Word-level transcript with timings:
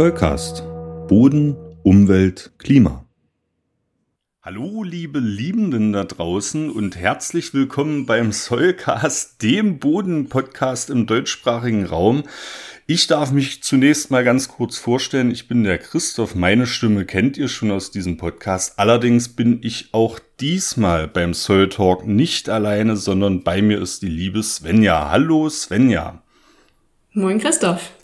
Zollcast. 0.00 0.62
Boden, 1.08 1.54
Umwelt, 1.82 2.52
Klima. 2.56 3.04
Hallo, 4.40 4.82
liebe 4.82 5.18
Liebenden 5.18 5.92
da 5.92 6.04
draußen 6.04 6.70
und 6.70 6.96
herzlich 6.96 7.52
willkommen 7.52 8.06
beim 8.06 8.32
Soilcast, 8.32 9.42
dem 9.42 9.78
Boden-Podcast 9.78 10.88
im 10.88 11.04
deutschsprachigen 11.04 11.84
Raum. 11.84 12.22
Ich 12.86 13.08
darf 13.08 13.30
mich 13.30 13.62
zunächst 13.62 14.10
mal 14.10 14.24
ganz 14.24 14.48
kurz 14.48 14.78
vorstellen. 14.78 15.30
Ich 15.30 15.48
bin 15.48 15.64
der 15.64 15.76
Christoph. 15.76 16.34
Meine 16.34 16.66
Stimme 16.66 17.04
kennt 17.04 17.36
ihr 17.36 17.48
schon 17.48 17.70
aus 17.70 17.90
diesem 17.90 18.16
Podcast. 18.16 18.78
Allerdings 18.78 19.28
bin 19.28 19.58
ich 19.62 19.90
auch 19.92 20.18
diesmal 20.40 21.08
beim 21.08 21.34
Soil 21.34 21.68
Talk 21.68 22.06
nicht 22.06 22.48
alleine, 22.48 22.96
sondern 22.96 23.44
bei 23.44 23.60
mir 23.60 23.78
ist 23.82 24.00
die 24.00 24.08
liebe 24.08 24.42
Svenja. 24.42 25.10
Hallo, 25.10 25.50
Svenja. 25.50 26.22
Moin, 27.12 27.38
Christoph. 27.38 27.99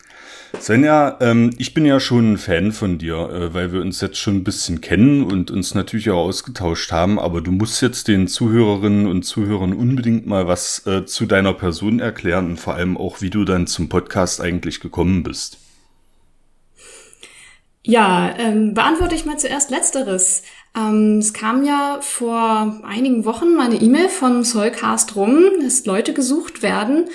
Svenja, 0.61 1.17
ähm, 1.21 1.51
ich 1.59 1.75
bin 1.75 1.85
ja 1.85 2.01
schon 2.01 2.33
ein 2.33 2.39
Fan 2.39 2.73
von 2.73 2.99
dir, 2.99 3.31
äh, 3.31 3.55
weil 3.55 3.73
wir 3.73 3.81
uns 3.81 4.01
jetzt 4.01 4.19
schon 4.19 4.37
ein 4.37 4.45
bisschen 4.45 4.81
kennen 4.81 5.23
und 5.23 5.51
uns 5.51 5.75
natürlich 5.75 6.11
auch 6.11 6.25
ausgetauscht 6.25 6.91
haben, 6.93 7.19
aber 7.19 7.41
du 7.41 7.53
musst 7.53 7.83
jetzt 7.83 8.09
den 8.09 8.27
Zuhörerinnen 8.27 9.07
und 9.07 9.23
Zuhörern 9.23 9.73
unbedingt 9.73 10.27
mal 10.27 10.49
was 10.49 10.87
äh, 10.87 11.05
zu 11.07 11.27
deiner 11.27 11.53
Person 11.53 12.01
erklären 12.01 12.51
und 12.51 12.61
vor 12.61 12.75
allem 12.75 12.97
auch, 12.97 13.21
wie 13.21 13.31
du 13.31 13.45
dann 13.45 13.67
zum 13.67 13.89
Podcast 13.89 14.41
eigentlich 14.41 14.81
gekommen 14.81 15.23
bist. 15.23 15.59
Ja, 17.85 18.35
ähm, 18.37 18.75
beantworte 18.75 19.15
ich 19.15 19.27
mal 19.27 19.39
zuerst 19.39 19.71
Letzteres. 19.71 20.43
Ähm, 20.77 21.19
es 21.19 21.33
kam 21.33 21.65
ja 21.65 21.99
vor 22.01 22.81
einigen 22.85 23.25
Wochen 23.25 23.55
mal 23.55 23.67
eine 23.67 23.81
E-Mail 23.81 24.09
von 24.09 24.45
Soulcast 24.45 25.15
rum, 25.15 25.39
dass 25.63 25.87
Leute 25.87 26.13
gesucht 26.13 26.63
werden 26.63 27.09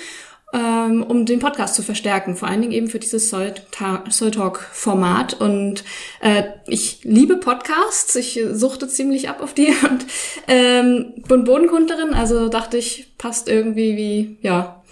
ähm, 0.52 1.02
um 1.02 1.24
den 1.24 1.38
Podcast 1.38 1.74
zu 1.74 1.82
verstärken, 1.82 2.36
vor 2.36 2.48
allen 2.48 2.60
Dingen 2.60 2.72
eben 2.72 2.88
für 2.88 2.98
dieses 2.98 3.30
Soul, 3.30 3.54
Talk-Format. 3.70 5.34
Und 5.34 5.84
äh, 6.20 6.44
ich 6.66 7.00
liebe 7.04 7.36
Podcasts, 7.36 8.14
ich 8.16 8.40
suchte 8.52 8.88
ziemlich 8.88 9.28
ab 9.28 9.40
auf 9.42 9.54
die 9.54 9.68
und 9.88 10.06
ähm, 10.48 11.14
bin 11.26 11.44
Bodenkundlerin, 11.44 12.12
also 12.14 12.48
dachte 12.48 12.76
ich, 12.76 13.16
passt 13.16 13.48
irgendwie 13.48 13.96
wie, 13.96 14.38
ja, 14.42 14.82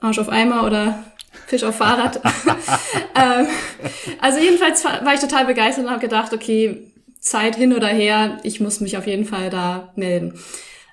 Arsch 0.00 0.18
auf 0.18 0.28
Eimer 0.28 0.66
oder 0.66 1.04
Fisch 1.46 1.62
auf 1.62 1.76
Fahrrad. 1.76 2.20
ähm, 3.14 3.46
also 4.20 4.40
jedenfalls 4.40 4.84
war 4.84 5.14
ich 5.14 5.20
total 5.20 5.46
begeistert 5.46 5.84
und 5.84 5.90
habe 5.90 6.00
gedacht, 6.00 6.32
okay, 6.32 6.90
Zeit 7.20 7.56
hin 7.56 7.72
oder 7.72 7.88
her, 7.88 8.38
ich 8.42 8.60
muss 8.60 8.80
mich 8.80 8.98
auf 8.98 9.06
jeden 9.06 9.24
Fall 9.24 9.48
da 9.48 9.92
melden. 9.96 10.38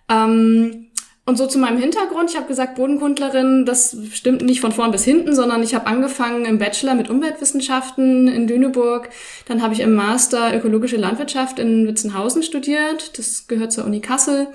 Ähm, 0.09 0.90
und 1.23 1.37
so 1.37 1.45
zu 1.45 1.59
meinem 1.59 1.77
Hintergrund, 1.77 2.31
ich 2.31 2.35
habe 2.35 2.47
gesagt, 2.47 2.75
Bodenkundlerin, 2.75 3.63
das 3.65 3.95
stimmt 4.11 4.41
nicht 4.41 4.59
von 4.59 4.71
vorn 4.71 4.91
bis 4.91 5.03
hinten, 5.03 5.35
sondern 5.35 5.61
ich 5.61 5.75
habe 5.75 5.85
angefangen 5.85 6.45
im 6.45 6.57
Bachelor 6.57 6.95
mit 6.95 7.11
Umweltwissenschaften 7.11 8.27
in 8.27 8.47
Lüneburg. 8.47 9.09
Dann 9.47 9.61
habe 9.61 9.73
ich 9.73 9.81
im 9.81 9.93
Master 9.93 10.55
Ökologische 10.55 10.97
Landwirtschaft 10.97 11.59
in 11.59 11.87
Witzenhausen 11.87 12.41
studiert. 12.41 13.17
Das 13.19 13.47
gehört 13.47 13.71
zur 13.71 13.85
Uni 13.85 14.01
Kassel. 14.01 14.47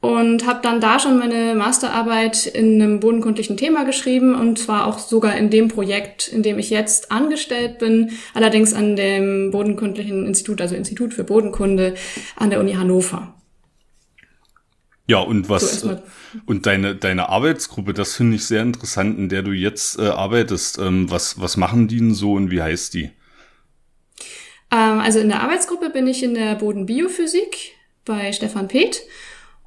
Und 0.00 0.46
habe 0.46 0.60
dann 0.62 0.80
da 0.80 0.98
schon 0.98 1.18
meine 1.18 1.54
Masterarbeit 1.54 2.46
in 2.46 2.80
einem 2.80 3.00
bodenkundlichen 3.00 3.58
Thema 3.58 3.84
geschrieben 3.84 4.34
und 4.34 4.58
zwar 4.58 4.86
auch 4.86 4.98
sogar 4.98 5.36
in 5.36 5.50
dem 5.50 5.68
Projekt, 5.68 6.28
in 6.28 6.42
dem 6.42 6.58
ich 6.58 6.70
jetzt 6.70 7.12
angestellt 7.12 7.78
bin, 7.78 8.12
allerdings 8.32 8.72
an 8.72 8.96
dem 8.96 9.50
Bodenkundlichen 9.50 10.24
Institut, 10.24 10.62
also 10.62 10.74
Institut 10.74 11.12
für 11.12 11.24
Bodenkunde 11.24 11.94
an 12.36 12.48
der 12.48 12.60
Uni 12.60 12.72
Hannover. 12.72 13.34
Ja, 15.10 15.18
und 15.18 15.48
was 15.48 15.80
so 15.80 15.98
und 16.46 16.66
deine 16.66 16.94
deine 16.94 17.30
Arbeitsgruppe, 17.30 17.94
das 17.94 18.14
finde 18.14 18.36
ich 18.36 18.44
sehr 18.44 18.62
interessant, 18.62 19.18
in 19.18 19.28
der 19.28 19.42
du 19.42 19.50
jetzt 19.50 19.98
äh, 19.98 20.02
arbeitest. 20.02 20.78
Ähm, 20.78 21.10
was 21.10 21.40
was 21.40 21.56
machen 21.56 21.88
die 21.88 21.96
denn 21.96 22.14
so 22.14 22.34
und 22.34 22.52
wie 22.52 22.62
heißt 22.62 22.94
die? 22.94 23.10
Ähm, 24.70 25.00
also 25.00 25.18
in 25.18 25.28
der 25.28 25.42
Arbeitsgruppe 25.42 25.90
bin 25.90 26.06
ich 26.06 26.22
in 26.22 26.34
der 26.34 26.54
Bodenbiophysik 26.54 27.72
bei 28.04 28.32
Stefan 28.32 28.68
Peth 28.68 29.02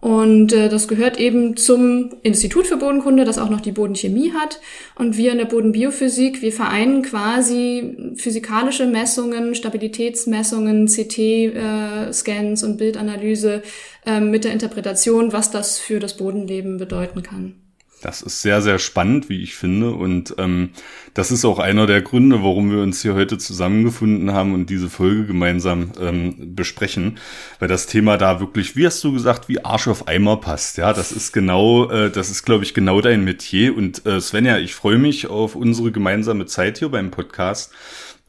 und 0.03 0.51
äh, 0.51 0.67
das 0.67 0.89
gehört 0.89 1.17
eben 1.17 1.55
zum 1.55 2.09
Institut 2.23 2.67
für 2.67 2.75
Bodenkunde, 2.75 3.23
das 3.23 3.37
auch 3.37 3.49
noch 3.49 3.61
die 3.61 3.71
Bodenchemie 3.71 4.33
hat. 4.33 4.59
Und 4.95 5.15
wir 5.15 5.31
in 5.31 5.37
der 5.37 5.45
Bodenbiophysik, 5.45 6.41
wir 6.41 6.51
vereinen 6.51 7.03
quasi 7.03 8.13
physikalische 8.17 8.85
Messungen, 8.85 9.55
Stabilitätsmessungen, 9.55 10.87
CT-Scans 10.87 12.63
äh, 12.63 12.65
und 12.65 12.77
Bildanalyse 12.77 13.63
äh, 14.05 14.19
mit 14.19 14.43
der 14.43 14.51
Interpretation, 14.51 15.31
was 15.31 15.51
das 15.51 15.79
für 15.79 16.01
das 16.01 16.17
Bodenleben 16.17 16.75
bedeuten 16.75 17.23
kann. 17.23 17.62
Das 18.03 18.21
ist 18.21 18.41
sehr, 18.41 18.61
sehr 18.61 18.79
spannend, 18.79 19.29
wie 19.29 19.41
ich 19.41 19.55
finde. 19.55 19.91
Und 19.91 20.35
ähm, 20.37 20.71
das 21.13 21.31
ist 21.31 21.45
auch 21.45 21.57
einer 21.57 21.87
der 21.87 22.01
Gründe, 22.01 22.43
warum 22.43 22.69
wir 22.69 22.83
uns 22.83 23.01
hier 23.01 23.13
heute 23.13 23.37
zusammengefunden 23.37 24.33
haben 24.33 24.53
und 24.53 24.69
diese 24.69 24.89
Folge 24.89 25.25
gemeinsam 25.25 25.93
ähm, 25.99 26.53
besprechen. 26.53 27.17
Weil 27.59 27.69
das 27.69 27.87
Thema 27.87 28.17
da 28.17 28.41
wirklich, 28.41 28.75
wie 28.75 28.85
hast 28.85 29.01
du 29.05 29.13
gesagt, 29.13 29.47
wie 29.47 29.63
Arsch 29.63 29.87
auf 29.87 30.09
Eimer 30.09 30.35
passt. 30.35 30.77
Ja, 30.77 30.91
das 30.91 31.13
ist 31.13 31.31
genau, 31.31 31.89
äh, 31.89 32.11
das 32.11 32.29
ist, 32.29 32.43
glaube 32.43 32.65
ich, 32.65 32.73
genau 32.73 32.99
dein 32.99 33.23
Metier. 33.23 33.75
Und 33.75 34.05
äh, 34.05 34.19
Svenja, 34.19 34.57
ich 34.57 34.75
freue 34.75 34.97
mich 34.97 35.27
auf 35.27 35.55
unsere 35.55 35.93
gemeinsame 35.93 36.45
Zeit 36.45 36.79
hier 36.79 36.89
beim 36.89 37.09
Podcast. 37.09 37.71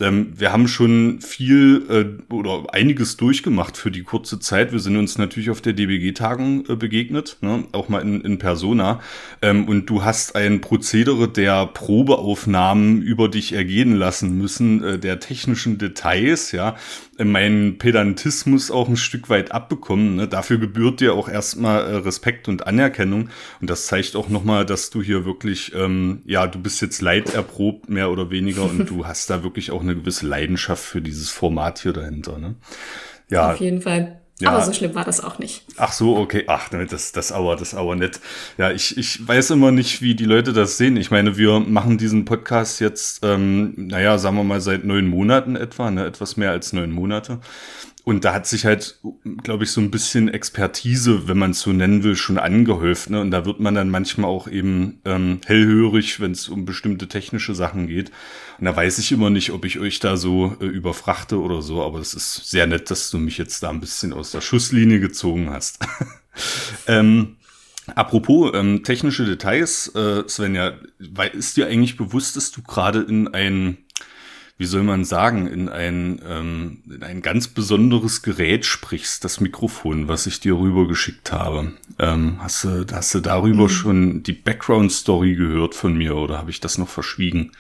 Ähm, 0.01 0.33
wir 0.37 0.51
haben 0.53 0.67
schon 0.67 1.21
viel 1.21 2.19
äh, 2.29 2.33
oder 2.33 2.65
einiges 2.75 3.17
durchgemacht 3.17 3.77
für 3.77 3.93
die 3.93 4.03
kurze 4.03 4.41
Zeit. 4.41 4.73
Wir 4.73 4.81
sind 4.81 4.97
uns 4.97 5.19
natürlich 5.19 5.51
auf 5.51 5.61
der 5.61 5.73
DBG-Tagung 5.73 6.69
äh, 6.69 6.75
begegnet, 6.75 7.37
ne? 7.43 7.65
auch 7.71 7.89
mal 7.89 8.01
in, 8.01 8.21
in 8.23 8.39
Persona. 8.39 9.01
Ähm, 9.41 9.69
und 9.69 9.87
du 9.87 10.03
hast 10.03 10.35
ein 10.35 10.61
Prozedere 10.61 11.29
der 11.29 11.67
Probeaufnahmen 11.67 13.03
über 13.03 13.29
dich 13.29 13.53
ergehen 13.53 13.95
lassen 13.95 14.37
müssen, 14.37 14.83
äh, 14.83 14.99
der 14.99 15.21
technischen 15.21 15.79
Details, 15.79 16.51
ja, 16.51 16.75
meinen 17.23 17.79
Pedantismus 17.79 18.73
auch 18.73 18.89
ein 18.89 18.97
Stück 18.97 19.29
weit 19.29 19.53
abbekommen. 19.53 20.17
Ne? 20.17 20.27
Dafür 20.27 20.59
gebührt 20.59 21.01
dir 21.01 21.15
auch 21.15 21.29
erstmal 21.29 21.83
äh, 21.83 21.97
Respekt 21.97 22.49
und 22.49 22.67
Anerkennung. 22.67 23.29
Und 23.61 23.71
das 23.71 23.87
zeigt 23.87 24.17
auch 24.17 24.29
nochmal, 24.29 24.67
dass 24.67 24.91
du 24.91 25.03
hier 25.03 25.25
wirklich, 25.25 25.73
ähm, 25.77 26.23
ja, 26.25 26.49
du 26.49 26.59
bist 26.59 26.83
jetzt 26.83 27.01
leiderprobt, 27.01 27.89
mehr 27.89 28.11
oder 28.11 28.31
weniger, 28.31 28.65
und 28.65 28.91
du 28.91 29.07
hast 29.07 29.31
da 29.31 29.45
wirklich 29.45 29.71
auch 29.71 29.84
eine 29.85 29.95
gewisse 29.95 30.27
Leidenschaft 30.27 30.83
für 30.83 31.01
dieses 31.01 31.31
Format 31.31 31.79
hier 31.79 31.93
dahinter. 31.93 32.39
Ne? 32.39 32.57
Ja. 33.29 33.53
Auf 33.53 33.61
jeden 33.61 33.81
Fall. 33.81 34.21
Ja. 34.41 34.51
Aber 34.51 34.63
so 34.63 34.73
schlimm 34.73 34.97
war 34.97 35.05
das 35.05 35.23
auch 35.23 35.39
nicht. 35.39 35.65
Ach 35.77 35.93
so, 35.93 36.17
okay. 36.17 36.45
Ach, 36.49 36.69
das, 36.69 37.13
das 37.13 37.31
aber, 37.31 37.55
das 37.55 37.73
aber 37.73 37.95
nett. 37.95 38.19
Ja, 38.59 38.73
ich, 38.73 38.99
ich 38.99 39.27
weiß 39.27 39.51
immer 39.51 39.71
nicht, 39.71 40.03
wie 40.03 40.17
die 40.17 40.25
Leute 40.25 40.53
das 40.53 40.77
sehen. 40.77 40.97
Ich 40.97 41.13
meine, 41.13 41.37
wir 41.37 41.61
machen 41.61 41.99
diesen 41.99 42.25
Podcast 42.25 42.81
jetzt, 42.81 43.21
ähm, 43.23 43.75
naja, 43.77 44.19
sagen 44.19 44.37
wir 44.37 44.43
mal 44.43 44.61
seit 44.61 44.85
neun 44.85 45.07
Monaten 45.07 45.55
etwa, 45.55 45.91
ne, 45.93 46.05
etwas 46.05 46.37
mehr 46.37 46.51
als 46.51 46.73
neun 46.73 46.91
Monate. 46.91 47.39
Und 48.05 48.27
da 48.27 48.35
hat 48.35 48.47
sich 48.47 48.67
halt, 48.67 49.01
glaube 49.43 49.65
ich, 49.65 49.71
so 49.71 49.81
ein 49.81 49.91
bisschen 49.91 50.29
Expertise, 50.29 51.27
wenn 51.27 51.39
man 51.39 51.53
es 51.53 51.61
so 51.61 51.73
nennen 51.73 52.03
will, 52.03 52.17
schon 52.17 52.39
angehäuft. 52.39 53.09
Ne? 53.09 53.19
Und 53.19 53.31
da 53.31 53.47
wird 53.47 53.61
man 53.61 53.75
dann 53.75 53.89
manchmal 53.89 54.31
auch 54.31 54.47
eben 54.47 55.01
ähm, 55.07 55.41
hellhörig, 55.47 56.21
wenn 56.21 56.33
es 56.33 56.51
um 56.51 56.67
bestimmte 56.67 57.09
technische 57.09 57.55
Sachen 57.55 57.87
geht. 57.87 58.13
Und 58.59 58.67
da 58.67 58.77
weiß 58.77 58.99
ich 58.99 59.11
immer 59.11 59.31
nicht, 59.31 59.53
ob 59.53 59.65
ich 59.65 59.79
euch 59.79 60.01
da 60.01 60.19
so 60.19 60.55
äh, 60.61 60.67
überfrachte 60.67 61.41
oder 61.41 61.63
so. 61.63 61.83
Aber 61.83 61.99
es 61.99 62.13
ist 62.13 62.51
sehr 62.51 62.67
nett, 62.67 62.91
dass 62.91 63.11
du 63.11 63.19
mich 63.19 63.39
jetzt 63.39 63.63
da 63.63 63.71
ein 63.71 63.81
bisschen 63.81 64.13
aus 64.13 64.33
der 64.33 64.43
Schusslinie 64.43 65.01
gezogen 65.01 65.49
hast. 65.49 65.79
ähm, 66.87 67.37
Apropos 67.95 68.53
ähm, 68.55 68.83
technische 68.83 69.27
Details, 69.27 69.95
äh, 69.95 70.27
Svenja, 70.27 70.73
ist 71.35 71.57
dir 71.59 71.67
eigentlich 71.67 71.99
bewusst, 71.99 72.35
dass 72.35 72.51
du 72.51 72.63
gerade 72.63 73.01
in 73.03 73.29
ein 73.29 73.77
wie 74.57 74.67
soll 74.67 74.85
man 74.85 75.05
sagen, 75.05 75.49
in 75.49 75.69
ein, 75.69 76.21
ähm, 76.27 76.83
in 76.89 77.03
ein 77.03 77.23
ganz 77.23 77.49
besonderes 77.49 78.23
Gerät 78.23 78.65
sprichst, 78.65 79.25
das 79.25 79.41
Mikrofon, 79.41 80.07
was 80.07 80.27
ich 80.27 80.39
dir 80.39 80.57
rübergeschickt 80.57 81.33
habe. 81.33 81.73
Ähm, 81.99 82.37
hast, 82.39 82.65
du, 82.65 82.87
hast 82.93 83.15
du 83.15 83.21
darüber 83.21 83.65
mhm. 83.65 83.69
schon 83.69 84.23
die 84.23 84.33
Background-Story 84.33 85.35
gehört 85.35 85.75
von 85.75 85.97
mir 85.97 86.15
oder 86.15 86.39
habe 86.39 86.51
ich 86.51 86.61
das 86.61 86.79
noch 86.79 86.89
verschwiegen? 86.89 87.51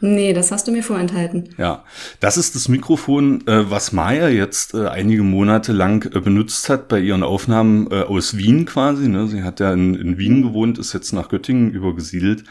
Nee, 0.00 0.32
das 0.32 0.52
hast 0.52 0.68
du 0.68 0.72
mir 0.72 0.82
vorenthalten. 0.82 1.48
Ja, 1.56 1.84
das 2.20 2.36
ist 2.36 2.54
das 2.54 2.68
Mikrofon, 2.68 3.46
äh, 3.46 3.70
was 3.70 3.92
Maya 3.92 4.28
jetzt 4.28 4.74
äh, 4.74 4.88
einige 4.88 5.22
Monate 5.22 5.72
lang 5.72 6.04
äh, 6.14 6.20
benutzt 6.20 6.68
hat 6.68 6.88
bei 6.88 7.00
ihren 7.00 7.22
Aufnahmen 7.22 7.90
äh, 7.90 8.02
aus 8.02 8.36
Wien 8.36 8.66
quasi. 8.66 9.08
Ne? 9.08 9.26
Sie 9.28 9.42
hat 9.42 9.60
ja 9.60 9.72
in, 9.72 9.94
in 9.94 10.18
Wien 10.18 10.42
gewohnt, 10.42 10.78
ist 10.78 10.92
jetzt 10.92 11.12
nach 11.12 11.28
Göttingen 11.28 11.70
übergesiedelt. 11.70 12.44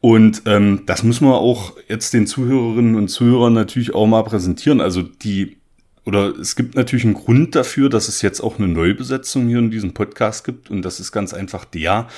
Und 0.00 0.42
ähm, 0.46 0.82
das 0.86 1.02
müssen 1.02 1.26
wir 1.26 1.38
auch 1.38 1.74
jetzt 1.88 2.12
den 2.12 2.26
Zuhörerinnen 2.26 2.96
und 2.96 3.08
Zuhörern 3.08 3.54
natürlich 3.54 3.94
auch 3.94 4.06
mal 4.06 4.22
präsentieren. 4.24 4.80
Also 4.80 5.02
die 5.02 5.61
oder 6.04 6.36
es 6.38 6.56
gibt 6.56 6.74
natürlich 6.74 7.04
einen 7.04 7.14
Grund 7.14 7.54
dafür, 7.54 7.88
dass 7.88 8.08
es 8.08 8.22
jetzt 8.22 8.40
auch 8.40 8.58
eine 8.58 8.68
Neubesetzung 8.68 9.46
hier 9.46 9.58
in 9.58 9.70
diesem 9.70 9.94
Podcast 9.94 10.44
gibt. 10.44 10.70
Und 10.70 10.82
das 10.82 10.98
ist 10.98 11.12
ganz 11.12 11.32
einfach 11.32 11.64
der, 11.64 12.08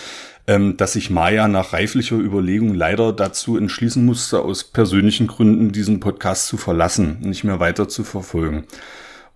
ähm, 0.47 0.77
dass 0.77 0.95
sich 0.95 1.11
Maya 1.11 1.49
nach 1.49 1.73
reiflicher 1.73 2.17
Überlegung 2.17 2.75
leider 2.75 3.13
dazu 3.13 3.59
entschließen 3.59 4.05
musste, 4.05 4.41
aus 4.41 4.65
persönlichen 4.65 5.27
Gründen 5.27 5.73
diesen 5.73 6.01
Podcast 6.01 6.47
zu 6.47 6.57
verlassen, 6.57 7.19
nicht 7.21 7.45
mehr 7.45 7.61
weiter 7.61 7.89
zu 7.89 8.05
verfolgen. 8.05 8.65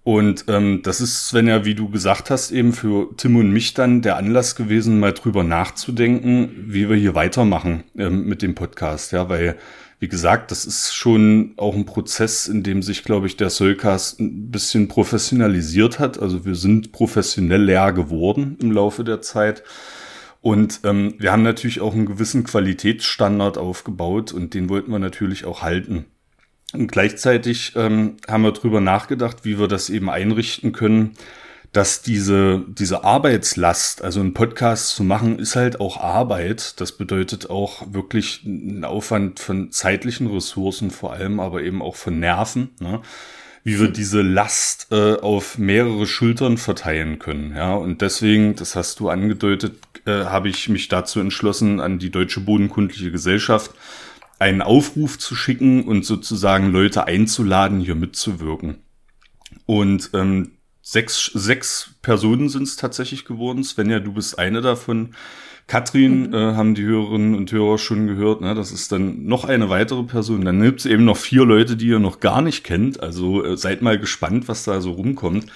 Und 0.02 0.46
ähm, 0.48 0.80
das 0.82 1.02
ist, 1.02 1.34
wenn 1.34 1.48
ja, 1.48 1.66
wie 1.66 1.74
du 1.74 1.90
gesagt 1.90 2.30
hast, 2.30 2.50
eben 2.50 2.72
für 2.72 3.14
Tim 3.18 3.36
und 3.36 3.50
mich 3.50 3.74
dann 3.74 4.00
der 4.00 4.16
Anlass 4.16 4.56
gewesen, 4.56 4.98
mal 5.00 5.12
drüber 5.12 5.44
nachzudenken, 5.44 6.64
wie 6.66 6.88
wir 6.88 6.96
hier 6.96 7.14
weitermachen 7.14 7.84
ähm, 7.98 8.24
mit 8.24 8.40
dem 8.40 8.54
Podcast. 8.54 9.12
Ja, 9.12 9.28
weil, 9.28 9.58
wie 10.00 10.08
gesagt, 10.08 10.50
das 10.50 10.64
ist 10.64 10.94
schon 10.94 11.54
auch 11.56 11.74
ein 11.74 11.84
Prozess, 11.84 12.46
in 12.46 12.62
dem 12.62 12.82
sich, 12.82 13.02
glaube 13.02 13.26
ich, 13.26 13.36
der 13.36 13.50
Soulcast 13.50 14.20
ein 14.20 14.50
bisschen 14.50 14.86
professionalisiert 14.86 15.98
hat. 15.98 16.20
Also 16.20 16.44
wir 16.44 16.54
sind 16.54 16.92
professionell 16.92 17.62
leer 17.62 17.92
geworden 17.92 18.56
im 18.60 18.70
Laufe 18.70 19.02
der 19.02 19.22
Zeit. 19.22 19.64
Und 20.40 20.80
ähm, 20.84 21.14
wir 21.18 21.32
haben 21.32 21.42
natürlich 21.42 21.80
auch 21.80 21.94
einen 21.94 22.06
gewissen 22.06 22.44
Qualitätsstandard 22.44 23.58
aufgebaut 23.58 24.32
und 24.32 24.54
den 24.54 24.68
wollten 24.68 24.92
wir 24.92 25.00
natürlich 25.00 25.44
auch 25.44 25.62
halten. 25.62 26.04
Und 26.72 26.92
gleichzeitig 26.92 27.72
ähm, 27.74 28.18
haben 28.28 28.42
wir 28.42 28.52
drüber 28.52 28.80
nachgedacht, 28.80 29.44
wie 29.44 29.58
wir 29.58 29.66
das 29.68 29.90
eben 29.90 30.08
einrichten 30.08 30.72
können, 30.72 31.14
dass 31.72 32.02
diese, 32.02 32.64
diese 32.68 33.04
Arbeitslast, 33.04 34.02
also 34.02 34.20
einen 34.20 34.34
Podcast 34.34 34.90
zu 34.90 35.04
machen, 35.04 35.38
ist 35.38 35.54
halt 35.54 35.80
auch 35.80 35.98
Arbeit. 35.98 36.80
Das 36.80 36.92
bedeutet 36.92 37.50
auch 37.50 37.92
wirklich 37.92 38.42
einen 38.44 38.84
Aufwand 38.84 39.38
von 39.38 39.70
zeitlichen 39.70 40.28
Ressourcen 40.28 40.90
vor 40.90 41.12
allem, 41.12 41.40
aber 41.40 41.62
eben 41.62 41.82
auch 41.82 41.96
von 41.96 42.18
Nerven. 42.18 42.70
Ne? 42.80 43.00
wie 43.64 43.78
wir 43.78 43.88
diese 43.88 44.22
Last 44.22 44.88
äh, 44.92 45.16
auf 45.16 45.58
mehrere 45.58 46.06
Schultern 46.06 46.56
verteilen 46.56 47.18
können. 47.18 47.54
Ja, 47.54 47.74
und 47.74 48.00
deswegen, 48.00 48.56
das 48.56 48.74
hast 48.76 48.98
du 48.98 49.10
angedeutet, 49.10 49.74
äh, 50.06 50.24
habe 50.24 50.48
ich 50.48 50.70
mich 50.70 50.88
dazu 50.88 51.20
entschlossen, 51.20 51.78
an 51.78 51.98
die 51.98 52.10
Deutsche 52.10 52.40
Bodenkundliche 52.40 53.10
Gesellschaft 53.10 53.72
einen 54.38 54.62
Aufruf 54.62 55.18
zu 55.18 55.34
schicken 55.34 55.84
und 55.84 56.06
sozusagen 56.06 56.70
Leute 56.72 57.06
einzuladen, 57.06 57.80
hier 57.80 57.94
mitzuwirken. 57.94 58.78
Und 59.66 60.10
ähm, 60.14 60.52
sechs, 60.90 61.30
sechs 61.34 61.90
Personen 62.00 62.48
sind 62.48 62.62
es 62.62 62.76
tatsächlich 62.76 63.26
geworden. 63.26 63.62
Svenja, 63.62 64.00
du 64.00 64.12
bist 64.12 64.38
eine 64.38 64.62
davon. 64.62 65.10
Katrin 65.66 66.28
mhm. 66.28 66.34
äh, 66.34 66.54
haben 66.54 66.74
die 66.74 66.84
Hörerinnen 66.84 67.34
und 67.34 67.52
Hörer 67.52 67.76
schon 67.76 68.06
gehört. 68.06 68.40
Ne? 68.40 68.54
Das 68.54 68.72
ist 68.72 68.90
dann 68.90 69.26
noch 69.26 69.44
eine 69.44 69.68
weitere 69.68 70.04
Person. 70.04 70.46
Dann 70.46 70.62
gibt 70.62 70.80
es 70.80 70.86
eben 70.86 71.04
noch 71.04 71.18
vier 71.18 71.44
Leute, 71.44 71.76
die 71.76 71.88
ihr 71.88 71.98
noch 71.98 72.20
gar 72.20 72.40
nicht 72.40 72.64
kennt. 72.64 73.00
Also 73.00 73.44
äh, 73.44 73.58
seid 73.58 73.82
mal 73.82 73.98
gespannt, 73.98 74.48
was 74.48 74.64
da 74.64 74.80
so 74.80 74.92
rumkommt. 74.92 75.46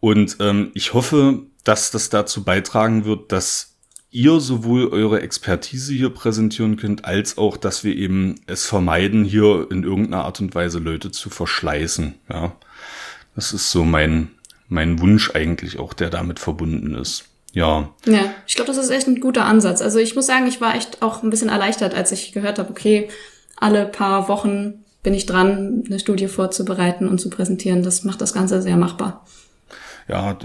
Und 0.00 0.38
ähm, 0.40 0.72
ich 0.74 0.94
hoffe, 0.94 1.42
dass 1.62 1.92
das 1.92 2.10
dazu 2.10 2.42
beitragen 2.42 3.04
wird, 3.04 3.30
dass 3.30 3.76
ihr 4.10 4.40
sowohl 4.40 4.88
eure 4.88 5.20
Expertise 5.20 5.92
hier 5.92 6.10
präsentieren 6.10 6.76
könnt, 6.76 7.04
als 7.04 7.38
auch, 7.38 7.56
dass 7.56 7.84
wir 7.84 7.94
eben 7.94 8.34
es 8.46 8.66
vermeiden, 8.66 9.24
hier 9.24 9.68
in 9.70 9.84
irgendeiner 9.84 10.24
Art 10.24 10.40
und 10.40 10.56
Weise 10.56 10.80
Leute 10.80 11.12
zu 11.12 11.30
verschleißen. 11.30 12.14
Ja, 12.28 12.56
das 13.36 13.52
ist 13.52 13.70
so 13.70 13.84
mein, 13.84 14.30
mein 14.68 15.00
Wunsch 15.00 15.30
eigentlich 15.34 15.78
auch, 15.78 15.92
der 15.94 16.10
damit 16.10 16.38
verbunden 16.38 16.94
ist. 16.94 17.24
Ja. 17.52 17.90
Ja, 18.04 18.34
ich 18.46 18.54
glaube, 18.54 18.68
das 18.68 18.76
ist 18.76 18.90
echt 18.90 19.06
ein 19.06 19.20
guter 19.20 19.46
Ansatz. 19.46 19.80
Also 19.80 19.98
ich 19.98 20.14
muss 20.14 20.26
sagen, 20.26 20.46
ich 20.46 20.60
war 20.60 20.74
echt 20.74 21.02
auch 21.02 21.22
ein 21.22 21.30
bisschen 21.30 21.48
erleichtert, 21.48 21.94
als 21.94 22.12
ich 22.12 22.32
gehört 22.32 22.58
habe, 22.58 22.70
okay, 22.70 23.08
alle 23.56 23.86
paar 23.86 24.28
Wochen 24.28 24.84
bin 25.02 25.14
ich 25.14 25.24
dran, 25.24 25.84
eine 25.86 25.98
Studie 25.98 26.28
vorzubereiten 26.28 27.08
und 27.08 27.18
zu 27.18 27.30
präsentieren. 27.30 27.82
Das 27.82 28.04
macht 28.04 28.20
das 28.20 28.34
Ganze 28.34 28.60
sehr 28.60 28.76
machbar. 28.76 29.24
Ja, 30.08 30.38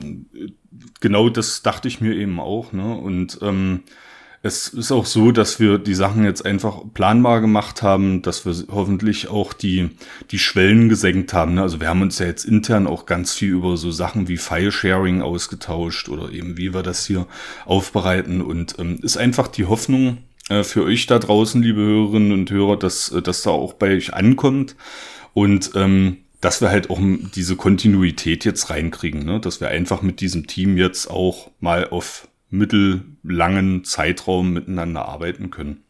genau 0.99 1.29
das 1.29 1.63
dachte 1.63 1.87
ich 1.87 1.99
mir 1.99 2.15
eben 2.15 2.39
auch. 2.39 2.71
Ne? 2.71 2.95
Und 2.95 3.39
ähm, 3.41 3.83
es 4.43 4.69
ist 4.69 4.91
auch 4.91 5.05
so, 5.05 5.31
dass 5.31 5.59
wir 5.59 5.77
die 5.77 5.93
Sachen 5.93 6.23
jetzt 6.23 6.45
einfach 6.45 6.79
planbar 6.95 7.41
gemacht 7.41 7.83
haben, 7.83 8.23
dass 8.23 8.43
wir 8.45 8.55
hoffentlich 8.71 9.27
auch 9.27 9.53
die, 9.53 9.91
die 10.31 10.39
Schwellen 10.39 10.89
gesenkt 10.89 11.33
haben. 11.33 11.53
Ne? 11.53 11.61
Also 11.61 11.79
wir 11.79 11.89
haben 11.89 12.01
uns 12.01 12.17
ja 12.17 12.25
jetzt 12.25 12.45
intern 12.45 12.87
auch 12.87 13.05
ganz 13.05 13.33
viel 13.33 13.51
über 13.51 13.77
so 13.77 13.91
Sachen 13.91 14.27
wie 14.27 14.37
File-Sharing 14.37 15.21
ausgetauscht 15.21 16.09
oder 16.09 16.31
eben 16.31 16.57
wie 16.57 16.73
wir 16.73 16.81
das 16.81 17.05
hier 17.05 17.27
aufbereiten. 17.65 18.41
Und 18.41 18.79
ähm, 18.79 18.97
ist 19.03 19.17
einfach 19.17 19.47
die 19.47 19.65
Hoffnung 19.65 20.17
äh, 20.49 20.63
für 20.63 20.85
euch 20.85 21.05
da 21.05 21.19
draußen, 21.19 21.61
liebe 21.61 21.81
Hörerinnen 21.81 22.31
und 22.31 22.49
Hörer, 22.49 22.77
dass 22.77 23.11
äh, 23.11 23.21
das 23.21 23.43
da 23.43 23.51
auch 23.51 23.73
bei 23.73 23.95
euch 23.95 24.15
ankommt. 24.15 24.75
Und 25.33 25.71
ähm, 25.75 26.17
dass 26.41 26.59
wir 26.59 26.71
halt 26.71 26.89
auch 26.89 26.99
diese 27.35 27.55
Kontinuität 27.55 28.43
jetzt 28.45 28.71
reinkriegen, 28.71 29.23
ne? 29.23 29.39
dass 29.39 29.61
wir 29.61 29.67
einfach 29.67 30.01
mit 30.01 30.19
diesem 30.19 30.47
Team 30.47 30.75
jetzt 30.75 31.07
auch 31.11 31.51
mal 31.59 31.87
auf 31.89 32.27
mittellangen 32.51 33.83
Zeitraum 33.83 34.53
miteinander 34.53 35.05
arbeiten 35.05 35.49
können. 35.49 35.83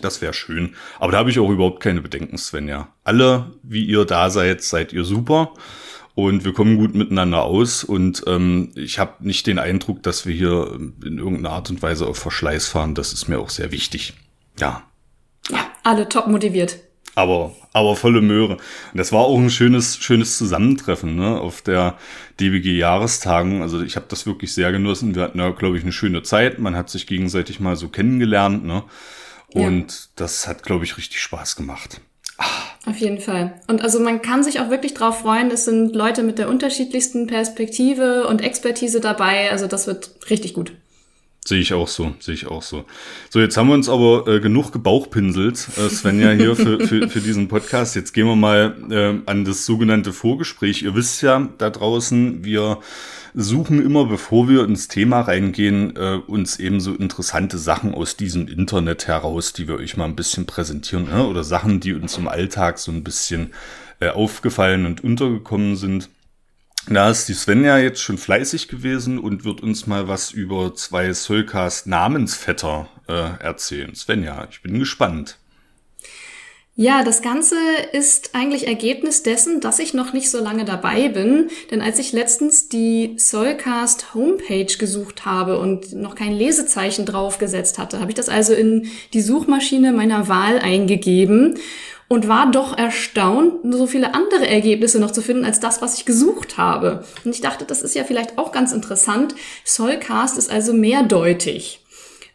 Das 0.00 0.20
wäre 0.20 0.34
schön. 0.34 0.74
Aber 0.98 1.12
da 1.12 1.18
habe 1.18 1.30
ich 1.30 1.38
auch 1.38 1.50
überhaupt 1.50 1.80
keine 1.80 2.00
Bedenken, 2.00 2.36
Svenja. 2.36 2.88
Alle, 3.04 3.52
wie 3.62 3.84
ihr 3.84 4.04
da 4.04 4.28
seid, 4.28 4.62
seid 4.62 4.92
ihr 4.92 5.04
super. 5.04 5.54
Und 6.16 6.44
wir 6.44 6.52
kommen 6.52 6.76
gut 6.76 6.94
miteinander 6.94 7.44
aus. 7.44 7.84
Und 7.84 8.24
ähm, 8.26 8.72
ich 8.74 8.98
habe 8.98 9.26
nicht 9.26 9.46
den 9.46 9.58
Eindruck, 9.58 10.02
dass 10.02 10.26
wir 10.26 10.34
hier 10.34 10.78
in 11.04 11.18
irgendeiner 11.18 11.50
Art 11.50 11.70
und 11.70 11.82
Weise 11.82 12.06
auf 12.06 12.18
Verschleiß 12.18 12.66
fahren. 12.66 12.94
Das 12.94 13.12
ist 13.12 13.28
mir 13.28 13.38
auch 13.38 13.50
sehr 13.50 13.72
wichtig. 13.72 14.14
Ja. 14.58 14.82
Ja, 15.50 15.66
alle 15.82 16.08
top 16.08 16.26
motiviert 16.26 16.78
aber, 17.14 17.54
aber 17.72 17.96
volle 17.96 18.20
Möhre. 18.20 18.54
Und 18.54 18.98
das 18.98 19.12
war 19.12 19.20
auch 19.20 19.38
ein 19.38 19.50
schönes, 19.50 19.98
schönes 19.98 20.36
Zusammentreffen 20.38 21.16
ne, 21.16 21.40
auf 21.40 21.62
der 21.62 21.96
DBG-Jahrestagung. 22.40 23.62
Also 23.62 23.82
ich 23.82 23.96
habe 23.96 24.06
das 24.08 24.26
wirklich 24.26 24.52
sehr 24.52 24.72
genossen. 24.72 25.14
Wir 25.14 25.22
hatten 25.22 25.38
ja, 25.38 25.50
glaube 25.50 25.76
ich, 25.76 25.82
eine 25.82 25.92
schöne 25.92 26.22
Zeit. 26.22 26.58
Man 26.58 26.76
hat 26.76 26.90
sich 26.90 27.06
gegenseitig 27.06 27.60
mal 27.60 27.76
so 27.76 27.88
kennengelernt. 27.88 28.64
Ne? 28.64 28.84
Und 29.48 29.92
ja. 29.92 29.98
das 30.16 30.48
hat, 30.48 30.62
glaube 30.62 30.84
ich, 30.84 30.96
richtig 30.96 31.20
Spaß 31.20 31.56
gemacht. 31.56 32.00
Ah. 32.38 32.64
Auf 32.86 32.96
jeden 32.98 33.20
Fall. 33.20 33.54
Und 33.66 33.80
also 33.80 33.98
man 33.98 34.20
kann 34.20 34.44
sich 34.44 34.60
auch 34.60 34.68
wirklich 34.68 34.92
drauf 34.92 35.20
freuen. 35.20 35.50
Es 35.50 35.64
sind 35.64 35.96
Leute 35.96 36.22
mit 36.22 36.38
der 36.38 36.48
unterschiedlichsten 36.48 37.26
Perspektive 37.26 38.26
und 38.26 38.42
Expertise 38.42 39.00
dabei. 39.00 39.50
Also 39.50 39.66
das 39.66 39.86
wird 39.86 40.10
richtig 40.28 40.52
gut. 40.52 40.72
Sehe 41.46 41.60
ich 41.60 41.74
auch 41.74 41.88
so, 41.88 42.14
sehe 42.20 42.32
ich 42.32 42.46
auch 42.46 42.62
so. 42.62 42.86
So, 43.28 43.38
jetzt 43.38 43.58
haben 43.58 43.68
wir 43.68 43.74
uns 43.74 43.90
aber 43.90 44.26
äh, 44.26 44.40
genug 44.40 44.72
gebauchpinselt, 44.72 45.68
äh, 45.76 45.90
Svenja, 45.90 46.30
hier 46.30 46.56
für, 46.56 46.80
für, 46.86 47.10
für 47.10 47.20
diesen 47.20 47.48
Podcast. 47.48 47.94
Jetzt 47.94 48.12
gehen 48.14 48.26
wir 48.26 48.34
mal 48.34 48.74
äh, 48.90 49.30
an 49.30 49.44
das 49.44 49.66
sogenannte 49.66 50.14
Vorgespräch. 50.14 50.82
Ihr 50.82 50.94
wisst 50.94 51.20
ja 51.20 51.46
da 51.58 51.68
draußen, 51.68 52.44
wir 52.44 52.78
suchen 53.34 53.84
immer, 53.84 54.06
bevor 54.06 54.48
wir 54.48 54.64
ins 54.64 54.88
Thema 54.88 55.20
reingehen, 55.20 55.94
äh, 55.96 56.20
uns 56.26 56.58
eben 56.58 56.80
so 56.80 56.94
interessante 56.94 57.58
Sachen 57.58 57.92
aus 57.92 58.16
diesem 58.16 58.48
Internet 58.48 59.06
heraus, 59.06 59.52
die 59.52 59.68
wir 59.68 59.74
euch 59.74 59.98
mal 59.98 60.06
ein 60.06 60.16
bisschen 60.16 60.46
präsentieren, 60.46 61.08
ne? 61.10 61.26
oder 61.26 61.44
Sachen, 61.44 61.78
die 61.78 61.92
uns 61.92 62.16
im 62.16 62.26
Alltag 62.26 62.78
so 62.78 62.90
ein 62.90 63.04
bisschen 63.04 63.52
äh, 64.00 64.08
aufgefallen 64.08 64.86
und 64.86 65.04
untergekommen 65.04 65.76
sind. 65.76 66.08
Da 66.88 67.10
ist 67.10 67.28
die 67.28 67.34
Svenja 67.34 67.78
jetzt 67.78 68.02
schon 68.02 68.18
fleißig 68.18 68.68
gewesen 68.68 69.18
und 69.18 69.44
wird 69.44 69.62
uns 69.62 69.86
mal 69.86 70.06
was 70.06 70.32
über 70.32 70.74
zwei 70.74 71.14
Soulcast 71.14 71.86
Namensvetter 71.86 72.88
äh, 73.08 73.42
erzählen. 73.42 73.94
Svenja, 73.94 74.46
ich 74.50 74.62
bin 74.62 74.78
gespannt. 74.78 75.38
Ja, 76.76 77.04
das 77.04 77.22
Ganze 77.22 77.54
ist 77.92 78.34
eigentlich 78.34 78.66
Ergebnis 78.66 79.22
dessen, 79.22 79.60
dass 79.60 79.78
ich 79.78 79.94
noch 79.94 80.12
nicht 80.12 80.28
so 80.28 80.42
lange 80.42 80.64
dabei 80.64 81.08
bin. 81.08 81.48
Denn 81.70 81.80
als 81.80 82.00
ich 82.00 82.12
letztens 82.12 82.68
die 82.68 83.14
Soulcast 83.16 84.12
Homepage 84.12 84.76
gesucht 84.76 85.24
habe 85.24 85.60
und 85.60 85.92
noch 85.92 86.16
kein 86.16 86.32
Lesezeichen 86.32 87.06
draufgesetzt 87.06 87.78
hatte, 87.78 88.00
habe 88.00 88.10
ich 88.10 88.16
das 88.16 88.28
also 88.28 88.54
in 88.54 88.90
die 89.12 89.20
Suchmaschine 89.20 89.92
meiner 89.92 90.26
Wahl 90.26 90.58
eingegeben 90.58 91.58
und 92.08 92.28
war 92.28 92.50
doch 92.50 92.76
erstaunt, 92.76 93.60
so 93.70 93.86
viele 93.86 94.14
andere 94.14 94.46
Ergebnisse 94.46 94.98
noch 95.00 95.10
zu 95.10 95.22
finden 95.22 95.44
als 95.44 95.60
das, 95.60 95.82
was 95.82 95.96
ich 95.96 96.04
gesucht 96.04 96.58
habe. 96.58 97.04
Und 97.24 97.34
ich 97.34 97.40
dachte, 97.40 97.64
das 97.64 97.82
ist 97.82 97.94
ja 97.94 98.04
vielleicht 98.04 98.38
auch 98.38 98.52
ganz 98.52 98.72
interessant. 98.72 99.34
Soulcast 99.64 100.38
ist 100.38 100.50
also 100.50 100.72
mehrdeutig. 100.72 101.80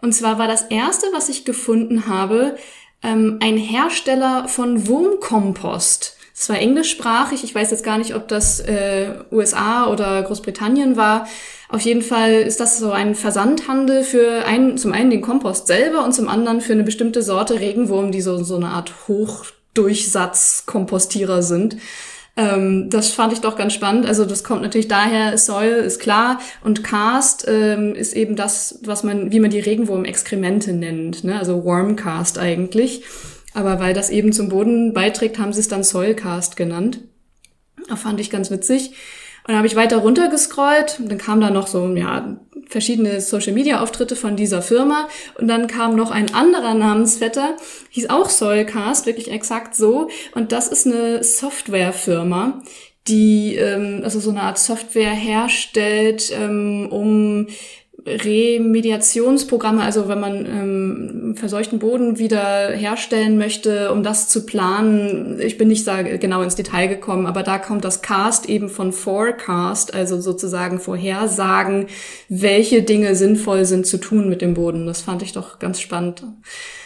Und 0.02 0.14
zwar 0.14 0.40
war 0.40 0.48
das 0.48 0.64
erste, 0.64 1.08
was 1.14 1.30
ich 1.30 1.46
gefunden 1.46 2.08
habe, 2.08 2.56
ähm, 3.04 3.40
ein 3.42 3.58
Hersteller 3.58 4.48
von 4.48 4.88
Wurmkompost. 4.88 6.16
Es 6.34 6.48
war 6.48 6.58
englischsprachig. 6.58 7.44
Ich 7.44 7.54
weiß 7.54 7.72
jetzt 7.72 7.84
gar 7.84 7.98
nicht, 7.98 8.16
ob 8.16 8.30
das 8.30 8.62
äh, 8.62 9.14
USA 9.30 9.88
oder 9.88 10.24
Großbritannien 10.24 10.96
war. 10.96 11.28
Auf 11.68 11.82
jeden 11.82 12.02
Fall 12.02 12.32
ist 12.32 12.62
das 12.62 12.80
so 12.80 12.92
ein 12.92 13.14
Versandhandel 13.14 14.04
für 14.04 14.46
einen, 14.46 14.78
zum 14.78 14.94
einen 14.94 15.10
den 15.10 15.22
Kompost 15.22 15.68
selber 15.68 16.04
und 16.06 16.14
zum 16.14 16.30
anderen 16.30 16.62
für 16.62 16.74
eine 16.74 16.84
bestimmte 16.84 17.22
Sorte 17.22 17.60
Regenwurm, 17.60 18.12
die 18.12 18.22
so, 18.22 18.42
so 18.42 18.56
eine 18.56 18.70
Art 18.70 19.08
Hoch 19.08 19.46
Durchsatzkompostierer 19.80 21.42
sind. 21.42 21.78
Ähm, 22.36 22.90
das 22.90 23.12
fand 23.12 23.34
ich 23.34 23.40
doch 23.40 23.56
ganz 23.56 23.74
spannend. 23.74 24.06
Also 24.06 24.26
das 24.26 24.44
kommt 24.44 24.62
natürlich 24.62 24.88
daher, 24.88 25.38
Soil 25.38 25.74
ist 25.74 26.00
klar 26.00 26.40
und 26.64 26.84
Cast 26.84 27.46
ähm, 27.48 27.96
ist 27.96 28.14
eben 28.14 28.36
das, 28.36 28.80
was 28.84 29.04
man, 29.04 29.32
wie 29.32 29.40
man 29.40 29.50
die 29.50 29.60
Regenwurmexkremente 29.60 30.74
nennt, 30.74 31.24
ne? 31.24 31.40
also 31.40 31.64
Wormcast 31.64 32.38
eigentlich. 32.38 33.04
Aber 33.54 33.80
weil 33.80 33.94
das 33.94 34.10
eben 34.10 34.32
zum 34.32 34.50
Boden 34.50 34.94
beiträgt, 34.94 35.40
haben 35.40 35.54
sie 35.54 35.62
es 35.62 35.68
dann 35.68 35.84
Soilcast 35.84 36.56
genannt. 36.56 37.00
Das 37.88 38.02
fand 38.02 38.20
ich 38.20 38.30
ganz 38.30 38.52
witzig. 38.52 38.90
Und 38.90 39.54
dann 39.54 39.58
habe 39.58 39.68
ich 39.68 39.76
weiter 39.76 39.98
runtergescrollt 39.98 41.00
dann 41.10 41.18
kam 41.18 41.42
da 41.42 41.50
noch 41.50 41.68
so, 41.68 41.88
ja, 41.96 42.38
verschiedene 42.70 43.20
Social-Media-Auftritte 43.20 44.16
von 44.16 44.36
dieser 44.36 44.62
Firma. 44.62 45.10
Und 45.38 45.48
dann 45.48 45.68
kam 45.68 45.96
noch 45.96 46.12
ein 46.12 46.34
anderer 46.34 46.74
Namensvetter, 46.74 47.58
hieß 47.90 48.10
auch 48.10 48.30
Soilcast, 48.30 49.06
wirklich 49.06 49.32
exakt 49.32 49.76
so. 49.76 50.10
Und 50.34 50.52
das 50.52 50.68
ist 50.68 50.88
eine 50.88 51.24
Softwarefirma, 51.24 52.62
die 53.08 53.56
ähm, 53.56 54.02
also 54.04 54.20
so 54.20 54.30
eine 54.30 54.44
Art 54.44 54.60
Software 54.60 55.14
herstellt, 55.14 56.32
ähm, 56.34 56.88
um 56.92 57.48
Remediationsprogramme, 58.06 59.82
also 59.82 60.08
wenn 60.08 60.20
man 60.20 60.46
ähm, 60.46 61.36
verseuchten 61.36 61.80
Boden 61.80 62.18
wieder 62.18 62.72
herstellen 62.72 63.38
möchte, 63.38 63.92
um 63.92 64.04
das 64.04 64.30
zu 64.30 64.46
planen. 64.46 65.40
Ich 65.40 65.58
bin 65.58 65.68
nicht 65.68 65.88
genau 66.20 66.42
ins 66.42 66.56
Detail 66.56 66.88
gekommen, 66.88 67.26
aber 67.26 67.44
da 67.44 67.58
kommt 67.58 67.84
das 67.84 68.02
Cast 68.02 68.48
eben 68.48 68.70
von 68.70 68.94
Forecast, 68.94 69.94
also 69.94 70.20
sozusagen 70.20 70.80
Vorhersagen, 70.80 71.88
welche 72.30 72.84
Dinge 72.84 73.16
sinnvoll 73.16 73.66
sind 73.66 73.86
zu 73.86 73.98
tun 73.98 74.30
mit 74.30 74.42
dem 74.42 74.54
Boden. 74.54 74.86
Das 74.86 75.02
fand 75.02 75.22
ich 75.22 75.34
doch 75.34 75.60
ganz 75.60 75.82
spannend, 75.82 76.24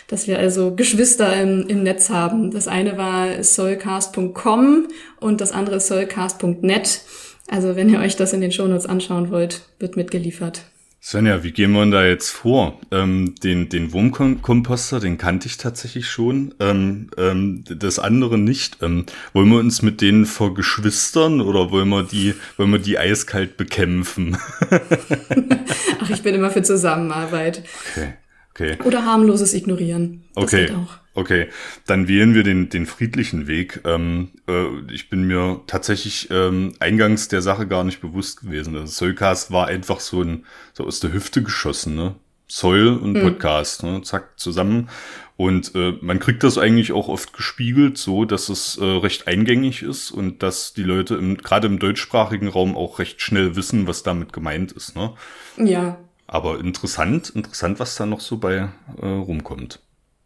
dass 0.08 0.27
wir 0.27 0.39
also 0.39 0.74
Geschwister 0.75 1.36
im, 1.41 1.67
im 1.67 1.84
Netz 1.84 2.10
haben. 2.10 2.51
Das 2.51 2.67
eine 2.67 2.98
war 2.98 3.43
soulcast.com 3.43 4.88
und 5.20 5.41
das 5.41 5.51
andere 5.51 5.79
soulcast.net. 5.79 7.01
Also 7.50 7.75
wenn 7.75 7.89
ihr 7.89 8.00
euch 8.00 8.15
das 8.15 8.34
in 8.34 8.41
den 8.41 8.51
Shownotes 8.51 8.86
anschauen 8.86 9.29
wollt, 9.29 9.62
wird 9.77 9.96
mitgeliefert. 9.96 10.63
Svenja, 11.05 11.43
wie 11.43 11.51
gehen 11.51 11.74
wir 11.74 11.81
denn 11.81 11.91
da 11.91 12.05
jetzt 12.05 12.29
vor? 12.29 12.79
Ähm, 12.89 13.36
den, 13.43 13.67
den 13.67 13.91
Wurmkomposter, 13.91 15.01
den 15.01 15.17
kannte 15.17 15.48
ich 15.48 15.57
tatsächlich 15.57 16.10
schon. 16.10 16.55
Ähm, 16.62 17.10
ähm, 17.17 17.65
das 17.67 18.00
andere 18.00 18.38
nicht. 18.38 18.77
Ähm, 18.81 19.05
wollen 19.33 19.50
wir 19.50 19.60
uns 19.60 19.81
mit 19.81 20.00
denen 20.00 20.25
vergeschwistern 20.25 21.41
oder 21.41 21.72
wollen 21.72 21.89
wir 21.89 22.03
die, 22.03 22.36
wollen 22.55 22.72
wir 22.72 22.79
die 22.79 22.98
eiskalt 22.98 23.57
bekämpfen? 23.57 24.38
Ach, 26.00 26.10
ich 26.10 26.24
bin 26.24 26.36
immer 26.36 26.51
für 26.51 26.63
Zusammenarbeit. 26.63 27.63
Okay. 27.91 28.13
Okay. 28.51 28.77
Oder 28.86 29.05
harmloses 29.05 29.53
Ignorieren. 29.53 30.24
Das 30.36 30.45
okay. 30.45 30.69
Okay, 31.15 31.50
dann 31.86 32.08
wählen 32.08 32.34
wir 32.34 32.43
den, 32.43 32.70
den 32.70 32.88
friedlichen 32.88 33.46
Weg. 33.46 33.82
Ähm, 33.86 34.29
äh, 34.48 34.65
ich 34.91 35.10
bin 35.10 35.27
mir 35.27 35.62
tatsächlich 35.67 36.29
ähm, 36.32 36.74
eingangs 36.79 37.27
der 37.27 37.43
Sache 37.43 37.67
gar 37.67 37.84
nicht 37.84 38.01
bewusst 38.01 38.41
gewesen. 38.41 38.75
Also 38.75 38.88
Soulcast 38.88 39.51
war 39.51 39.67
einfach 39.67 40.00
so 40.00 40.24
ein 40.24 40.46
so 40.74 40.86
aus 40.86 41.00
der 41.00 41.13
Hüfte 41.13 41.43
geschossen, 41.43 41.96
ne? 41.96 42.15
Soul 42.48 42.88
und 42.89 43.15
hm. 43.15 43.24
Podcast, 43.24 43.84
mhm. 43.84 43.89
ne? 43.89 44.01
zack, 44.01 44.39
zusammen. 44.39 44.89
Und 45.38 45.74
äh, 45.75 45.93
man 46.01 46.20
kriegt 46.20 46.43
das 46.43 46.58
eigentlich 46.58 46.91
auch 46.91 47.08
oft 47.08 47.34
gespiegelt, 47.34 47.98
so 47.98 48.25
dass 48.25 48.50
es 48.50 48.77
äh, 48.77 48.84
recht 48.84 49.27
eingängig 49.27 49.82
ist 49.82 50.12
und 50.12 50.43
dass 50.43 50.74
die 50.74 50.84
Leute 50.84 51.15
im, 51.15 51.38
gerade 51.38 51.67
im 51.67 51.79
deutschsprachigen 51.79 52.48
Raum 52.48 52.75
auch 52.75 53.00
recht 53.00 53.22
schnell 53.22 53.55
wissen, 53.55 53.88
was 53.88 54.03
damit 54.03 54.34
gemeint 54.34 54.72
ist. 54.72 54.96
Ne? 54.96 55.13
Ja. 55.58 55.98
Aber 56.27 56.60
interessant, 56.60 57.29
interessant, 57.29 57.79
was 57.79 57.96
da 57.96 58.05
noch 58.05 58.20
so 58.20 58.38
bei 58.38 58.70
äh, 59.01 59.05
rumkommt. 59.05 59.79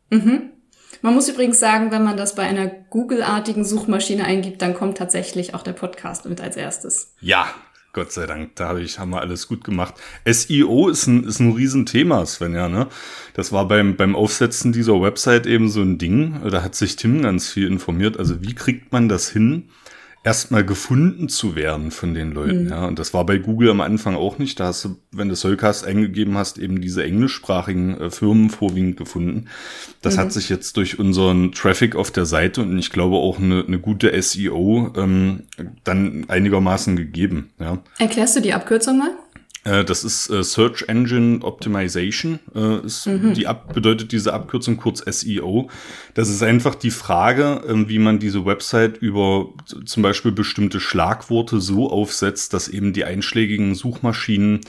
Mhm. 0.09 0.51
Man 1.01 1.13
muss 1.13 1.29
übrigens 1.29 1.59
sagen, 1.59 1.91
wenn 1.91 2.03
man 2.03 2.17
das 2.17 2.35
bei 2.35 2.43
einer 2.43 2.67
Google-artigen 2.67 3.65
Suchmaschine 3.65 4.25
eingibt, 4.25 4.61
dann 4.61 4.73
kommt 4.73 4.97
tatsächlich 4.97 5.53
auch 5.53 5.63
der 5.63 5.73
Podcast 5.73 6.25
mit 6.25 6.41
als 6.41 6.57
erstes. 6.57 7.13
Ja, 7.21 7.47
Gott 7.97 8.11
sei 8.11 8.27
Dank, 8.27 8.55
da 8.55 8.67
habe 8.67 8.81
ich, 8.81 8.99
haben 8.99 9.09
wir 9.09 9.21
alles 9.21 9.47
gut 9.47 9.63
gemacht. 9.63 9.95
SEO 10.23 10.89
ist 10.89 11.07
ein, 11.07 11.23
ist 11.23 11.39
ein 11.39 11.53
Riesenthema, 11.53 12.25
Svenja, 12.27 12.69
ne? 12.69 12.87
Das 13.33 13.51
war 13.51 13.67
beim, 13.67 13.95
beim 13.95 14.15
Aufsetzen 14.15 14.71
dieser 14.71 15.01
Website 15.01 15.47
eben 15.47 15.67
so 15.69 15.81
ein 15.81 15.97
Ding. 15.97 16.39
Da 16.47 16.61
hat 16.61 16.75
sich 16.75 16.95
Tim 16.95 17.23
ganz 17.23 17.49
viel 17.49 17.65
informiert. 17.65 18.17
Also 18.19 18.43
wie 18.43 18.53
kriegt 18.53 18.91
man 18.91 19.09
das 19.09 19.29
hin, 19.29 19.69
erstmal 20.27 20.65
gefunden 20.65 21.29
zu 21.29 21.55
werden 21.55 21.89
von 21.89 22.13
den 22.13 22.33
Leuten. 22.33 22.65
Mhm. 22.65 22.69
Ja, 22.69 22.85
und 22.85 22.99
das 22.99 23.13
war 23.13 23.25
bei 23.25 23.37
Google 23.37 23.69
am 23.69 23.79
Anfang 23.79 24.17
auch 24.17 24.39
nicht. 24.39 24.59
Da 24.59 24.65
hast 24.65 24.83
du, 24.83 24.97
wenn 25.13 25.29
du 25.29 25.35
Soulcast 25.35 25.85
eingegeben 25.85 26.37
hast, 26.37 26.57
eben 26.57 26.81
diese 26.81 27.01
englischsprachigen 27.01 27.97
äh, 27.97 28.09
Firmen 28.11 28.49
vorwiegend 28.49 28.97
gefunden. 28.97 29.45
Das 30.01 30.17
mhm. 30.17 30.19
hat 30.19 30.33
sich 30.33 30.49
jetzt 30.49 30.75
durch 30.75 30.99
unseren 30.99 31.53
Traffic 31.53 31.95
auf 31.95 32.11
der 32.11 32.25
Seite 32.25 32.61
und 32.61 32.77
ich 32.77 32.91
glaube 32.91 33.15
auch 33.15 33.39
eine, 33.39 33.63
eine 33.65 33.79
gute 33.79 34.21
SEO 34.21 34.91
ähm, 34.97 35.43
dann 35.85 36.25
einigermaßen 36.27 36.97
gegeben. 36.97 37.51
Ja. 37.57 37.77
Erklärst 37.97 38.35
du 38.35 38.41
die 38.41 38.53
Abkürzung 38.53 38.97
mal? 38.97 39.11
Äh, 39.67 39.83
das 39.83 40.03
ist 40.03 40.29
äh, 40.29 40.43
Search 40.43 40.85
Engine 40.87 41.43
Optimization, 41.43 42.39
äh, 42.55 42.85
ist 42.85 43.05
mhm. 43.05 43.33
die 43.33 43.47
ab, 43.47 43.73
bedeutet 43.73 44.11
diese 44.13 44.33
Abkürzung 44.33 44.77
kurz 44.77 45.03
SEO. 45.05 45.69
Das 46.13 46.29
ist 46.29 46.41
einfach 46.41 46.75
die 46.75 46.91
Frage, 46.91 47.61
ähm, 47.67 47.89
wie 47.89 47.99
man 47.99 48.19
diese 48.19 48.45
Website 48.45 48.97
über 48.97 49.49
zum 49.85 50.03
Beispiel 50.03 50.31
bestimmte 50.31 50.79
Schlagworte 50.79 51.59
so 51.59 51.91
aufsetzt, 51.91 52.53
dass 52.53 52.69
eben 52.69 52.93
die 52.93 53.03
einschlägigen 53.03 53.75
Suchmaschinen 53.75 54.61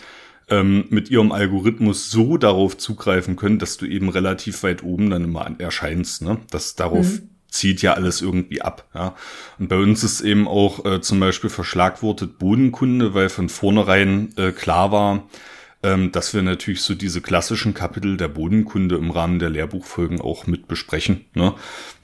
ähm, 0.48 0.86
mit 0.88 1.10
ihrem 1.10 1.30
Algorithmus 1.30 2.10
so 2.10 2.36
darauf 2.36 2.76
zugreifen 2.76 3.36
können, 3.36 3.60
dass 3.60 3.76
du 3.76 3.86
eben 3.86 4.08
relativ 4.08 4.64
weit 4.64 4.82
oben 4.82 5.10
dann 5.10 5.24
immer 5.24 5.48
erscheinst, 5.58 6.22
ne? 6.22 6.38
Dass 6.50 6.74
darauf 6.74 7.20
mhm 7.20 7.37
zieht 7.48 7.82
ja 7.82 7.94
alles 7.94 8.22
irgendwie 8.22 8.62
ab. 8.62 8.86
Ja. 8.94 9.14
Und 9.58 9.68
bei 9.68 9.76
uns 9.76 10.04
ist 10.04 10.20
eben 10.20 10.46
auch 10.46 10.84
äh, 10.84 11.00
zum 11.00 11.20
Beispiel 11.20 11.50
verschlagwortet 11.50 12.38
Bodenkunde, 12.38 13.14
weil 13.14 13.28
von 13.28 13.48
vornherein 13.48 14.32
äh, 14.36 14.52
klar 14.52 14.92
war, 14.92 15.28
ähm, 15.82 16.10
dass 16.12 16.34
wir 16.34 16.42
natürlich 16.42 16.82
so 16.82 16.94
diese 16.94 17.20
klassischen 17.20 17.72
Kapitel 17.72 18.16
der 18.16 18.28
Bodenkunde 18.28 18.96
im 18.96 19.10
Rahmen 19.10 19.38
der 19.38 19.50
Lehrbuchfolgen 19.50 20.20
auch 20.20 20.46
mit 20.46 20.66
besprechen. 20.66 21.24
Ne? 21.34 21.54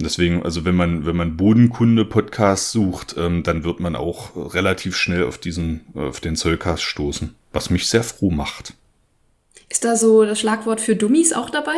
deswegen, 0.00 0.42
also 0.44 0.64
wenn 0.64 0.76
man, 0.76 1.06
wenn 1.06 1.16
man 1.16 1.36
Bodenkunde-Podcast 1.36 2.70
sucht, 2.70 3.16
ähm, 3.18 3.42
dann 3.42 3.64
wird 3.64 3.80
man 3.80 3.96
auch 3.96 4.54
relativ 4.54 4.96
schnell 4.96 5.24
auf 5.24 5.38
diesen, 5.38 5.82
auf 5.94 6.20
den 6.20 6.36
Zollcast 6.36 6.82
stoßen, 6.82 7.34
was 7.52 7.70
mich 7.70 7.88
sehr 7.88 8.04
froh 8.04 8.30
macht. 8.30 8.74
Ist 9.70 9.84
da 9.84 9.96
so 9.96 10.24
das 10.24 10.40
Schlagwort 10.40 10.80
für 10.80 10.94
Dummies 10.94 11.32
auch 11.32 11.50
dabei? 11.50 11.76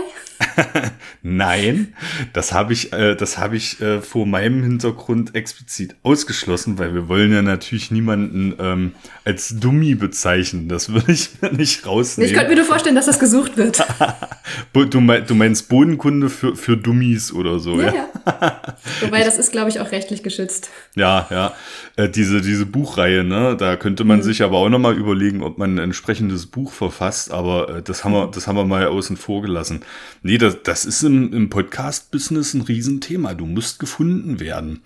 Nein, 1.23 1.95
das 2.33 2.53
habe 2.53 2.73
ich, 2.73 2.93
äh, 2.93 3.15
das 3.15 3.39
habe 3.39 3.57
ich 3.57 3.81
äh, 3.81 4.03
vor 4.03 4.27
meinem 4.27 4.63
Hintergrund 4.63 5.35
explizit 5.35 5.95
ausgeschlossen, 6.03 6.79
weil 6.79 6.95
wir 6.95 7.09
wollen 7.09 7.33
ja 7.33 7.43
natürlich 7.43 7.91
niemanden 7.91 8.55
ähm, 8.59 8.93
als 9.25 9.61
Dummy 9.61 9.95
bezeichnen. 9.95 10.69
Das 10.69 10.93
würde 10.93 11.13
ich 11.13 11.31
nicht 11.53 11.87
rausnehmen. 11.87 12.31
Ich 12.31 12.37
könnte 12.37 12.51
mir 12.51 12.57
nur 12.57 12.67
vorstellen, 12.67 12.97
dass 12.97 13.07
das 13.07 13.19
gesucht 13.19 13.57
wird. 13.57 13.83
du, 14.73 15.01
mein, 15.01 15.27
du, 15.27 15.35
meinst 15.35 15.69
Bodenkunde 15.69 16.29
für, 16.31 16.57
für 16.57 16.77
Dummies 16.77 17.33
oder 17.33 17.59
so, 17.59 17.81
ja? 17.81 17.93
ja? 17.93 18.09
ja. 18.27 18.77
Wobei, 19.01 19.25
das 19.25 19.39
ist, 19.39 19.53
glaube 19.53 19.71
ich, 19.71 19.81
auch 19.81 19.93
rechtlich 19.93 20.23
geschützt. 20.23 20.71
Ja, 20.95 21.27
ja. 21.31 21.55
Äh, 21.97 22.09
diese, 22.09 22.41
diese 22.41 22.67
Buchreihe, 22.67 23.25
ne, 23.25 23.57
da 23.57 23.77
könnte 23.77 24.05
man 24.05 24.19
mhm. 24.19 24.23
sich 24.23 24.43
aber 24.43 24.59
auch 24.59 24.69
nochmal 24.69 24.97
überlegen, 24.97 25.43
ob 25.43 25.59
man 25.59 25.77
ein 25.77 25.79
entsprechendes 25.79 26.47
Buch 26.47 26.73
verfasst, 26.73 27.31
aber 27.31 27.79
äh, 27.79 27.83
das 27.83 28.05
haben 28.05 28.13
wir, 28.13 28.29
das 28.29 28.47
haben 28.47 28.57
wir 28.57 28.65
mal 28.65 28.87
außen 28.87 29.17
vor 29.17 29.43
gelassen. 29.43 29.81
Nee, 30.23 30.39
das, 30.39 30.63
das 30.63 30.85
ist 30.85 31.03
im, 31.03 31.33
im 31.33 31.51
Podcast-Business 31.51 32.55
ein 32.55 32.63
Riesenthema. 32.63 33.35
Du 33.35 33.47
musst 33.47 33.79
gefunden 33.79 34.41
werden. 34.41 34.83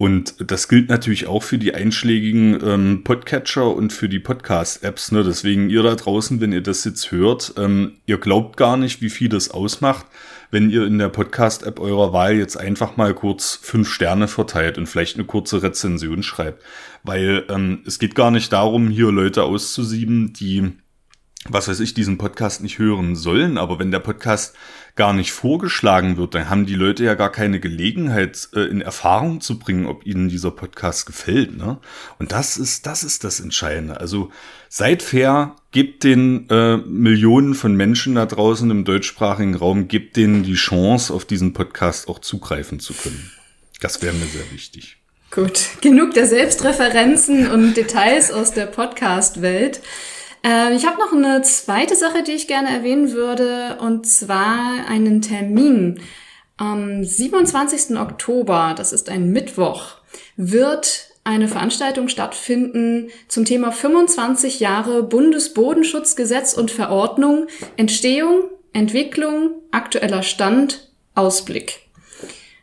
Und 0.00 0.50
das 0.50 0.68
gilt 0.68 0.88
natürlich 0.88 1.26
auch 1.26 1.42
für 1.42 1.58
die 1.58 1.74
einschlägigen 1.74 2.58
ähm, 2.64 3.04
Podcatcher 3.04 3.76
und 3.76 3.92
für 3.92 4.08
die 4.08 4.18
Podcast-Apps. 4.18 5.12
Ne? 5.12 5.24
Deswegen 5.24 5.68
ihr 5.68 5.82
da 5.82 5.94
draußen, 5.94 6.40
wenn 6.40 6.52
ihr 6.52 6.62
das 6.62 6.84
jetzt 6.84 7.12
hört, 7.12 7.52
ähm, 7.58 7.96
ihr 8.06 8.16
glaubt 8.16 8.56
gar 8.56 8.78
nicht, 8.78 9.02
wie 9.02 9.10
viel 9.10 9.28
das 9.28 9.50
ausmacht, 9.50 10.06
wenn 10.50 10.70
ihr 10.70 10.86
in 10.86 10.96
der 10.96 11.10
Podcast-App 11.10 11.78
eurer 11.78 12.14
Wahl 12.14 12.34
jetzt 12.34 12.56
einfach 12.56 12.96
mal 12.96 13.12
kurz 13.12 13.58
fünf 13.60 13.90
Sterne 13.90 14.26
verteilt 14.26 14.78
und 14.78 14.86
vielleicht 14.86 15.16
eine 15.16 15.26
kurze 15.26 15.62
Rezension 15.62 16.22
schreibt. 16.22 16.62
Weil 17.02 17.44
ähm, 17.50 17.82
es 17.86 17.98
geht 17.98 18.14
gar 18.14 18.30
nicht 18.30 18.54
darum, 18.54 18.88
hier 18.88 19.12
Leute 19.12 19.42
auszusieben, 19.42 20.32
die 20.32 20.72
was 21.48 21.68
weiß 21.68 21.80
ich, 21.80 21.94
diesen 21.94 22.18
Podcast 22.18 22.62
nicht 22.62 22.78
hören 22.78 23.16
sollen, 23.16 23.56
aber 23.56 23.78
wenn 23.78 23.90
der 23.90 23.98
Podcast 24.00 24.54
gar 24.94 25.14
nicht 25.14 25.32
vorgeschlagen 25.32 26.18
wird, 26.18 26.34
dann 26.34 26.50
haben 26.50 26.66
die 26.66 26.74
Leute 26.74 27.04
ja 27.04 27.14
gar 27.14 27.32
keine 27.32 27.60
Gelegenheit, 27.60 28.50
äh, 28.54 28.64
in 28.64 28.82
Erfahrung 28.82 29.40
zu 29.40 29.58
bringen, 29.58 29.86
ob 29.86 30.04
ihnen 30.04 30.28
dieser 30.28 30.50
Podcast 30.50 31.06
gefällt. 31.06 31.56
Ne? 31.56 31.78
Und 32.18 32.32
das 32.32 32.58
ist, 32.58 32.84
das 32.84 33.02
ist 33.02 33.24
das 33.24 33.40
Entscheidende. 33.40 33.98
Also 33.98 34.30
seid 34.68 35.02
fair, 35.02 35.56
gebt 35.70 36.04
den 36.04 36.48
äh, 36.50 36.76
Millionen 36.76 37.54
von 37.54 37.74
Menschen 37.74 38.16
da 38.16 38.26
draußen 38.26 38.70
im 38.70 38.84
deutschsprachigen 38.84 39.54
Raum, 39.54 39.88
gebt 39.88 40.16
denen 40.16 40.42
die 40.42 40.54
Chance, 40.54 41.14
auf 41.14 41.24
diesen 41.24 41.54
Podcast 41.54 42.08
auch 42.08 42.18
zugreifen 42.18 42.80
zu 42.80 42.92
können. 42.92 43.30
Das 43.80 44.02
wäre 44.02 44.12
mir 44.12 44.26
sehr 44.26 44.52
wichtig. 44.52 44.98
Gut, 45.30 45.68
genug 45.80 46.12
der 46.12 46.26
Selbstreferenzen 46.26 47.50
und 47.50 47.74
Details 47.74 48.30
aus 48.32 48.52
der 48.52 48.66
Podcast-Welt. 48.66 49.80
Äh, 50.44 50.74
ich 50.74 50.86
habe 50.86 50.98
noch 50.98 51.12
eine 51.12 51.42
zweite 51.42 51.96
Sache, 51.96 52.22
die 52.22 52.32
ich 52.32 52.48
gerne 52.48 52.70
erwähnen 52.70 53.12
würde, 53.12 53.78
und 53.80 54.06
zwar 54.06 54.86
einen 54.88 55.22
Termin. 55.22 56.00
Am 56.56 57.02
27. 57.02 57.98
Oktober, 57.98 58.74
das 58.76 58.92
ist 58.92 59.08
ein 59.08 59.30
Mittwoch, 59.30 59.96
wird 60.36 61.10
eine 61.24 61.48
Veranstaltung 61.48 62.08
stattfinden 62.08 63.10
zum 63.28 63.44
Thema 63.44 63.72
25 63.72 64.60
Jahre 64.60 65.02
Bundesbodenschutzgesetz 65.02 66.54
und 66.54 66.70
Verordnung, 66.70 67.46
Entstehung, 67.76 68.44
Entwicklung, 68.72 69.52
aktueller 69.70 70.22
Stand, 70.22 70.90
Ausblick. 71.14 71.80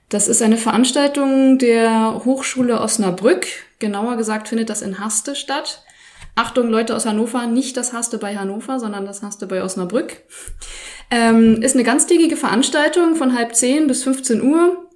Das 0.10 0.28
ist 0.28 0.42
eine 0.42 0.58
Veranstaltung 0.58 1.58
der 1.58 2.22
Hochschule 2.24 2.80
Osnabrück. 2.80 3.48
Genauer 3.80 4.16
gesagt 4.16 4.48
findet 4.48 4.70
das 4.70 4.82
in 4.82 5.00
Haste 5.00 5.36
statt. 5.36 5.84
Achtung, 6.38 6.70
Leute 6.70 6.96
aus 6.96 7.06
Hannover, 7.06 7.48
nicht 7.48 7.76
das 7.78 7.94
Haste 7.94 8.20
bei 8.20 8.38
Hannover, 8.38 8.80
sondern 8.80 9.06
das 9.06 9.24
Haste 9.24 9.48
bei 9.48 9.64
Osnabrück. 9.64 10.18
Ähm, 11.10 11.62
ist 11.64 11.76
eine 11.76 11.84
ganztägige 11.84 12.38
Veranstaltung 12.38 13.16
von 13.16 13.36
halb 13.36 13.56
zehn 13.56 13.88
bis 13.88 14.04
15 14.04 14.42
Uhr. 14.44 14.88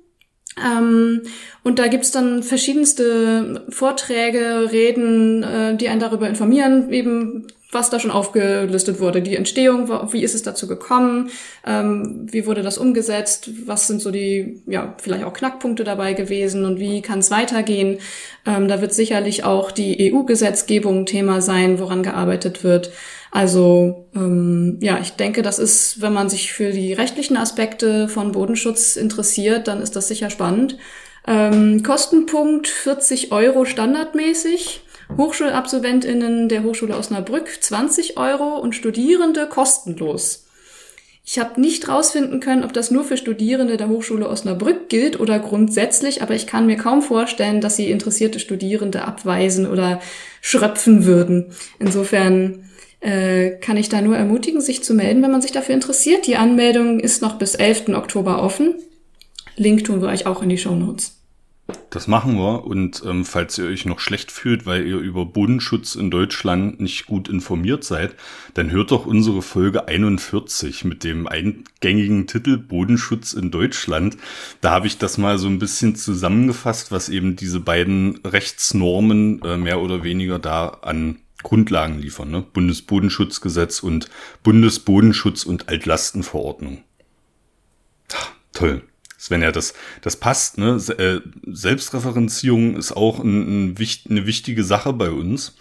Ähm, 0.63 1.21
und 1.63 1.79
da 1.79 1.87
gibt's 1.87 2.11
dann 2.11 2.43
verschiedenste 2.43 3.65
Vorträge, 3.69 4.69
Reden, 4.71 5.41
äh, 5.41 5.75
die 5.75 5.89
einen 5.89 5.99
darüber 5.99 6.27
informieren, 6.27 6.91
eben 6.91 7.47
was 7.71 7.89
da 7.89 7.99
schon 7.99 8.11
aufgelistet 8.11 8.99
wurde. 8.99 9.21
Die 9.21 9.35
Entstehung, 9.35 9.89
wie 10.11 10.23
ist 10.23 10.35
es 10.35 10.43
dazu 10.43 10.67
gekommen, 10.67 11.29
ähm, 11.65 12.27
wie 12.29 12.45
wurde 12.45 12.63
das 12.63 12.77
umgesetzt, 12.77 13.49
was 13.65 13.87
sind 13.87 14.01
so 14.01 14.11
die, 14.11 14.61
ja, 14.67 14.95
vielleicht 15.01 15.23
auch 15.23 15.33
Knackpunkte 15.33 15.83
dabei 15.83 16.13
gewesen 16.13 16.65
und 16.65 16.79
wie 16.79 17.01
kann 17.01 17.19
es 17.19 17.31
weitergehen. 17.31 17.99
Ähm, 18.45 18.67
da 18.67 18.81
wird 18.81 18.93
sicherlich 18.93 19.43
auch 19.43 19.71
die 19.71 20.13
EU-Gesetzgebung 20.13 21.05
Thema 21.05 21.41
sein, 21.41 21.79
woran 21.79 22.03
gearbeitet 22.03 22.63
wird. 22.63 22.91
Also 23.31 24.07
ähm, 24.13 24.77
ja, 24.81 24.99
ich 25.01 25.11
denke, 25.11 25.41
das 25.41 25.57
ist, 25.57 26.01
wenn 26.01 26.11
man 26.11 26.29
sich 26.29 26.51
für 26.51 26.71
die 26.71 26.91
rechtlichen 26.91 27.37
Aspekte 27.37 28.09
von 28.09 28.33
Bodenschutz 28.33 28.97
interessiert, 28.97 29.69
dann 29.69 29.81
ist 29.81 29.95
das 29.95 30.09
sicher 30.09 30.29
spannend. 30.29 30.77
Ähm, 31.25 31.83
Kostenpunkt 31.83 32.67
40 32.67 33.31
Euro 33.31 33.63
standardmäßig. 33.63 34.81
HochschulabsolventInnen 35.17 36.49
der 36.49 36.63
Hochschule 36.63 36.95
Osnabrück 36.95 37.49
20 37.61 38.17
Euro 38.17 38.57
und 38.57 38.75
Studierende 38.75 39.47
kostenlos. 39.47 40.45
Ich 41.23 41.37
habe 41.39 41.61
nicht 41.61 41.87
rausfinden 41.87 42.39
können, 42.39 42.63
ob 42.63 42.73
das 42.73 42.91
nur 42.91 43.03
für 43.03 43.15
Studierende 43.15 43.77
der 43.77 43.89
Hochschule 43.89 44.27
Osnabrück 44.27 44.89
gilt 44.89 45.19
oder 45.19 45.39
grundsätzlich, 45.39 46.21
aber 46.21 46.33
ich 46.33 46.47
kann 46.47 46.65
mir 46.65 46.77
kaum 46.77 47.01
vorstellen, 47.01 47.61
dass 47.61 47.75
sie 47.75 47.91
interessierte 47.91 48.39
Studierende 48.39 49.03
abweisen 49.03 49.67
oder 49.67 50.01
schröpfen 50.41 51.05
würden. 51.05 51.53
Insofern 51.79 52.69
äh, 53.01 53.51
kann 53.51 53.77
ich 53.77 53.89
da 53.89 54.01
nur 54.01 54.17
ermutigen, 54.17 54.61
sich 54.61 54.83
zu 54.83 54.93
melden, 54.93 55.21
wenn 55.21 55.31
man 55.31 55.41
sich 55.41 55.51
dafür 55.51 55.75
interessiert. 55.75 56.25
Die 56.25 56.37
Anmeldung 56.37 56.99
ist 56.99 57.21
noch 57.21 57.37
bis 57.37 57.55
11. 57.55 57.89
Oktober 57.89 58.41
offen. 58.41 58.75
Link 59.55 59.83
tun 59.83 60.01
wir 60.01 60.09
euch 60.09 60.25
auch 60.25 60.41
in 60.41 60.49
die 60.49 60.57
Show 60.57 60.75
Notes. 60.75 61.20
Das 61.91 62.07
machen 62.07 62.37
wir. 62.37 62.65
Und 62.65 63.03
ähm, 63.05 63.25
falls 63.25 63.57
ihr 63.57 63.65
euch 63.65 63.85
noch 63.85 63.99
schlecht 63.99 64.31
fühlt, 64.31 64.65
weil 64.65 64.87
ihr 64.87 64.97
über 64.97 65.25
Bodenschutz 65.25 65.95
in 65.95 66.09
Deutschland 66.09 66.79
nicht 66.79 67.05
gut 67.05 67.27
informiert 67.27 67.83
seid, 67.83 68.15
dann 68.53 68.71
hört 68.71 68.91
doch 68.91 69.05
unsere 69.05 69.41
Folge 69.41 69.87
41 69.87 70.85
mit 70.85 71.03
dem 71.03 71.27
eingängigen 71.27 72.27
Titel 72.27 72.57
Bodenschutz 72.57 73.33
in 73.33 73.51
Deutschland. 73.51 74.17
Da 74.61 74.71
habe 74.71 74.87
ich 74.87 74.99
das 74.99 75.17
mal 75.17 75.37
so 75.37 75.47
ein 75.47 75.59
bisschen 75.59 75.95
zusammengefasst, 75.95 76.91
was 76.91 77.09
eben 77.09 77.35
diese 77.35 77.59
beiden 77.59 78.19
Rechtsnormen 78.25 79.41
äh, 79.41 79.57
mehr 79.57 79.81
oder 79.81 80.03
weniger 80.03 80.39
da 80.39 80.67
an 80.67 81.17
Grundlagen 81.43 81.99
liefern. 81.99 82.31
Ne? 82.31 82.41
Bundesbodenschutzgesetz 82.53 83.81
und 83.81 84.09
Bundesbodenschutz- 84.45 85.45
und 85.45 85.67
Altlastenverordnung. 85.67 86.83
Ach, 88.13 88.31
toll. 88.53 88.83
Svenja, 89.21 89.51
das, 89.51 89.75
das 90.01 90.15
passt, 90.15 90.57
ne? 90.57 90.81
Äh, 90.97 91.21
Selbstreferenzierung 91.45 92.75
ist 92.75 92.91
auch 92.91 93.19
ein, 93.19 93.75
ein, 93.75 93.87
eine 94.09 94.25
wichtige 94.25 94.63
Sache 94.63 94.93
bei 94.93 95.11
uns. 95.11 95.55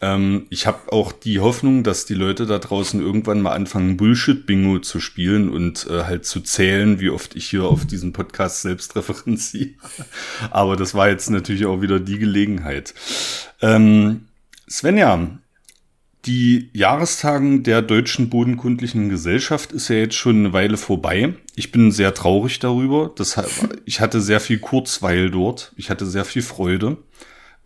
Ähm, 0.00 0.46
ich 0.48 0.66
habe 0.66 0.90
auch 0.90 1.12
die 1.12 1.38
Hoffnung, 1.38 1.82
dass 1.82 2.06
die 2.06 2.14
Leute 2.14 2.46
da 2.46 2.58
draußen 2.58 3.02
irgendwann 3.02 3.42
mal 3.42 3.52
anfangen, 3.52 3.98
Bullshit-Bingo 3.98 4.78
zu 4.78 4.98
spielen 4.98 5.50
und 5.50 5.86
äh, 5.90 6.04
halt 6.04 6.24
zu 6.24 6.40
zählen, 6.40 7.00
wie 7.00 7.10
oft 7.10 7.36
ich 7.36 7.50
hier 7.50 7.64
auf 7.64 7.84
diesen 7.84 8.14
Podcast 8.14 8.62
selbst 8.62 8.96
referenziere. 8.96 9.74
Aber 10.50 10.76
das 10.76 10.94
war 10.94 11.10
jetzt 11.10 11.28
natürlich 11.28 11.66
auch 11.66 11.82
wieder 11.82 12.00
die 12.00 12.18
Gelegenheit. 12.18 12.94
Ähm, 13.60 14.28
Svenja, 14.70 15.38
die 16.24 16.70
Jahrestagen 16.72 17.64
der 17.64 17.82
Deutschen 17.82 18.30
Bodenkundlichen 18.30 19.08
Gesellschaft 19.08 19.72
ist 19.72 19.88
ja 19.88 19.96
jetzt 19.96 20.14
schon 20.14 20.36
eine 20.36 20.52
Weile 20.52 20.76
vorbei. 20.76 21.34
Ich 21.56 21.72
bin 21.72 21.90
sehr 21.90 22.14
traurig 22.14 22.60
darüber. 22.60 23.10
Das, 23.16 23.40
ich 23.84 24.00
hatte 24.00 24.20
sehr 24.20 24.40
viel 24.40 24.58
Kurzweil 24.58 25.30
dort. 25.30 25.72
Ich 25.76 25.90
hatte 25.90 26.06
sehr 26.06 26.24
viel 26.24 26.42
Freude. 26.42 26.98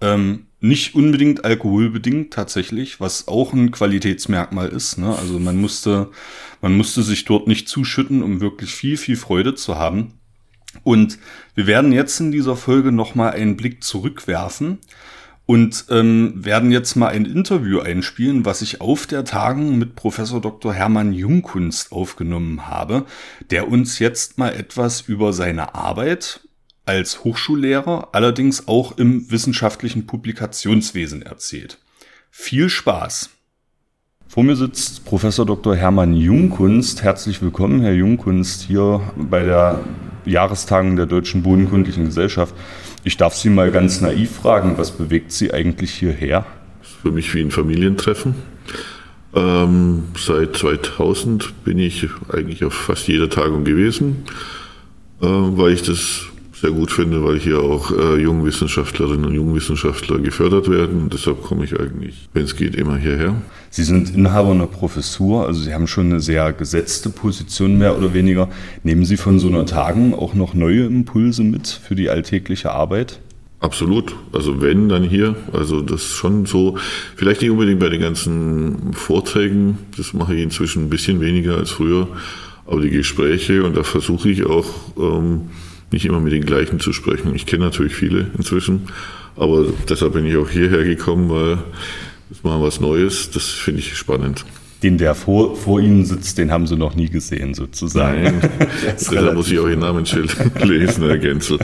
Ähm, 0.01 0.47
nicht 0.61 0.95
unbedingt 0.95 1.45
alkoholbedingt 1.45 2.33
tatsächlich, 2.33 2.99
was 2.99 3.29
auch 3.29 3.53
ein 3.53 3.71
Qualitätsmerkmal 3.71 4.69
ist. 4.69 4.97
Ne? 4.97 5.15
Also 5.15 5.39
man 5.39 5.59
musste, 5.59 6.11
man 6.63 6.75
musste 6.77 7.03
sich 7.03 7.27
dort 7.27 7.47
nicht 7.49 7.69
zuschütten, 7.69 8.23
um 8.23 8.41
wirklich 8.41 8.75
viel, 8.75 8.97
viel 8.97 9.17
Freude 9.17 9.55
zu 9.55 9.77
haben. 9.77 10.15
Und 10.83 11.19
wir 11.55 11.67
werden 11.67 11.93
jetzt 11.93 12.21
in 12.21 12.33
dieser 12.33 12.57
Folge 12.57 12.91
nochmal 12.91 13.33
einen 13.33 13.57
Blick 13.57 13.85
zurückwerfen 13.85 14.79
und 15.47 15.87
ähm, 15.91 16.45
werden 16.45 16.73
jetzt 16.73 16.97
mal 16.97 17.09
ein 17.09 17.25
Interview 17.25 17.79
einspielen, 17.79 18.45
was 18.45 18.63
ich 18.63 18.81
auf 18.81 19.07
der 19.07 19.25
Tagung 19.25 19.79
mit 19.79 19.95
Professor 19.95 20.41
Dr. 20.41 20.75
Hermann 20.75 21.13
Jungkunst 21.13 21.93
aufgenommen 21.93 22.67
habe, 22.67 23.07
der 23.51 23.69
uns 23.69 24.01
jetzt 24.01 24.39
mal 24.39 24.55
etwas 24.55 25.03
über 25.03 25.33
seine 25.33 25.77
Arbeit 25.77 26.41
als 26.85 27.25
Hochschullehrer, 27.25 28.09
allerdings 28.13 28.69
auch 28.69 28.99
im 28.99 29.31
wissenschaftlichen 29.31 30.07
Publikationswesen 30.07 31.23
erzählt. 31.23 31.79
Viel 32.31 32.69
Spaß! 32.69 33.31
Vor 34.29 34.43
mir 34.43 34.57
sitzt 34.57 35.05
Professor 35.05 35.47
Dr. 35.47 35.77
Hermann 35.77 36.13
Jungkunst. 36.13 37.03
Herzlich 37.03 37.41
willkommen, 37.41 37.81
Herr 37.81 37.95
Jungkunst, 37.95 38.63
hier 38.63 39.01
bei 39.17 39.45
der 39.45 39.81
Jahrestagung 40.25 40.97
der 40.97 41.07
Deutschen 41.07 41.43
Bodenkundlichen 41.45 42.07
Gesellschaft. 42.07 42.55
Ich 43.07 43.17
darf 43.17 43.37
Sie 43.37 43.51
mal 43.51 43.71
ganz 43.71 44.01
naiv 44.01 44.33
fragen, 44.33 44.79
was 44.79 44.91
bewegt 44.91 45.31
Sie 45.31 45.55
eigentlich 45.55 45.93
hierher? 45.93 46.45
Für 46.83 47.13
mich 47.13 47.33
wie 47.37 47.41
ein 47.41 47.53
Familientreffen. 47.53 48.35
Ähm, 49.33 50.03
seit 50.19 50.57
2000 50.57 51.63
bin 51.63 51.79
ich 51.79 52.09
eigentlich 52.33 52.65
auf 52.65 52.75
fast 52.75 53.07
jeder 53.07 53.31
Tagung 53.31 53.63
gewesen, 53.63 54.25
äh, 55.23 55.27
weil 55.29 55.75
ich 55.75 55.83
das 55.83 56.23
sehr 56.61 56.71
gut 56.71 56.91
finde, 56.91 57.23
weil 57.23 57.39
hier 57.39 57.61
auch 57.61 57.91
äh, 57.91 58.17
Jungwissenschaftlerinnen 58.17 59.27
und 59.27 59.35
Jungwissenschaftler 59.35 60.19
gefördert 60.19 60.71
werden. 60.71 61.03
Und 61.03 61.13
deshalb 61.13 61.43
komme 61.43 61.65
ich 61.65 61.79
eigentlich, 61.79 62.29
wenn 62.33 62.45
es 62.45 62.57
geht, 62.57 62.75
immer 62.75 62.97
hierher. 62.97 63.35
Sie 63.69 63.83
sind 63.83 64.15
Inhaber 64.15 64.53
einer 64.53 64.67
Professur, 64.67 65.47
also 65.47 65.61
Sie 65.61 65.75
haben 65.75 65.87
schon 65.87 66.07
eine 66.07 66.21
sehr 66.21 66.53
gesetzte 66.55 67.11
Position 67.11 67.77
mehr 67.77 67.99
oder 67.99 68.15
weniger. 68.15 68.49
Nehmen 68.85 69.05
Sie 69.05 69.19
von 69.19 69.39
so 69.39 69.49
einer 69.49 69.67
Tagung 69.67 70.15
auch 70.15 70.33
noch 70.33 70.55
neue 70.55 70.87
Impulse 70.87 71.43
mit 71.43 71.69
für 71.69 71.95
die 71.95 72.09
alltägliche 72.09 72.73
Arbeit? 72.73 73.21
Absolut. 73.61 74.15
Also 74.33 74.63
wenn, 74.63 74.89
dann 74.89 75.03
hier. 75.03 75.37
Also 75.53 75.83
das 75.83 76.03
ist 76.03 76.13
schon 76.13 76.47
so, 76.47 76.79
vielleicht 77.17 77.43
nicht 77.43 77.51
unbedingt 77.51 77.81
bei 77.81 77.91
den 77.91 78.01
ganzen 78.01 78.93
Vorträgen, 78.95 79.79
das 79.97 80.15
mache 80.15 80.35
ich 80.35 80.43
inzwischen 80.43 80.85
ein 80.85 80.91
bisschen 80.91 81.21
weniger 81.21 81.57
als 81.57 81.71
früher, 81.71 82.09
aber 82.67 82.81
die 82.81 82.91
Gespräche 82.91 83.63
und 83.65 83.77
da 83.77 83.83
versuche 83.83 84.31
ich 84.31 84.47
auch 84.47 84.67
ähm, 84.99 85.43
nicht 85.91 86.05
immer 86.05 86.21
mit 86.21 86.33
den 86.33 86.45
gleichen 86.45 86.81
zu 86.81 86.93
sprechen. 86.93 87.35
Ich 87.35 87.47
kenne 87.47 87.65
natürlich 87.65 87.95
viele 87.95 88.31
inzwischen, 88.37 88.89
aber 89.37 89.67
deshalb 89.89 90.15
bin 90.15 90.27
ich 90.27 90.37
auch 90.37 90.51
hierher 90.51 90.85
gekommen, 90.85 91.31
weil 91.31 91.59
das 92.29 92.43
mal 92.43 92.61
was 92.61 92.81
Neues, 92.81 93.31
das 93.31 93.49
finde 93.49 93.81
ich 93.81 93.97
spannend. 93.97 94.45
Den, 94.87 94.99
der 94.99 95.17
vor, 95.17 95.57
vor 95.57 95.81
Ihnen 95.81 96.05
sitzt, 96.05 96.39
den 96.39 96.53
haben 96.53 96.69
Sie 96.69 96.77
noch 96.77 96.95
nie 96.95 97.09
gesehen, 97.09 97.55
sozusagen. 97.55 98.23
Nein, 98.23 98.51
da 99.11 99.33
muss 99.33 99.51
ich 99.51 99.59
auch 99.59 99.67
Ihr 99.67 99.77
Namensschild 99.77 100.37
lesen, 100.65 101.05
Herr 101.07 101.19
Genzel. 101.19 101.59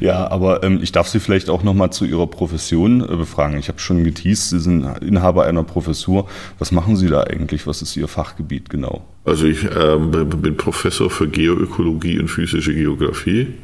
Ja, 0.00 0.28
aber 0.28 0.64
ähm, 0.64 0.80
ich 0.82 0.90
darf 0.90 1.06
Sie 1.06 1.20
vielleicht 1.20 1.48
auch 1.48 1.62
noch 1.62 1.72
mal 1.72 1.92
zu 1.92 2.04
Ihrer 2.04 2.26
Profession 2.26 3.00
äh, 3.00 3.14
befragen. 3.14 3.56
Ich 3.60 3.68
habe 3.68 3.78
schon 3.78 4.02
geteased, 4.02 4.50
Sie 4.50 4.58
sind 4.58 4.84
Inhaber 5.02 5.44
einer 5.44 5.62
Professur. 5.62 6.26
Was 6.58 6.72
machen 6.72 6.96
Sie 6.96 7.06
da 7.06 7.22
eigentlich? 7.22 7.68
Was 7.68 7.80
ist 7.80 7.96
Ihr 7.96 8.08
Fachgebiet 8.08 8.68
genau? 8.70 9.04
Also 9.24 9.46
ich 9.46 9.62
ähm, 9.62 10.10
bin 10.10 10.56
Professor 10.56 11.10
für 11.10 11.28
Geoökologie 11.28 12.18
und 12.18 12.26
physische 12.26 12.74
Geografie. 12.74 13.54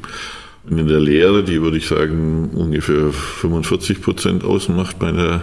Und 0.69 0.77
in 0.77 0.87
der 0.87 1.01
Lehre, 1.01 1.43
die 1.43 1.61
würde 1.61 1.75
ich 1.75 1.87
sagen 1.87 2.51
ungefähr 2.53 3.11
45 3.11 4.01
Prozent 4.01 4.45
ausmacht 4.45 5.01
meiner 5.01 5.41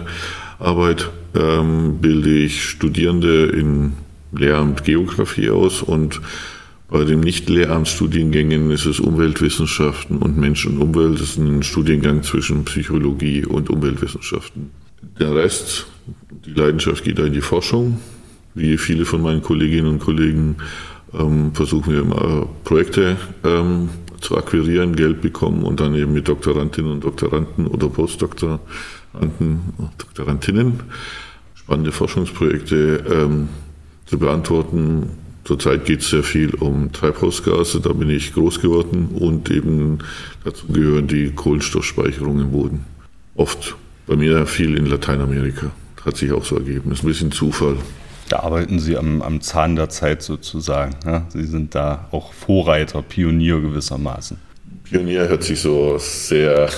Arbeit, 0.57 1.11
ähm, 1.37 1.99
bilde 1.99 2.29
ich 2.29 2.63
Studierende 2.63 3.45
in 3.47 3.93
Lehramt 4.31 4.83
Geografie 4.83 5.49
aus 5.49 5.81
und 5.81 6.21
bei 6.89 7.03
den 7.03 7.19
Nicht-Lehramtsstudiengängen 7.19 8.71
ist 8.71 8.85
es 8.85 9.01
Umweltwissenschaften 9.01 10.19
und 10.19 10.37
Mensch 10.37 10.65
und 10.65 10.77
Umwelt. 10.77 11.15
Das 11.15 11.31
ist 11.31 11.37
ein 11.37 11.61
Studiengang 11.61 12.23
zwischen 12.23 12.63
Psychologie 12.63 13.45
und 13.45 13.69
Umweltwissenschaften. 13.69 14.71
Der 15.19 15.35
Rest, 15.35 15.87
die 16.45 16.51
Leidenschaft 16.51 17.03
geht 17.03 17.19
in 17.19 17.33
die 17.33 17.41
Forschung. 17.41 17.99
Wie 18.55 18.77
viele 18.77 19.03
von 19.03 19.21
meinen 19.21 19.41
Kolleginnen 19.41 19.87
und 19.87 19.99
Kollegen 19.99 20.55
ähm, 21.13 21.53
versuchen 21.53 21.93
wir 21.93 22.01
immer 22.01 22.47
Projekte 22.63 23.17
ähm, 23.43 23.89
zu 24.21 24.37
akquirieren, 24.37 24.95
Geld 24.95 25.21
bekommen 25.21 25.63
und 25.63 25.81
dann 25.81 25.93
eben 25.93 26.13
mit 26.13 26.27
Doktorandinnen 26.27 26.91
und 26.91 27.03
Doktoranden 27.03 27.67
oder 27.67 27.89
Postdoktor 27.89 28.59
Doktorandinnen 29.97 30.79
spannende 31.67 31.91
Forschungsprojekte 31.91 33.03
ähm, 33.11 33.49
zu 34.05 34.17
beantworten. 34.17 35.09
Zurzeit 35.43 35.83
geht 35.83 35.99
es 35.99 36.09
sehr 36.09 36.23
viel 36.23 36.55
um 36.55 36.93
Treibhausgase, 36.93 37.81
da 37.81 37.91
bin 37.91 38.09
ich 38.09 38.33
groß 38.33 38.61
geworden 38.61 39.09
und 39.19 39.51
eben 39.51 39.97
dazu 40.45 40.67
gehören 40.67 41.07
die 41.07 41.31
Kohlenstoffspeicherung 41.31 42.39
im 42.39 42.51
Boden. 42.51 42.85
Oft 43.35 43.75
bei 44.07 44.15
mir 44.15 44.47
viel 44.47 44.77
in 44.77 44.85
Lateinamerika. 44.85 45.71
Hat 46.05 46.15
sich 46.15 46.31
auch 46.31 46.45
so 46.45 46.55
ergeben. 46.55 46.89
Das 46.89 46.99
ist 46.99 47.03
ein 47.03 47.07
bisschen 47.07 47.31
Zufall. 47.33 47.75
Da 48.29 48.39
arbeiten 48.39 48.79
Sie 48.79 48.97
am, 48.97 49.21
am 49.21 49.41
Zahn 49.41 49.75
der 49.75 49.89
Zeit 49.89 50.21
sozusagen. 50.21 50.95
Ja? 51.05 51.25
Sie 51.27 51.43
sind 51.43 51.75
da 51.75 52.07
auch 52.11 52.31
Vorreiter, 52.31 53.01
Pionier 53.01 53.59
gewissermaßen. 53.59 54.37
Pionier 54.89 55.27
hört 55.27 55.43
sich 55.43 55.59
so 55.59 55.97
sehr 55.97 56.69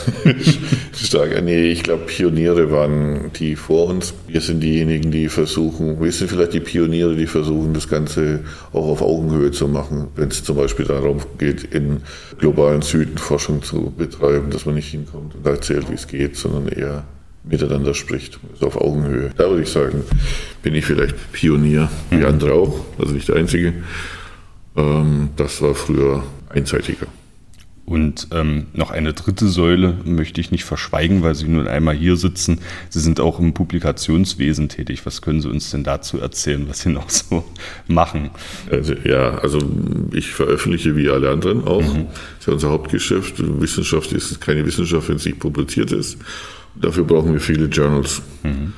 stark 0.94 1.36
an. 1.36 1.46
Nee, 1.46 1.72
ich 1.72 1.84
glaube, 1.84 2.06
Pioniere 2.06 2.72
waren 2.72 3.32
die 3.34 3.56
vor 3.56 3.88
uns. 3.88 4.16
Wir 4.28 4.42
sind 4.42 4.62
diejenigen, 4.62 5.12
die 5.12 5.30
versuchen, 5.30 6.02
wir 6.02 6.12
sind 6.12 6.30
vielleicht 6.30 6.54
die 6.54 6.60
Pioniere, 6.60 7.16
die 7.16 7.28
versuchen, 7.28 7.74
das 7.74 7.88
Ganze 7.88 8.40
auch 8.74 8.88
auf 8.88 9.02
Augenhöhe 9.04 9.52
zu 9.52 9.68
machen. 9.68 10.08
Wenn 10.16 10.30
es 10.30 10.44
zum 10.44 10.58
Beispiel 10.58 10.86
darum 10.86 11.20
geht, 11.38 11.64
in 11.64 12.02
globalen 12.40 12.82
Süden 12.82 13.18
Forschung 13.18 13.62
zu 13.62 13.94
betreiben, 13.96 14.50
dass 14.50 14.66
man 14.66 14.76
nicht 14.76 14.90
hinkommt 14.90 15.36
und 15.36 15.46
erzählt, 15.46 15.90
wie 15.90 15.96
es 15.96 16.08
geht, 16.08 16.36
sondern 16.36 16.68
eher 16.68 17.04
miteinander 17.44 17.94
spricht, 17.94 18.40
also 18.54 18.68
auf 18.68 18.82
Augenhöhe. 18.82 19.30
Da 19.38 19.50
würde 19.50 19.64
ich 19.64 19.70
sagen, 19.70 20.04
bin 20.64 20.74
ich 20.74 20.86
vielleicht 20.86 21.32
Pionier, 21.32 21.90
wie 22.10 22.18
mhm. 22.18 22.26
andere 22.26 22.54
auch, 22.54 22.86
also 22.98 23.14
nicht 23.14 23.28
der 23.28 23.36
Einzige. 23.36 23.74
Ähm, 24.76 25.30
das 25.36 25.62
war 25.62 25.76
früher 25.76 26.24
einseitiger. 26.50 27.08
Und 27.90 28.28
ähm, 28.30 28.68
noch 28.74 28.92
eine 28.92 29.14
dritte 29.14 29.48
Säule 29.48 29.98
möchte 30.06 30.40
ich 30.40 30.52
nicht 30.52 30.64
verschweigen, 30.64 31.24
weil 31.24 31.34
Sie 31.34 31.48
nun 31.48 31.68
einmal 31.68 31.96
hier 31.96 32.18
sitzen. 32.18 32.60
Sie 32.90 33.00
sind 33.00 33.20
auch 33.20 33.40
im 33.40 33.56
Publikationswesen 33.56 34.70
tätig. 34.70 35.08
Was 35.08 35.24
können 35.24 35.42
Sie 35.42 35.50
uns 35.50 35.72
denn 35.72 35.84
dazu 35.84 36.20
erzählen, 36.20 36.70
was 36.70 36.82
Sie 36.82 36.90
noch 36.94 37.10
so 37.10 37.44
machen? 37.88 38.30
Also, 38.70 38.94
ja, 38.94 39.40
also 39.40 39.58
ich 40.12 40.28
veröffentliche 40.28 40.96
wie 40.96 41.10
alle 41.10 41.32
anderen 41.32 41.64
auch. 41.64 41.82
Mhm. 41.82 42.06
Das 42.06 42.42
ist 42.42 42.46
ja 42.48 42.54
unser 42.54 42.70
Hauptgeschäft. 42.70 43.34
Wissenschaft 43.60 44.12
ist 44.12 44.40
keine 44.40 44.64
Wissenschaft, 44.68 45.10
wenn 45.10 45.16
es 45.16 45.26
nicht 45.26 45.40
publiziert 45.40 45.92
ist. 45.92 46.20
Dafür 46.76 47.06
brauchen 47.06 47.34
wir 47.34 47.40
viele 47.40 47.66
Journals. 47.66 48.22
Mhm. 48.44 48.74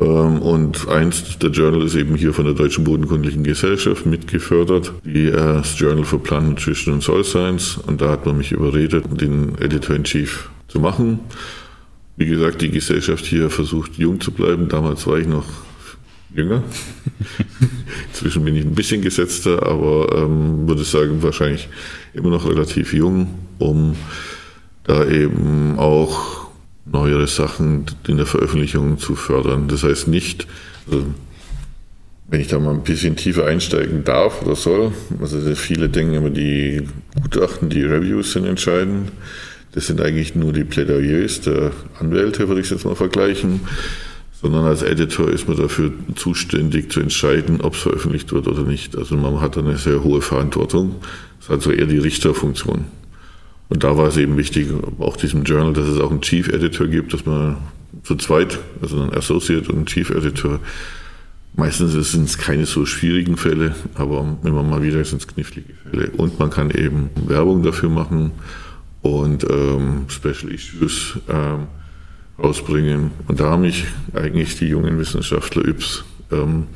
Ähm, 0.00 0.40
und 0.40 0.88
eins 0.88 1.38
der 1.38 1.50
Journal 1.50 1.82
ist 1.82 1.94
eben 1.94 2.14
hier 2.16 2.32
von 2.32 2.46
der 2.46 2.54
Deutschen 2.54 2.84
Bodenkundlichen 2.84 3.44
Gesellschaft 3.44 4.06
mitgefördert, 4.06 4.92
die 5.04 5.26
äh, 5.26 5.32
das 5.32 5.78
Journal 5.78 6.04
for 6.04 6.22
Plant 6.22 6.48
Nutrition 6.48 6.94
and 6.94 7.02
Soil 7.02 7.22
Science. 7.22 7.76
Und 7.76 8.00
da 8.00 8.10
hat 8.10 8.24
man 8.24 8.38
mich 8.38 8.52
überredet, 8.52 9.04
den 9.20 9.58
Editor-in-Chief 9.58 10.48
zu 10.68 10.80
machen. 10.80 11.20
Wie 12.16 12.26
gesagt, 12.26 12.62
die 12.62 12.70
Gesellschaft 12.70 13.24
hier 13.24 13.50
versucht 13.50 13.98
jung 13.98 14.20
zu 14.20 14.32
bleiben. 14.32 14.68
Damals 14.68 15.06
war 15.06 15.18
ich 15.18 15.26
noch 15.26 15.46
jünger. 16.34 16.62
Inzwischen 18.08 18.44
bin 18.44 18.56
ich 18.56 18.64
ein 18.64 18.74
bisschen 18.74 19.02
gesetzter, 19.02 19.66
aber 19.66 20.16
ähm, 20.16 20.66
würde 20.66 20.84
sagen, 20.84 21.22
wahrscheinlich 21.22 21.68
immer 22.14 22.30
noch 22.30 22.48
relativ 22.48 22.94
jung, 22.94 23.38
um 23.58 23.96
da 24.84 25.06
eben 25.06 25.78
auch 25.78 26.49
neuere 26.92 27.26
Sachen 27.26 27.86
in 28.06 28.16
der 28.16 28.26
Veröffentlichung 28.26 28.98
zu 28.98 29.14
fördern. 29.14 29.68
Das 29.68 29.82
heißt 29.82 30.08
nicht, 30.08 30.46
also 30.86 31.06
wenn 32.28 32.40
ich 32.40 32.48
da 32.48 32.58
mal 32.58 32.74
ein 32.74 32.84
bisschen 32.84 33.16
tiefer 33.16 33.46
einsteigen 33.46 34.04
darf 34.04 34.42
oder 34.42 34.54
soll, 34.54 34.92
also 35.20 35.38
viele 35.54 35.88
denken 35.88 36.14
immer, 36.14 36.30
die 36.30 36.82
Gutachten, 37.20 37.68
die 37.70 37.82
Reviews 37.82 38.32
sind 38.32 38.46
entscheidend. 38.46 39.10
Das 39.72 39.86
sind 39.86 40.00
eigentlich 40.00 40.34
nur 40.34 40.52
die 40.52 40.64
Plädoyers 40.64 41.42
der 41.42 41.72
Anwälte, 41.98 42.48
würde 42.48 42.60
ich 42.60 42.70
jetzt 42.70 42.84
mal 42.84 42.96
vergleichen. 42.96 43.60
Sondern 44.40 44.64
als 44.64 44.82
Editor 44.82 45.28
ist 45.28 45.48
man 45.48 45.58
dafür 45.58 45.92
zuständig 46.14 46.90
zu 46.90 47.00
entscheiden, 47.00 47.60
ob 47.60 47.74
es 47.74 47.80
veröffentlicht 47.80 48.32
wird 48.32 48.48
oder 48.48 48.62
nicht. 48.62 48.96
Also 48.96 49.16
man 49.16 49.40
hat 49.40 49.58
eine 49.58 49.76
sehr 49.76 50.02
hohe 50.02 50.22
Verantwortung. 50.22 50.96
Das 51.38 51.46
ist 51.46 51.50
also 51.50 51.72
eher 51.72 51.86
die 51.86 51.98
Richterfunktion. 51.98 52.86
Und 53.70 53.84
da 53.84 53.96
war 53.96 54.08
es 54.08 54.16
eben 54.16 54.36
wichtig, 54.36 54.68
auch 54.98 55.16
diesem 55.16 55.44
Journal, 55.44 55.72
dass 55.72 55.86
es 55.86 56.00
auch 56.00 56.10
einen 56.10 56.20
Chief 56.20 56.48
Editor 56.48 56.88
gibt, 56.88 57.14
dass 57.14 57.24
man 57.24 57.56
zu 58.02 58.16
zweit, 58.16 58.58
also 58.82 59.00
einen 59.00 59.14
Associate 59.14 59.66
und 59.70 59.76
einen 59.76 59.86
Chief 59.86 60.10
Editor, 60.10 60.58
meistens 61.54 61.92
sind 61.92 62.24
es 62.24 62.36
keine 62.36 62.66
so 62.66 62.84
schwierigen 62.84 63.36
Fälle, 63.36 63.74
aber 63.94 64.36
immer 64.44 64.64
mal 64.64 64.82
wieder 64.82 65.04
sind 65.04 65.22
es 65.22 65.28
knifflige 65.28 65.72
Fälle. 65.88 66.10
Und 66.10 66.38
man 66.40 66.50
kann 66.50 66.70
eben 66.70 67.10
Werbung 67.26 67.62
dafür 67.62 67.90
machen 67.90 68.32
und 69.02 69.44
ähm, 69.48 70.06
Special 70.08 70.52
Issues 70.52 71.18
ähm, 71.28 71.68
rausbringen. 72.42 73.12
Und 73.28 73.38
da 73.38 73.50
haben 73.50 73.62
mich 73.62 73.84
eigentlich 74.14 74.58
die 74.58 74.66
jungen 74.66 74.98
Wissenschaftler 74.98 75.64
YPS 75.64 76.04
ähm, 76.32 76.66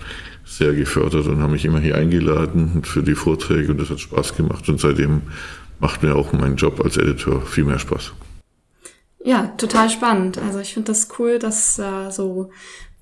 sehr 0.45 0.75
gefördert 0.75 1.27
und 1.27 1.41
haben 1.41 1.53
mich 1.53 1.65
immer 1.65 1.81
hier 1.81 1.97
eingeladen 1.97 2.83
für 2.85 3.03
die 3.03 3.15
Vorträge 3.15 3.73
und 3.73 3.81
das 3.81 3.91
hat 3.91 4.01
Spaß 4.01 4.37
gemacht 4.37 4.69
und 4.69 4.79
seitdem 4.79 5.23
macht 5.79 6.03
mir 6.03 6.15
auch 6.17 6.33
mein 6.33 6.57
Job 6.57 6.81
als 6.83 6.97
Editor 6.97 7.43
viel 7.43 7.65
mehr 7.65 7.79
Spaß. 7.79 8.13
Ja, 9.25 9.55
total 9.57 9.89
spannend. 9.89 10.39
Also 10.39 10.59
ich 10.59 10.75
finde 10.75 10.93
das 10.93 11.09
cool, 11.19 11.39
dass 11.39 11.79
äh, 11.79 12.11
so 12.11 12.51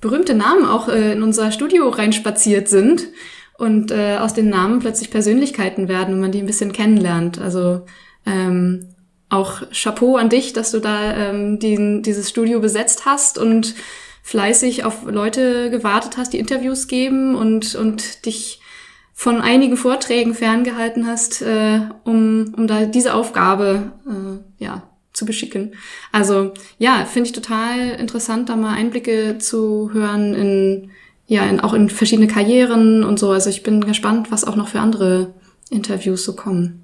berühmte 0.01 0.35
Namen 0.35 0.65
auch 0.65 0.89
äh, 0.89 1.13
in 1.13 1.23
unser 1.23 1.51
Studio 1.51 1.89
reinspaziert 1.89 2.69
sind 2.69 3.09
und 3.59 3.91
äh, 3.91 4.19
aus 4.19 4.35
den 4.35 4.49
Namen 4.49 4.79
plötzlich 4.79 5.11
Persönlichkeiten 5.11 5.89
werden 5.89 6.15
und 6.15 6.21
man 6.21 6.33
die 6.33 6.41
ein 6.41 6.47
bisschen 6.47 6.73
kennenlernt. 6.73 7.41
Also 7.41 7.87
ähm, 8.25 8.95
auch 9.31 9.63
Chapeau 9.73 10.17
an 10.17 10.29
dich, 10.29 10.53
dass 10.53 10.71
du 10.71 10.79
da 10.79 11.15
ähm, 11.15 11.59
die, 11.59 12.03
dieses 12.03 12.29
Studio 12.29 12.61
besetzt 12.61 13.05
hast 13.05 13.39
und 13.39 13.75
fleißig 14.23 14.85
auf 14.85 15.05
Leute 15.05 15.71
gewartet 15.71 16.17
hast, 16.17 16.33
die 16.33 16.39
Interviews 16.39 16.87
geben 16.87 17.35
und, 17.35 17.75
und 17.75 18.27
dich 18.27 18.61
von 19.23 19.41
einigen 19.41 19.77
Vorträgen 19.77 20.35
ferngehalten 20.35 21.07
hast, 21.07 21.43
äh, 21.43 21.79
um, 22.03 22.53
um 22.57 22.67
da 22.67 22.87
diese 22.87 23.15
Aufgabe 23.15 23.93
äh, 24.05 24.65
ja, 24.65 24.83
zu 25.13 25.25
beschicken. 25.27 25.75
Also 26.11 26.55
ja, 26.79 27.05
finde 27.05 27.29
ich 27.29 27.33
total 27.33 27.91
interessant, 28.01 28.49
da 28.49 28.57
mal 28.57 28.75
Einblicke 28.75 29.39
zu 29.39 29.91
hören 29.93 30.35
in 30.35 30.91
ja 31.29 31.45
in, 31.45 31.61
auch 31.61 31.73
in 31.73 31.89
verschiedene 31.89 32.27
Karrieren 32.27 33.05
und 33.05 33.21
so. 33.21 33.31
Also 33.31 33.49
ich 33.49 33.63
bin 33.63 33.83
gespannt, 33.83 34.33
was 34.33 34.43
auch 34.43 34.57
noch 34.57 34.67
für 34.67 34.81
andere 34.81 35.33
Interviews 35.71 36.25
so 36.25 36.35
kommen. 36.35 36.82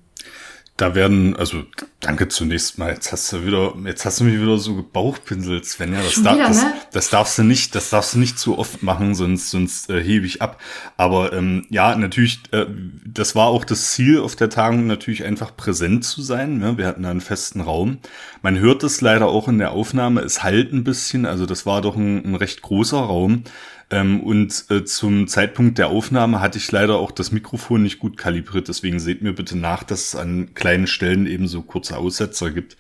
Da 0.79 0.95
werden, 0.95 1.35
also 1.35 1.64
danke 1.99 2.29
zunächst 2.29 2.79
mal. 2.79 2.93
Jetzt 2.93 3.11
hast 3.11 3.33
du 3.33 3.45
wieder, 3.45 3.75
jetzt 3.85 4.05
hast 4.05 4.21
du 4.21 4.25
mich 4.25 4.41
wieder 4.41 4.59
so 4.59 4.77
gebauchpinselt, 4.77 5.67
Svenja. 5.67 6.01
Das, 6.01 6.23
darf, 6.23 6.37
wieder, 6.37 6.47
das, 6.47 6.62
ne? 6.62 6.73
das 6.93 7.11
darfst 7.11 7.37
du 7.37 7.43
nicht, 7.43 7.75
das 7.75 7.91
darfst 7.91 8.14
du 8.14 8.21
nicht 8.21 8.38
zu 8.38 8.57
oft 8.57 8.81
machen, 8.85 9.17
sonst, 9.17 9.51
sonst 9.51 9.91
äh, 9.91 10.01
hebe 10.01 10.25
ich 10.25 10.41
ab. 10.41 10.61
Aber 10.97 11.33
ähm, 11.33 11.67
ja, 11.69 11.97
natürlich, 11.97 12.43
äh, 12.53 12.67
das 13.05 13.35
war 13.35 13.49
auch 13.49 13.64
das 13.64 13.91
Ziel 13.91 14.21
auf 14.21 14.37
der 14.37 14.51
Tagung, 14.51 14.87
natürlich 14.87 15.25
einfach 15.25 15.57
präsent 15.57 16.05
zu 16.05 16.23
sein. 16.23 16.59
Ne? 16.59 16.79
Wir 16.79 16.87
hatten 16.87 17.05
einen 17.05 17.21
festen 17.21 17.61
Raum. 17.61 17.99
Man 18.43 18.57
hört 18.61 18.85
es 18.85 19.01
leider 19.01 19.27
auch 19.27 19.49
in 19.49 19.59
der 19.59 19.73
Aufnahme, 19.73 20.21
es 20.21 20.45
halt 20.45 20.73
ein 20.73 20.85
bisschen. 20.85 21.27
Also 21.27 21.45
das 21.45 21.67
war 21.67 21.83
doch 21.83 21.97
ein, 21.97 22.25
ein 22.25 22.35
recht 22.37 22.62
großer 22.62 22.99
Raum. 22.99 23.43
Ähm, 23.90 24.20
und 24.20 24.66
äh, 24.70 24.85
zum 24.85 25.29
Zeitpunkt 25.29 25.79
der 25.79 25.88
Aufnahme 25.88 26.40
hatte 26.40 26.59
ich 26.59 26.70
leider 26.70 26.96
auch 26.96 27.11
das 27.11 27.33
Mikrofon 27.33 27.83
nicht 27.83 27.98
gut 27.98 28.16
kalibriert. 28.16 28.68
Deswegen 28.68 29.01
seht 29.01 29.22
mir 29.22 29.33
bitte 29.33 29.57
nach, 29.57 29.83
dass 29.83 30.09
es 30.09 30.14
an 30.14 30.55
kleinen 30.55 30.87
Stellen 30.87 31.27
eben 31.27 31.48
so 31.48 31.62
kurze 31.62 31.96
Aussetzer 31.96 32.51
gibt. 32.51 32.77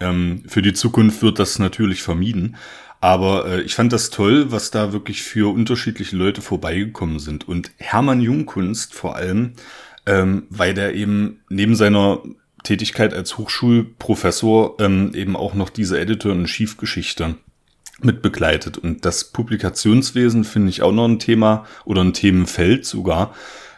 Ähm, 0.00 0.44
für 0.46 0.62
die 0.62 0.72
Zukunft 0.72 1.22
wird 1.22 1.38
das 1.38 1.58
natürlich 1.58 2.02
vermieden. 2.02 2.56
Aber 3.00 3.46
äh, 3.46 3.60
ich 3.62 3.74
fand 3.74 3.92
das 3.92 4.10
toll, 4.10 4.52
was 4.52 4.70
da 4.70 4.92
wirklich 4.92 5.22
für 5.22 5.52
unterschiedliche 5.52 6.16
Leute 6.16 6.42
vorbeigekommen 6.42 7.18
sind. 7.18 7.48
Und 7.48 7.72
Hermann 7.78 8.20
Jungkunst 8.20 8.94
vor 8.94 9.16
allem, 9.16 9.52
ähm, 10.06 10.44
weil 10.48 10.74
der 10.74 10.94
eben 10.94 11.40
neben 11.48 11.74
seiner 11.74 12.20
Tätigkeit 12.62 13.14
als 13.14 13.36
Hochschulprofessor 13.38 14.76
ähm, 14.80 15.12
eben 15.14 15.36
auch 15.36 15.54
noch 15.54 15.70
diese 15.70 15.98
Editor- 16.00 16.32
und 16.32 16.48
Schiefgeschichte 16.48 17.36
mit 18.02 18.22
begleitet. 18.22 18.78
Und 18.78 19.04
das 19.04 19.24
Publikationswesen 19.24 20.44
finde 20.44 20.70
ich 20.70 20.82
auch 20.82 20.92
noch 20.92 21.06
ein 21.06 21.18
Thema 21.18 21.64
oder 21.84 22.02
ein 22.02 22.12
Themenfeld 22.12 22.84
sogar, 22.84 23.34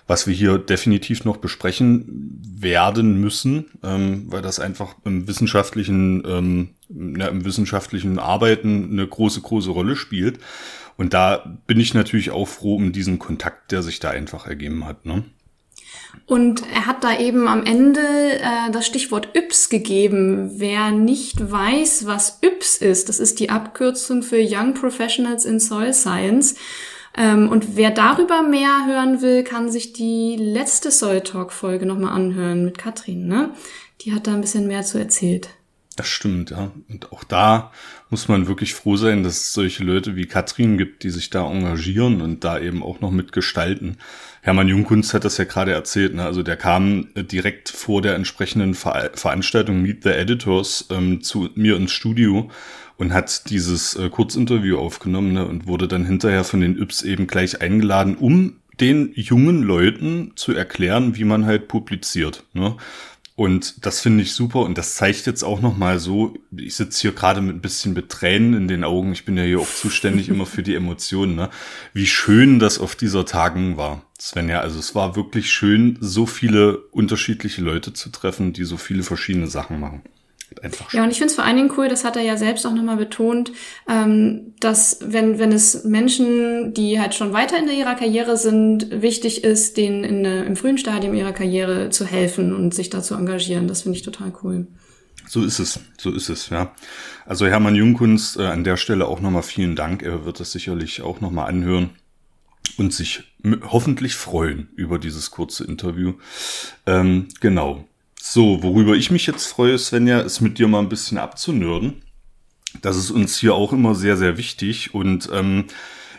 was 0.07 0.26
wir 0.26 0.35
hier 0.35 0.59
definitiv 0.59 1.24
noch 1.24 1.37
besprechen 1.37 2.40
werden 2.61 3.20
müssen, 3.20 3.66
ähm, 3.83 4.24
weil 4.28 4.42
das 4.42 4.59
einfach 4.59 4.96
im 5.04 5.28
wissenschaftlichen, 5.28 6.24
ähm, 6.26 6.70
ja, 6.88 7.28
im 7.28 7.44
wissenschaftlichen 7.44 8.18
Arbeiten 8.18 8.90
eine 8.90 9.07
große, 9.07 9.40
große 9.42 9.70
Rolle 9.70 9.96
spielt. 9.96 10.40
Und 10.96 11.14
da 11.14 11.61
bin 11.66 11.78
ich 11.78 11.94
natürlich 11.94 12.33
auch 12.33 12.48
froh 12.48 12.74
um 12.74 12.90
diesen 12.90 13.20
Kontakt, 13.20 13.70
der 13.70 13.83
sich 13.83 14.00
da 14.00 14.11
einfach 14.11 14.46
ergeben 14.46 14.85
hat. 14.85 15.07
Ne? 15.07 15.24
Und 16.27 16.62
er 16.74 16.87
hat 16.87 17.05
da 17.05 17.18
eben 17.18 17.48
am 17.48 17.64
Ende 17.64 18.01
äh, 18.01 18.70
das 18.70 18.87
Stichwort 18.87 19.31
YPS 19.35 19.70
gegeben. 19.70 20.53
Wer 20.57 20.90
nicht 20.90 21.51
weiß, 21.51 22.07
was 22.07 22.40
YPS 22.42 22.77
ist, 22.77 23.09
das 23.09 23.18
ist 23.18 23.40
die 23.40 23.48
Abkürzung 23.48 24.22
für 24.22 24.38
Young 24.38 24.74
Professionals 24.74 25.46
in 25.46 25.59
Soil 25.59 25.94
Science. 25.94 26.57
Ähm, 27.16 27.48
und 27.48 27.77
wer 27.77 27.90
darüber 27.90 28.42
mehr 28.42 28.87
hören 28.87 29.22
will, 29.22 29.42
kann 29.42 29.70
sich 29.70 29.94
die 29.94 30.37
letzte 30.37 30.90
Soil 30.90 31.22
Talk 31.22 31.53
Folge 31.53 31.87
nochmal 31.87 32.12
anhören 32.12 32.64
mit 32.64 32.77
Katrin. 32.77 33.27
Ne? 33.27 33.51
Die 34.03 34.12
hat 34.12 34.27
da 34.27 34.35
ein 34.35 34.42
bisschen 34.42 34.66
mehr 34.66 34.83
zu 34.83 34.98
erzählt. 34.98 35.48
Das 35.96 36.07
stimmt, 36.07 36.51
ja. 36.51 36.70
Und 36.88 37.11
auch 37.11 37.24
da 37.24 37.72
muss 38.09 38.29
man 38.29 38.46
wirklich 38.46 38.74
froh 38.74 38.96
sein, 38.96 39.24
dass 39.24 39.37
es 39.37 39.53
solche 39.53 39.83
Leute 39.83 40.14
wie 40.14 40.27
Katrin 40.27 40.79
gibt, 40.79 41.03
die 41.03 41.11
sich 41.11 41.29
da 41.31 41.51
engagieren 41.51 42.20
und 42.20 42.44
da 42.44 42.61
eben 42.61 42.85
auch 42.85 43.01
noch 43.01 43.11
mitgestalten. 43.11 43.96
Hermann 44.42 44.68
Jungkunst 44.68 45.14
hat 45.14 45.24
das 45.24 45.37
ja 45.38 45.44
gerade 45.44 45.72
erzählt, 45.72 46.14
ne? 46.14 46.24
also 46.24 46.42
der 46.42 46.57
kam 46.57 47.09
äh, 47.14 47.24
direkt 47.24 47.68
vor 47.68 48.03
der 48.03 48.14
entsprechenden 48.14 48.74
Ver 48.74 49.11
Veranstaltung 49.14 49.83
Meet 49.83 50.05
the 50.05 50.11
Editors 50.11 50.87
ähm, 50.90 51.22
zu 51.22 51.51
mir 51.55 51.77
ins 51.77 51.92
Studio 51.92 52.51
und 52.96 53.12
hat 53.12 53.51
dieses 53.51 53.94
äh, 53.96 54.09
Kurzinterview 54.11 54.79
aufgenommen 54.79 55.33
ne? 55.33 55.46
und 55.46 55.66
wurde 55.66 55.88
dann 55.88 56.05
hinterher 56.05 56.44
von 56.44 56.61
den 56.61 56.81
Yps 56.81 57.03
eben 57.03 57.27
gleich 57.27 57.61
eingeladen, 57.61 58.16
um 58.16 58.57
den 58.81 59.12
jungen 59.14 59.62
Leuten 59.62 60.33
zu 60.37 60.53
erklären, 60.53 61.16
wie 61.16 61.24
man 61.24 61.46
halt 61.46 61.68
publiziert. 61.68 62.44
Ne? 62.53 62.77
Und 63.38 63.87
das 63.87 64.01
finde 64.01 64.24
ich 64.24 64.33
super 64.33 64.62
und 64.62 64.77
das 64.79 64.94
zeigt 64.94 65.27
jetzt 65.27 65.44
auch 65.44 65.61
nochmal 65.61 66.01
so, 66.01 66.35
ich 66.51 66.74
sitze 66.74 67.03
hier 67.03 67.12
gerade 67.12 67.40
mit 67.40 67.55
ein 67.55 67.61
bisschen 67.61 67.92
mit 67.92 68.09
Tränen 68.09 68.53
in 68.53 68.66
den 68.66 68.83
Augen, 68.83 69.12
ich 69.12 69.24
bin 69.24 69.37
ja 69.37 69.44
hier 69.44 69.61
auch 69.61 69.72
zuständig 69.72 70.29
immer 70.29 70.44
für 70.44 70.64
die 70.64 70.74
Emotionen, 70.74 71.37
ne? 71.37 71.48
wie 71.92 72.09
schön 72.09 72.59
das 72.59 72.81
auf 72.81 72.96
dieser 72.96 73.27
Tagung 73.27 73.77
war. 73.77 74.03
Svenja, 74.20 74.59
also 74.59 74.81
es 74.81 74.96
war 74.96 75.14
wirklich 75.14 75.53
schön, 75.53 75.98
so 76.01 76.27
viele 76.27 76.79
unterschiedliche 76.90 77.62
Leute 77.62 77.92
zu 77.92 78.09
treffen, 78.09 78.55
die 78.55 78.64
so 78.64 78.77
viele 78.77 79.05
verschiedene 79.05 79.46
Sachen 79.46 79.79
machen 79.79 80.03
einfach. 80.62 80.92
Ja, 80.92 81.04
und 81.04 81.11
ich 81.11 81.18
finde 81.18 81.30
es 81.30 81.34
vor 81.34 81.44
allen 81.44 81.56
Dingen 81.56 81.72
cool, 81.76 81.88
das 81.88 82.04
hat 82.04 82.16
er 82.16 82.22
ja 82.22 82.37
selbst 82.37 82.66
auch 82.66 82.72
nochmal 82.72 82.96
betont, 82.96 83.52
ähm, 83.88 84.54
dass 84.61 84.98
wenn, 85.02 85.38
wenn 85.38 85.52
es 85.52 85.84
Menschen, 85.84 86.74
die 86.74 87.00
halt 87.00 87.14
schon 87.14 87.32
weiter 87.32 87.58
in 87.58 87.68
ihrer 87.68 87.94
Karriere 87.94 88.37
sind, 88.37 89.02
wichtig 89.02 89.44
ist, 89.44 89.76
denen 89.76 90.04
in, 90.04 90.24
im 90.24 90.56
frühen 90.56 90.78
Stadium 90.78 91.14
ihrer 91.14 91.32
Karriere 91.32 91.90
zu 91.90 92.04
helfen 92.04 92.54
und 92.54 92.74
sich 92.74 92.90
da 92.90 93.02
zu 93.02 93.14
engagieren. 93.14 93.68
Das 93.68 93.82
finde 93.82 93.98
ich 93.98 94.04
total 94.04 94.32
cool. 94.42 94.66
So 95.26 95.44
ist 95.44 95.58
es, 95.58 95.80
so 95.98 96.11
ist 96.11 96.30
es, 96.30 96.48
ja. 96.48 96.74
Also 97.26 97.46
Hermann 97.46 97.74
Jungkunst, 97.74 98.38
äh, 98.38 98.46
an 98.46 98.64
der 98.64 98.78
Stelle 98.78 99.06
auch 99.06 99.20
nochmal 99.20 99.42
vielen 99.42 99.76
Dank. 99.76 100.02
Er 100.02 100.24
wird 100.24 100.40
das 100.40 100.52
sicherlich 100.52 101.02
auch 101.02 101.20
nochmal 101.20 101.48
anhören 101.48 101.90
und 102.78 102.94
sich 102.94 103.24
hoffentlich 103.62 104.14
freuen 104.14 104.68
über 104.74 104.98
dieses 104.98 105.30
kurze 105.30 105.64
Interview. 105.64 106.14
Ähm, 106.87 107.28
genau. 107.40 107.87
So, 108.30 108.62
worüber 108.62 108.94
ich 108.94 109.10
mich 109.10 109.26
jetzt 109.26 109.46
freue, 109.46 109.78
Svenja, 109.78 110.20
ist 110.20 110.42
mit 110.42 110.58
dir 110.58 110.68
mal 110.68 110.80
ein 110.80 110.90
bisschen 110.90 111.16
abzunörden. 111.16 112.02
Das 112.82 112.98
ist 112.98 113.10
uns 113.10 113.38
hier 113.38 113.54
auch 113.54 113.72
immer 113.72 113.94
sehr, 113.94 114.18
sehr 114.18 114.36
wichtig. 114.36 114.92
Und 114.92 115.30
ähm, 115.32 115.64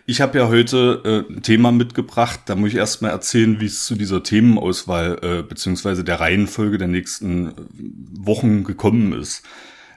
ich 0.07 0.19
habe 0.19 0.39
ja 0.39 0.47
heute 0.47 1.25
äh, 1.29 1.31
ein 1.31 1.43
Thema 1.43 1.71
mitgebracht. 1.71 2.39
Da 2.47 2.55
muss 2.55 2.69
ich 2.69 2.77
erstmal 2.77 3.11
erzählen, 3.11 3.61
wie 3.61 3.67
es 3.67 3.85
zu 3.85 3.93
dieser 3.93 4.23
Themenauswahl 4.23 5.19
äh, 5.21 5.43
beziehungsweise 5.43 6.03
der 6.03 6.19
Reihenfolge 6.19 6.79
der 6.79 6.87
nächsten 6.87 7.49
äh, 7.49 7.53
Wochen 8.13 8.63
gekommen 8.63 9.13
ist. 9.13 9.43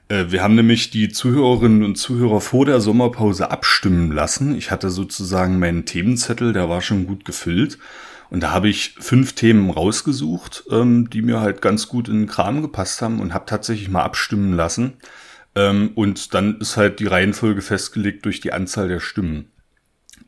Äh, 0.08 0.26
wir 0.28 0.42
haben 0.42 0.54
nämlich 0.54 0.90
die 0.90 1.08
Zuhörerinnen 1.08 1.82
und 1.82 1.96
Zuhörer 1.96 2.42
vor 2.42 2.66
der 2.66 2.82
Sommerpause 2.82 3.50
abstimmen 3.50 4.12
lassen. 4.12 4.54
Ich 4.54 4.70
hatte 4.70 4.90
sozusagen 4.90 5.58
meinen 5.58 5.86
Themenzettel, 5.86 6.52
der 6.52 6.68
war 6.68 6.82
schon 6.82 7.06
gut 7.06 7.24
gefüllt. 7.24 7.78
Und 8.32 8.40
da 8.40 8.50
habe 8.50 8.70
ich 8.70 8.94
fünf 8.98 9.34
Themen 9.34 9.68
rausgesucht, 9.68 10.64
ähm, 10.70 11.10
die 11.10 11.20
mir 11.20 11.40
halt 11.40 11.60
ganz 11.60 11.86
gut 11.86 12.08
in 12.08 12.20
den 12.20 12.26
Kram 12.26 12.62
gepasst 12.62 13.02
haben 13.02 13.20
und 13.20 13.34
habe 13.34 13.44
tatsächlich 13.44 13.90
mal 13.90 14.04
abstimmen 14.04 14.54
lassen. 14.54 14.94
Ähm, 15.54 15.90
und 15.96 16.32
dann 16.32 16.58
ist 16.58 16.78
halt 16.78 16.98
die 16.98 17.06
Reihenfolge 17.06 17.60
festgelegt 17.60 18.24
durch 18.24 18.40
die 18.40 18.54
Anzahl 18.54 18.88
der 18.88 19.00
Stimmen. 19.00 19.52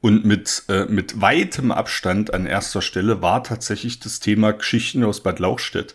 Und 0.02 0.26
mit, 0.26 0.64
äh, 0.68 0.84
mit 0.84 1.22
weitem 1.22 1.72
Abstand 1.72 2.34
an 2.34 2.44
erster 2.44 2.82
Stelle 2.82 3.22
war 3.22 3.42
tatsächlich 3.42 4.00
das 4.00 4.20
Thema 4.20 4.52
Geschichten 4.52 5.02
aus 5.02 5.22
Bad 5.22 5.38
Lauchstädt 5.38 5.94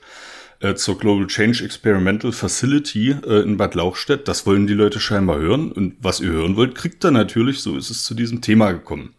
äh, 0.62 0.74
zur 0.74 0.98
Global 0.98 1.28
Change 1.28 1.64
Experimental 1.64 2.32
Facility 2.32 3.12
äh, 3.24 3.44
in 3.44 3.58
Bad 3.58 3.76
Lauchstädt. 3.76 4.28
Das 4.28 4.48
wollen 4.48 4.66
die 4.66 4.74
Leute 4.74 5.00
scheinbar 5.00 5.38
hören. 5.38 5.72
Und 5.72 5.98
was 6.02 6.22
ihr 6.22 6.32
hören 6.32 6.56
wollt, 6.56 6.74
kriegt 6.74 7.06
ihr 7.06 7.12
natürlich. 7.12 7.62
So 7.62 7.78
ist 7.78 7.92
es 7.92 8.04
zu 8.04 8.16
diesem 8.16 8.42
Thema 8.42 8.72
gekommen. 8.72 9.14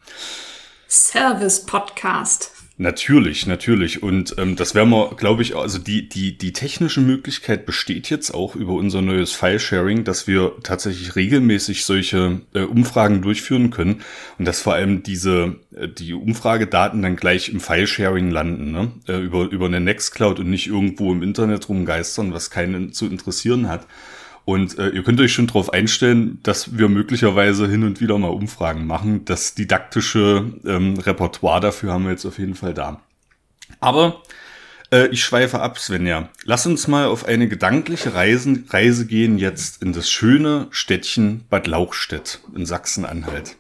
Service 0.89 1.65
Podcast. 1.65 2.60
Natürlich, 2.83 3.47
natürlich. 3.47 4.03
Und 4.03 4.37
ähm, 4.39 4.57
das 4.57 4.75
werden 4.75 4.89
wir, 4.89 5.15
glaube 5.15 5.43
ich, 5.43 5.55
also 5.55 5.79
die, 5.79 6.09
die, 6.09 6.39
die 6.39 6.55
technische 6.55 7.03
Möglichkeit 7.03 7.67
besteht 7.67 8.09
jetzt 8.09 8.31
auch 8.33 8.57
über 8.57 8.73
unser 8.73 9.03
neues 9.03 9.33
File-Sharing, 9.33 10.05
dass 10.05 10.27
wir 10.27 10.55
tatsächlich 10.63 11.15
regelmäßig 11.15 11.85
solche 11.85 12.41
äh, 12.55 12.63
Umfragen 12.63 13.21
durchführen 13.21 13.69
können 13.69 14.01
und 14.39 14.47
dass 14.47 14.63
vor 14.63 14.73
allem 14.73 15.03
diese, 15.03 15.57
äh, 15.77 15.89
die 15.89 16.15
Umfragedaten 16.15 17.03
dann 17.03 17.17
gleich 17.17 17.51
im 17.51 17.61
File-Sharing 17.61 18.31
landen, 18.31 18.71
ne? 18.71 18.93
Äh, 19.07 19.21
über, 19.21 19.51
über 19.51 19.67
eine 19.67 19.81
Nextcloud 19.81 20.41
und 20.41 20.49
nicht 20.49 20.69
irgendwo 20.69 21.13
im 21.13 21.23
Internet 21.23 21.69
rumgeistern, 21.69 22.33
was 22.33 22.49
keinen 22.49 22.95
zu 22.95 23.05
interessieren 23.05 23.69
hat. 23.69 23.87
Und 24.45 24.79
äh, 24.79 24.89
ihr 24.89 25.03
könnt 25.03 25.21
euch 25.21 25.33
schon 25.33 25.47
darauf 25.47 25.73
einstellen, 25.73 26.39
dass 26.43 26.77
wir 26.77 26.89
möglicherweise 26.89 27.69
hin 27.69 27.85
und 27.85 28.01
wieder 28.01 28.19
mal 28.19 28.29
Umfragen 28.29 28.87
machen. 28.87 29.25
Das 29.25 29.55
didaktische 29.55 30.53
ähm, 30.65 30.99
Repertoire 30.99 31.61
dafür 31.61 31.93
haben 31.93 32.05
wir 32.05 32.11
jetzt 32.11 32.25
auf 32.27 32.39
jeden 32.39 32.55
Fall 32.55 32.75
da. 32.75 33.01
Aber 33.81 34.23
äh, 34.93 35.07
ich 35.09 35.23
schweife 35.23 35.61
ab, 35.61 35.79
Svenja. 35.79 36.31
Lass 36.45 36.67
uns 36.67 36.89
mal 36.89 37.07
auf 37.07 37.25
eine 37.25 37.49
gedankliche 37.49 38.15
Reise, 38.15 38.65
Reise 38.69 39.07
gehen 39.07 39.39
jetzt 39.39 39.83
in 39.83 39.93
das 39.93 40.11
schöne 40.11 40.67
Städtchen 40.71 41.45
Bad 41.49 41.67
Lauchstädt 41.67 42.41
in 42.55 42.67
Sachsen-Anhalt. 42.67 43.57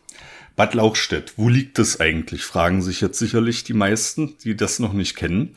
Bad 0.56 0.74
Lauchstädt, 0.74 1.34
wo 1.36 1.48
liegt 1.48 1.78
es 1.78 2.00
eigentlich? 2.00 2.42
Fragen 2.42 2.82
sich 2.82 3.00
jetzt 3.00 3.18
sicherlich 3.18 3.64
die 3.64 3.72
meisten, 3.72 4.36
die 4.44 4.56
das 4.56 4.78
noch 4.78 4.92
nicht 4.92 5.16
kennen. 5.16 5.54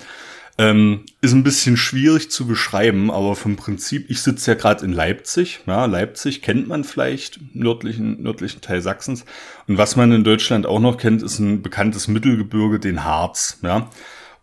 Ähm, 0.60 1.06
ist 1.22 1.34
ein 1.34 1.44
bisschen 1.44 1.78
schwierig 1.78 2.30
zu 2.30 2.46
beschreiben, 2.46 3.10
aber 3.10 3.36
vom 3.36 3.56
Prinzip, 3.56 4.10
ich 4.10 4.22
sitze 4.22 4.52
ja 4.52 4.56
gerade 4.56 4.86
in 4.86 4.94
Leipzig. 4.94 5.62
Ja, 5.66 5.86
Leipzig 5.86 6.44
kennt 6.44 6.68
man 6.68 6.84
vielleicht, 6.84 7.40
nördlichen, 7.56 8.22
nördlichen 8.22 8.62
Teil 8.62 8.82
Sachsens. 8.82 9.26
Und 9.68 9.80
was 9.80 9.96
man 9.96 10.12
in 10.12 10.24
Deutschland 10.24 10.68
auch 10.68 10.80
noch 10.80 10.98
kennt, 10.98 11.24
ist 11.24 11.40
ein 11.40 11.64
bekanntes 11.64 12.08
Mittelgebirge, 12.08 12.80
den 12.80 13.04
Harz. 13.04 13.60
Ja. 13.64 13.90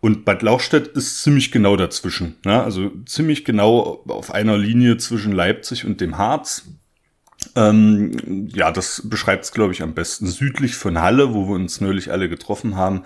Und 0.01 0.25
Bad 0.25 0.41
Lauchstädt 0.41 0.87
ist 0.87 1.21
ziemlich 1.21 1.51
genau 1.51 1.77
dazwischen. 1.77 2.35
Ja, 2.43 2.63
also 2.63 2.91
ziemlich 3.05 3.45
genau 3.45 4.03
auf 4.07 4.33
einer 4.33 4.57
Linie 4.57 4.97
zwischen 4.97 5.31
Leipzig 5.31 5.85
und 5.85 6.01
dem 6.01 6.17
Harz. 6.17 6.63
Ähm, 7.55 8.49
ja, 8.53 8.71
das 8.71 9.03
beschreibt 9.05 9.45
es, 9.45 9.51
glaube 9.51 9.73
ich, 9.73 9.81
am 9.81 9.93
besten. 9.93 10.27
Südlich 10.27 10.75
von 10.75 10.99
Halle, 10.99 11.33
wo 11.33 11.47
wir 11.47 11.55
uns 11.55 11.81
neulich 11.81 12.11
alle 12.11 12.29
getroffen 12.29 12.75
haben, 12.75 13.03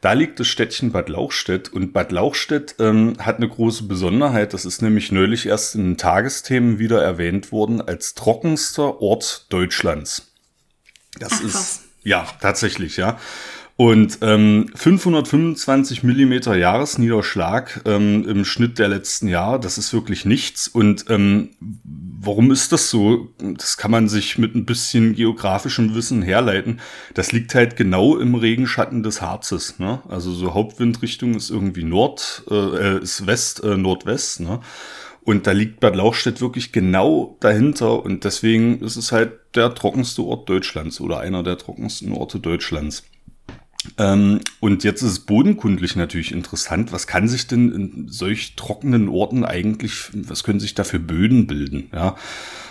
da 0.00 0.12
liegt 0.12 0.38
das 0.38 0.46
Städtchen 0.46 0.92
Bad 0.92 1.08
Lauchstädt 1.08 1.72
und 1.72 1.92
Bad 1.92 2.12
Lauchstädt 2.12 2.76
ähm, 2.78 3.16
hat 3.18 3.38
eine 3.38 3.48
große 3.48 3.84
Besonderheit. 3.84 4.54
Das 4.54 4.64
ist 4.64 4.80
nämlich 4.80 5.10
neulich 5.10 5.46
erst 5.46 5.74
in 5.74 5.84
den 5.84 5.96
Tagesthemen 5.96 6.78
wieder 6.78 7.02
erwähnt 7.02 7.50
worden 7.50 7.80
als 7.80 8.14
trockenster 8.14 9.02
Ort 9.02 9.46
Deutschlands. 9.48 10.32
Das 11.18 11.34
Ach, 11.34 11.44
ist 11.44 11.80
ja 12.04 12.26
tatsächlich 12.40 12.96
ja. 12.96 13.18
Und 13.80 14.18
ähm, 14.22 14.72
525 14.74 16.02
Millimeter 16.02 16.56
Jahresniederschlag 16.56 17.82
ähm, 17.84 18.28
im 18.28 18.44
Schnitt 18.44 18.80
der 18.80 18.88
letzten 18.88 19.28
Jahre, 19.28 19.60
das 19.60 19.78
ist 19.78 19.92
wirklich 19.92 20.24
nichts. 20.24 20.66
Und 20.66 21.04
ähm, 21.10 21.50
warum 22.20 22.50
ist 22.50 22.72
das 22.72 22.90
so? 22.90 23.28
Das 23.38 23.76
kann 23.76 23.92
man 23.92 24.08
sich 24.08 24.36
mit 24.36 24.56
ein 24.56 24.66
bisschen 24.66 25.14
geografischem 25.14 25.94
Wissen 25.94 26.22
herleiten. 26.22 26.80
Das 27.14 27.30
liegt 27.30 27.54
halt 27.54 27.76
genau 27.76 28.16
im 28.16 28.34
Regenschatten 28.34 29.04
des 29.04 29.22
Harzes. 29.22 29.78
Ne? 29.78 30.02
Also 30.08 30.32
so 30.32 30.54
Hauptwindrichtung 30.54 31.36
ist 31.36 31.48
irgendwie 31.48 31.84
Nord, 31.84 32.42
äh, 32.50 32.98
ist 32.98 33.28
West, 33.28 33.62
äh, 33.62 33.76
Nordwest. 33.76 34.40
Ne? 34.40 34.58
Und 35.22 35.46
da 35.46 35.52
liegt 35.52 35.78
Bad 35.78 35.94
Lauchstädt 35.94 36.40
wirklich 36.40 36.72
genau 36.72 37.36
dahinter. 37.38 38.04
Und 38.04 38.24
deswegen 38.24 38.80
ist 38.80 38.96
es 38.96 39.12
halt 39.12 39.34
der 39.54 39.72
trockenste 39.72 40.24
Ort 40.24 40.48
Deutschlands 40.48 41.00
oder 41.00 41.20
einer 41.20 41.44
der 41.44 41.58
trockensten 41.58 42.10
Orte 42.10 42.40
Deutschlands. 42.40 43.04
Ähm, 43.96 44.40
und 44.60 44.84
jetzt 44.84 45.02
ist 45.02 45.10
es 45.10 45.20
bodenkundlich 45.20 45.96
natürlich 45.96 46.32
interessant. 46.32 46.92
Was 46.92 47.06
kann 47.06 47.28
sich 47.28 47.46
denn 47.46 47.72
in 47.72 48.08
solch 48.08 48.56
trockenen 48.56 49.08
Orten 49.08 49.44
eigentlich, 49.44 50.10
was 50.12 50.44
können 50.44 50.60
sich 50.60 50.74
da 50.74 50.84
für 50.84 50.98
Böden 50.98 51.46
bilden? 51.46 51.90
Ja, 51.92 52.16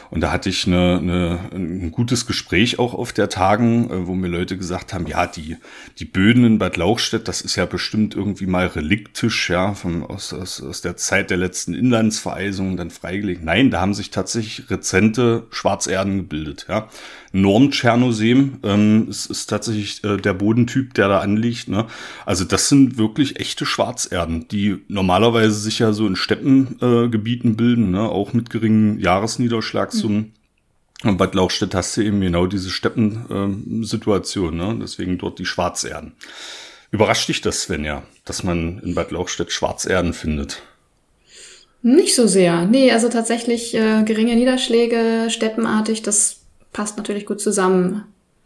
und 0.10 0.22
da 0.22 0.32
hatte 0.32 0.50
ich 0.50 0.66
eine, 0.68 0.98
eine, 0.98 1.40
ein 1.54 1.92
gutes 1.92 2.26
Gespräch 2.26 2.80
auch 2.80 2.94
auf 2.94 3.14
der 3.14 3.30
Tagen, 3.30 3.90
äh, 3.90 4.08
wo 4.08 4.16
mir 4.16 4.28
Leute 4.28 4.58
gesagt 4.58 4.94
haben, 4.94 5.08
ja, 5.08 5.28
die, 5.28 5.58
die 6.00 6.06
Böden 6.06 6.46
in 6.46 6.60
Bad 6.60 6.78
Lauchstädt, 6.78 7.28
das 7.28 7.42
ist 7.42 7.56
ja 7.56 7.66
bestimmt 7.66 8.16
irgendwie 8.16 8.46
mal 8.46 8.68
reliktisch, 8.68 9.50
ja, 9.50 9.74
von, 9.74 10.04
aus, 10.04 10.34
aus, 10.34 10.62
aus 10.62 10.82
der 10.82 10.98
Zeit 10.98 11.30
der 11.30 11.38
letzten 11.38 11.74
Inlandsvereisung 11.74 12.78
dann 12.78 12.92
freigelegt. 12.92 13.44
Nein, 13.44 13.70
da 13.70 13.82
haben 13.82 13.94
sich 13.94 14.12
tatsächlich 14.12 14.70
rezente 14.70 15.48
Schwarzerden 15.52 16.18
gebildet, 16.18 16.68
ja. 16.70 16.88
Norm-Tschernosem 17.42 18.60
ähm, 18.64 19.08
ist, 19.10 19.28
ist 19.28 19.48
tatsächlich 19.48 20.04
äh, 20.04 20.18
der 20.18 20.34
Bodentyp, 20.34 20.94
der 20.94 21.08
da 21.08 21.20
anliegt. 21.20 21.68
Ne? 21.68 21.86
Also 22.26 22.44
das 22.44 22.70
sind 22.70 22.98
wirklich 22.98 23.40
echte 23.40 23.66
Schwarzerden, 23.66 24.48
die 24.48 24.84
normalerweise 24.88 25.56
sich 25.56 25.80
ja 25.80 25.94
so 25.94 26.08
in 26.08 26.16
Steppengebieten 26.16 27.52
äh, 27.52 27.56
bilden, 27.56 27.92
ne? 27.92 28.02
auch 28.02 28.34
mit 28.34 28.50
geringen 28.50 29.00
Jahresniederschlagssummen. 29.00 30.18
Mhm. 30.18 31.10
Und 31.10 31.18
Bad 31.18 31.36
Lauchstädt 31.36 31.76
hast 31.76 31.96
du 31.96 32.02
eben 32.02 32.22
genau 32.22 32.48
diese 32.48 32.72
Steppensituation, 32.72 34.58
ne? 34.58 34.78
deswegen 34.82 35.20
dort 35.20 35.38
die 35.38 35.46
Schwarzerden. 35.46 36.14
Überrascht 36.90 37.30
dich 37.30 37.42
das, 37.42 37.64
Svenja, 37.64 38.04
dass 38.26 38.44
man 38.44 38.80
in 38.80 38.96
Bad 38.96 39.12
Lauchstädt 39.12 39.52
Schwarzerden 39.52 40.14
findet? 40.14 40.64
Nicht 41.84 42.16
so 42.16 42.26
sehr. 42.26 42.66
Nee, 42.66 42.92
also 42.92 43.10
tatsächlich 43.10 43.76
äh, 43.76 44.04
geringe 44.04 44.36
Niederschläge, 44.36 45.30
steppenartig, 45.30 46.02
das 46.02 46.37
passt 46.78 46.98
natürlich 46.98 47.26
gut 47.26 47.42
zusammen. 47.42 48.04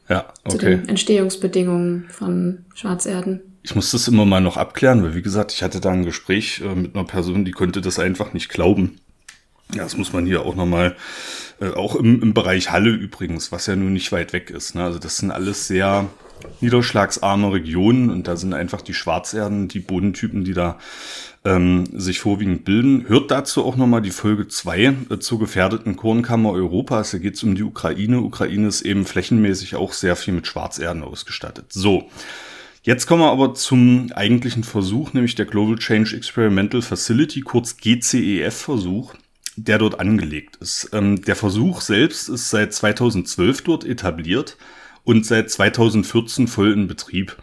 Ja, 0.10 0.34
okay. 0.44 0.52
Zu 0.52 0.58
den 0.58 0.90
Entstehungsbedingungen 0.90 2.08
von 2.10 2.66
Schwarzerden. 2.74 3.42
Ich 3.62 3.76
muss 3.76 3.92
das 3.92 4.08
immer 4.08 4.26
mal 4.26 4.42
noch 4.42 4.58
abklären, 4.58 5.04
weil 5.04 5.14
wie 5.14 5.22
gesagt, 5.22 5.52
ich 5.52 5.62
hatte 5.62 5.80
da 5.80 5.92
ein 5.92 6.06
Gespräch 6.06 6.62
äh, 6.62 6.74
mit 6.74 6.96
einer 6.96 7.04
Person, 7.06 7.46
die 7.46 7.52
konnte 7.52 7.82
das 7.82 8.00
einfach 8.00 8.34
nicht 8.34 8.50
glauben. 8.50 9.00
Ja, 9.76 9.84
das 9.84 9.96
muss 9.96 10.12
man 10.14 10.26
hier 10.26 10.46
auch 10.46 10.56
nochmal 10.56 10.96
Äh, 11.62 11.74
auch 11.76 11.96
im, 11.96 12.22
im 12.22 12.34
Bereich 12.34 12.72
Halle 12.72 12.90
übrigens, 12.90 13.52
was 13.52 13.68
ja 13.68 13.76
nun 13.76 13.94
nicht 13.94 14.12
weit 14.12 14.34
weg 14.34 14.50
ist. 14.50 14.74
Ne? 14.76 14.84
Also 14.84 14.98
das 14.98 15.18
sind 15.18 15.32
alles 15.32 15.68
sehr 15.68 16.10
niederschlagsarme 16.60 17.52
Regionen 17.52 18.10
und 18.10 18.28
da 18.28 18.36
sind 18.36 18.54
einfach 18.54 18.82
die 18.82 18.94
Schwarzerden, 18.94 19.68
die 19.68 19.80
Bodentypen, 19.80 20.44
die 20.44 20.54
da 20.54 20.78
ähm, 21.44 21.86
sich 21.94 22.20
vorwiegend 22.20 22.66
bilden. 22.66 23.08
Hört 23.08 23.32
dazu 23.32 23.66
auch 23.66 23.76
nochmal 23.76 24.02
die 24.02 24.12
Folge 24.12 24.48
2 24.48 24.80
äh, 25.10 25.20
zur 25.20 25.40
gefährdeten 25.40 25.96
Kornkammer 25.96 26.52
Europas. 26.52 27.12
Da 27.12 27.18
geht 27.18 27.36
es 27.36 27.44
um 27.44 27.56
die 27.56 27.64
Ukraine. 27.64 28.22
Ukraine 28.22 28.68
ist 28.68 28.82
eben 28.82 29.06
flächenmäßig 29.06 29.76
auch 29.76 29.94
sehr 29.94 30.16
viel 30.16 30.34
mit 30.34 30.48
Schwarzerden 30.48 31.04
ausgestattet. 31.04 31.66
So. 31.70 32.10
Jetzt 32.84 33.06
kommen 33.06 33.22
wir 33.22 33.32
aber 33.32 33.54
zum 33.54 34.12
eigentlichen 34.16 34.64
Versuch, 34.64 35.14
nämlich 35.14 35.36
der 35.36 35.46
Global 35.46 35.78
Change 35.78 36.16
Experimental 36.16 36.82
Facility, 36.82 37.42
kurz 37.42 37.78
GCEF-Versuch, 37.78 39.14
der 39.56 39.78
dort 39.78 40.00
angelegt 40.00 40.56
ist. 40.56 40.90
Ähm, 40.92 41.22
der 41.22 41.36
Versuch 41.36 41.82
selbst 41.82 42.28
ist 42.28 42.50
seit 42.50 42.74
2012 42.74 43.62
dort 43.62 43.86
etabliert 43.86 44.58
und 45.04 45.26
seit 45.26 45.50
2014 45.50 46.48
voll 46.48 46.72
in 46.72 46.88
Betrieb. 46.88 47.38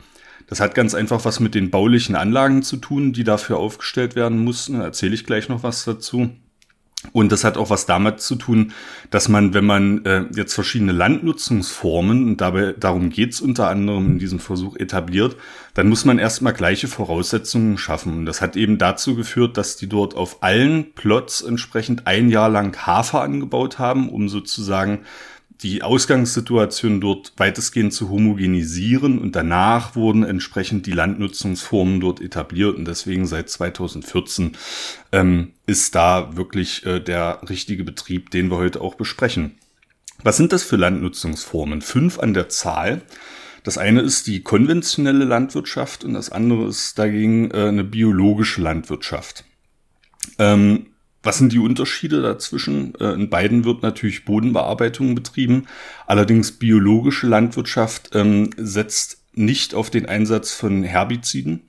Das 0.48 0.60
hat 0.60 0.74
ganz 0.74 0.94
einfach 0.94 1.24
was 1.24 1.40
mit 1.40 1.54
den 1.54 1.70
baulichen 1.70 2.16
Anlagen 2.16 2.62
zu 2.62 2.78
tun, 2.78 3.12
die 3.12 3.24
dafür 3.24 3.58
aufgestellt 3.58 4.16
werden 4.16 4.38
mussten. 4.38 4.78
Da 4.78 4.84
erzähle 4.84 5.14
ich 5.14 5.26
gleich 5.26 5.48
noch 5.48 5.62
was 5.62 5.84
dazu. 5.84 6.30
Und 7.12 7.30
das 7.30 7.44
hat 7.44 7.56
auch 7.56 7.70
was 7.70 7.86
damit 7.86 8.20
zu 8.20 8.34
tun, 8.34 8.72
dass 9.10 9.28
man, 9.28 9.54
wenn 9.54 9.64
man 9.64 10.04
äh, 10.04 10.24
jetzt 10.34 10.54
verschiedene 10.54 10.90
Landnutzungsformen, 10.90 12.24
und 12.26 12.40
dabei 12.40 12.72
darum 12.72 13.10
geht's 13.10 13.40
unter 13.40 13.68
anderem 13.68 14.06
in 14.06 14.18
diesem 14.18 14.40
Versuch 14.40 14.74
etabliert, 14.74 15.36
dann 15.74 15.88
muss 15.88 16.04
man 16.04 16.18
erstmal 16.18 16.54
gleiche 16.54 16.88
Voraussetzungen 16.88 17.78
schaffen. 17.78 18.18
Und 18.18 18.26
das 18.26 18.40
hat 18.40 18.56
eben 18.56 18.78
dazu 18.78 19.14
geführt, 19.14 19.56
dass 19.56 19.76
die 19.76 19.88
dort 19.88 20.16
auf 20.16 20.42
allen 20.42 20.92
Plots 20.94 21.40
entsprechend 21.40 22.08
ein 22.08 22.30
Jahr 22.30 22.48
lang 22.48 22.76
Hafer 22.84 23.22
angebaut 23.22 23.78
haben, 23.78 24.08
um 24.08 24.28
sozusagen 24.28 25.04
die 25.62 25.82
Ausgangssituation 25.82 27.00
dort 27.00 27.32
weitestgehend 27.36 27.92
zu 27.92 28.10
homogenisieren 28.10 29.18
und 29.18 29.34
danach 29.34 29.96
wurden 29.96 30.22
entsprechend 30.22 30.86
die 30.86 30.92
Landnutzungsformen 30.92 32.00
dort 32.00 32.20
etabliert 32.20 32.76
und 32.76 32.86
deswegen 32.86 33.26
seit 33.26 33.50
2014 33.50 34.56
ähm, 35.10 35.52
ist 35.66 35.94
da 35.96 36.36
wirklich 36.36 36.86
äh, 36.86 37.00
der 37.00 37.40
richtige 37.48 37.82
Betrieb, 37.82 38.30
den 38.30 38.50
wir 38.50 38.58
heute 38.58 38.80
auch 38.80 38.94
besprechen. 38.94 39.56
Was 40.22 40.36
sind 40.36 40.52
das 40.52 40.62
für 40.62 40.76
Landnutzungsformen? 40.76 41.80
Fünf 41.80 42.18
an 42.18 42.34
der 42.34 42.48
Zahl. 42.48 43.02
Das 43.64 43.78
eine 43.78 44.00
ist 44.00 44.28
die 44.28 44.42
konventionelle 44.42 45.24
Landwirtschaft 45.24 46.04
und 46.04 46.14
das 46.14 46.30
andere 46.30 46.68
ist 46.68 46.98
dagegen 46.98 47.50
äh, 47.50 47.66
eine 47.68 47.84
biologische 47.84 48.60
Landwirtschaft. 48.60 49.44
Ähm, 50.38 50.86
was 51.28 51.36
sind 51.36 51.52
die 51.52 51.58
Unterschiede 51.58 52.22
dazwischen? 52.22 52.94
Äh, 52.98 53.12
in 53.12 53.28
beiden 53.28 53.66
wird 53.66 53.82
natürlich 53.82 54.24
Bodenbearbeitung 54.24 55.14
betrieben. 55.14 55.66
Allerdings 56.06 56.52
biologische 56.52 57.26
Landwirtschaft 57.26 58.14
ähm, 58.14 58.48
setzt 58.56 59.18
nicht 59.34 59.74
auf 59.74 59.90
den 59.90 60.06
Einsatz 60.06 60.54
von 60.54 60.82
Herbiziden. 60.84 61.64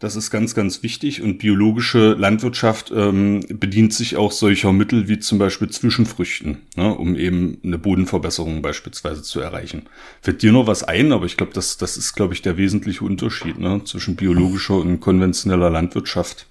Das 0.00 0.16
ist 0.16 0.30
ganz, 0.30 0.54
ganz 0.54 0.82
wichtig. 0.82 1.22
Und 1.22 1.38
biologische 1.38 2.12
Landwirtschaft 2.12 2.92
ähm, 2.94 3.40
bedient 3.48 3.94
sich 3.94 4.18
auch 4.18 4.32
solcher 4.32 4.74
Mittel 4.74 5.08
wie 5.08 5.18
zum 5.18 5.38
Beispiel 5.38 5.70
Zwischenfrüchten, 5.70 6.58
ne, 6.76 6.94
um 6.94 7.16
eben 7.16 7.56
eine 7.64 7.78
Bodenverbesserung 7.78 8.60
beispielsweise 8.60 9.22
zu 9.22 9.40
erreichen. 9.40 9.84
Fällt 10.20 10.42
dir 10.42 10.52
noch 10.52 10.66
was 10.66 10.84
ein? 10.84 11.12
Aber 11.12 11.24
ich 11.24 11.38
glaube, 11.38 11.54
das, 11.54 11.78
das 11.78 11.96
ist, 11.96 12.12
glaube 12.12 12.34
ich, 12.34 12.42
der 12.42 12.58
wesentliche 12.58 13.02
Unterschied 13.02 13.58
ne, 13.58 13.80
zwischen 13.82 14.16
biologischer 14.16 14.74
und 14.74 15.00
konventioneller 15.00 15.70
Landwirtschaft. 15.70 16.49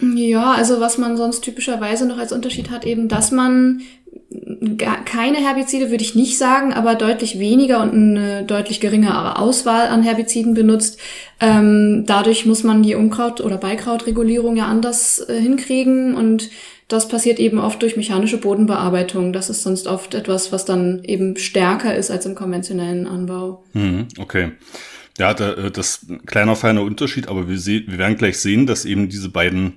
Ja, 0.00 0.52
also 0.52 0.80
was 0.80 0.98
man 0.98 1.16
sonst 1.16 1.40
typischerweise 1.40 2.06
noch 2.06 2.18
als 2.18 2.32
Unterschied 2.32 2.70
hat, 2.70 2.84
eben, 2.84 3.08
dass 3.08 3.30
man 3.30 3.80
keine 5.04 5.38
Herbizide 5.38 5.90
würde 5.90 6.02
ich 6.02 6.14
nicht 6.14 6.38
sagen, 6.38 6.72
aber 6.72 6.94
deutlich 6.94 7.38
weniger 7.38 7.82
und 7.82 7.92
eine 7.92 8.44
deutlich 8.44 8.80
geringere 8.80 9.38
Auswahl 9.38 9.88
an 9.88 10.02
Herbiziden 10.02 10.54
benutzt. 10.54 10.98
Ähm, 11.40 12.04
dadurch 12.06 12.46
muss 12.46 12.62
man 12.64 12.82
die 12.82 12.94
Unkraut- 12.94 13.40
oder 13.40 13.56
Beikrautregulierung 13.56 14.56
ja 14.56 14.66
anders 14.66 15.20
äh, 15.28 15.40
hinkriegen 15.40 16.14
und 16.14 16.50
das 16.88 17.08
passiert 17.08 17.40
eben 17.40 17.58
oft 17.58 17.82
durch 17.82 17.96
mechanische 17.96 18.38
Bodenbearbeitung. 18.38 19.32
Das 19.32 19.50
ist 19.50 19.62
sonst 19.62 19.86
oft 19.86 20.14
etwas, 20.14 20.52
was 20.52 20.64
dann 20.64 21.02
eben 21.04 21.36
stärker 21.36 21.94
ist 21.94 22.10
als 22.10 22.26
im 22.26 22.34
konventionellen 22.34 23.06
Anbau. 23.06 23.64
Mhm, 23.72 24.06
okay. 24.18 24.52
Ja, 25.18 25.32
äh, 25.32 25.70
das 25.70 26.06
kleiner 26.26 26.56
feiner 26.56 26.82
Unterschied, 26.82 27.28
aber 27.28 27.48
wir, 27.48 27.58
sehen, 27.58 27.84
wir 27.88 27.98
werden 27.98 28.16
gleich 28.16 28.38
sehen, 28.38 28.66
dass 28.66 28.84
eben 28.84 29.08
diese 29.08 29.28
beiden 29.28 29.74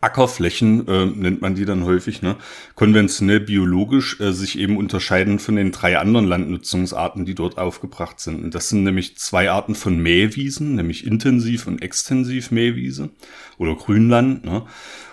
Ackerflächen 0.00 0.86
äh, 0.88 1.06
nennt 1.06 1.40
man 1.40 1.54
die 1.54 1.64
dann 1.64 1.84
häufig, 1.84 2.22
ne? 2.22 2.36
konventionell 2.74 3.40
biologisch 3.40 4.20
äh, 4.20 4.32
sich 4.32 4.58
eben 4.58 4.76
unterscheiden 4.76 5.38
von 5.38 5.56
den 5.56 5.72
drei 5.72 5.98
anderen 5.98 6.26
Landnutzungsarten, 6.26 7.24
die 7.24 7.34
dort 7.34 7.58
aufgebracht 7.58 8.20
sind. 8.20 8.42
Und 8.42 8.54
das 8.54 8.68
sind 8.68 8.84
nämlich 8.84 9.16
zwei 9.18 9.50
Arten 9.50 9.74
von 9.74 9.98
Mähwiesen, 9.98 10.74
nämlich 10.74 11.06
intensiv 11.06 11.66
und 11.66 11.82
extensiv 11.82 12.50
Mähwiese 12.50 13.10
oder 13.58 13.74
Grünland. 13.74 14.44
Ne? 14.44 14.64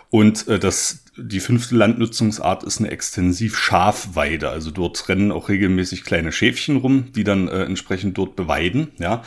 Und 0.10 0.48
äh, 0.48 0.60
das, 0.60 1.04
die 1.18 1.40
fünfte 1.40 1.76
Landnutzungsart 1.76 2.64
ist 2.64 2.80
eine 2.80 2.92
extensiv 2.92 3.58
Schafweide. 3.58 4.50
Also 4.50 4.72
dort 4.72 5.10
rennen 5.10 5.32
auch 5.32 5.50
regelmäßig 5.50 6.04
kleine 6.04 6.32
Schäfchen 6.32 6.78
rum, 6.78 7.12
die 7.14 7.24
dann 7.24 7.48
äh, 7.48 7.64
entsprechend 7.64 8.18
dort 8.18 8.36
beweiden. 8.36 8.90
Ja, 9.00 9.24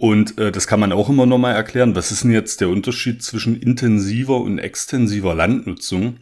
und 0.00 0.38
äh, 0.38 0.50
das 0.50 0.66
kann 0.66 0.80
man 0.80 0.92
auch 0.92 1.10
immer 1.10 1.26
nochmal 1.26 1.54
erklären. 1.54 1.94
Was 1.94 2.10
ist 2.10 2.24
denn 2.24 2.30
jetzt 2.30 2.62
der 2.62 2.70
Unterschied 2.70 3.22
zwischen 3.22 3.60
intensiver 3.60 4.40
und 4.40 4.58
extensiver 4.58 5.34
Landnutzung? 5.34 6.16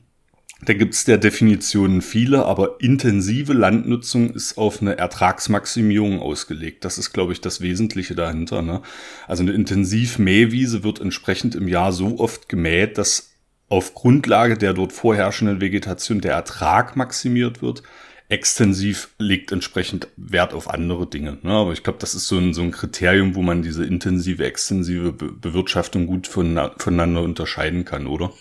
Da 0.63 0.73
gibt 0.73 0.95
es 0.95 1.05
der 1.05 1.17
Definitionen 1.17 2.03
viele, 2.03 2.45
aber 2.45 2.81
intensive 2.81 3.53
Landnutzung 3.53 4.31
ist 4.31 4.59
auf 4.59 4.83
eine 4.83 4.99
Ertragsmaximierung 4.99 6.19
ausgelegt. 6.19 6.85
Das 6.85 6.99
ist, 6.99 7.13
glaube 7.13 7.33
ich, 7.33 7.41
das 7.41 7.61
Wesentliche 7.61 8.17
dahinter. 8.17 8.63
Ne? 8.63 8.83
Also 9.29 9.45
eine 9.45 9.53
Intensivmähwiese 9.53 10.83
wird 10.83 11.01
entsprechend 11.01 11.55
im 11.55 11.69
Jahr 11.69 11.93
so 11.93 12.19
oft 12.19 12.49
gemäht, 12.49 12.99
dass 12.99 13.31
auf 13.69 13.95
Grundlage 13.95 14.59
der 14.59 14.75
dort 14.75 14.93
vorherrschenden 14.93 15.61
Vegetation 15.61 16.21
der 16.21 16.33
Ertrag 16.33 16.97
maximiert 16.97 17.63
wird 17.63 17.85
extensiv 18.29 19.09
legt 19.19 19.53
entsprechend 19.53 20.09
Wert 20.17 20.53
auf 20.53 20.69
andere 20.69 21.07
Dinge. 21.07 21.39
Ne? 21.43 21.51
Aber 21.51 21.73
ich 21.73 21.83
glaube, 21.83 21.99
das 21.99 22.15
ist 22.15 22.29
so 22.29 22.37
ein, 22.37 22.53
so 22.53 22.63
ein 22.63 22.71
Kriterium, 22.71 23.35
wo 23.35 23.43
man 23.43 23.63
diese 23.63 23.85
intensive, 23.85 24.45
extensive 24.45 25.13
Be 25.13 25.33
Bewirtschaftung 25.33 26.07
gut 26.07 26.27
von, 26.27 26.61
voneinander 26.77 27.23
unterscheiden 27.23 27.85
kann, 27.85 28.07
oder? 28.07 28.33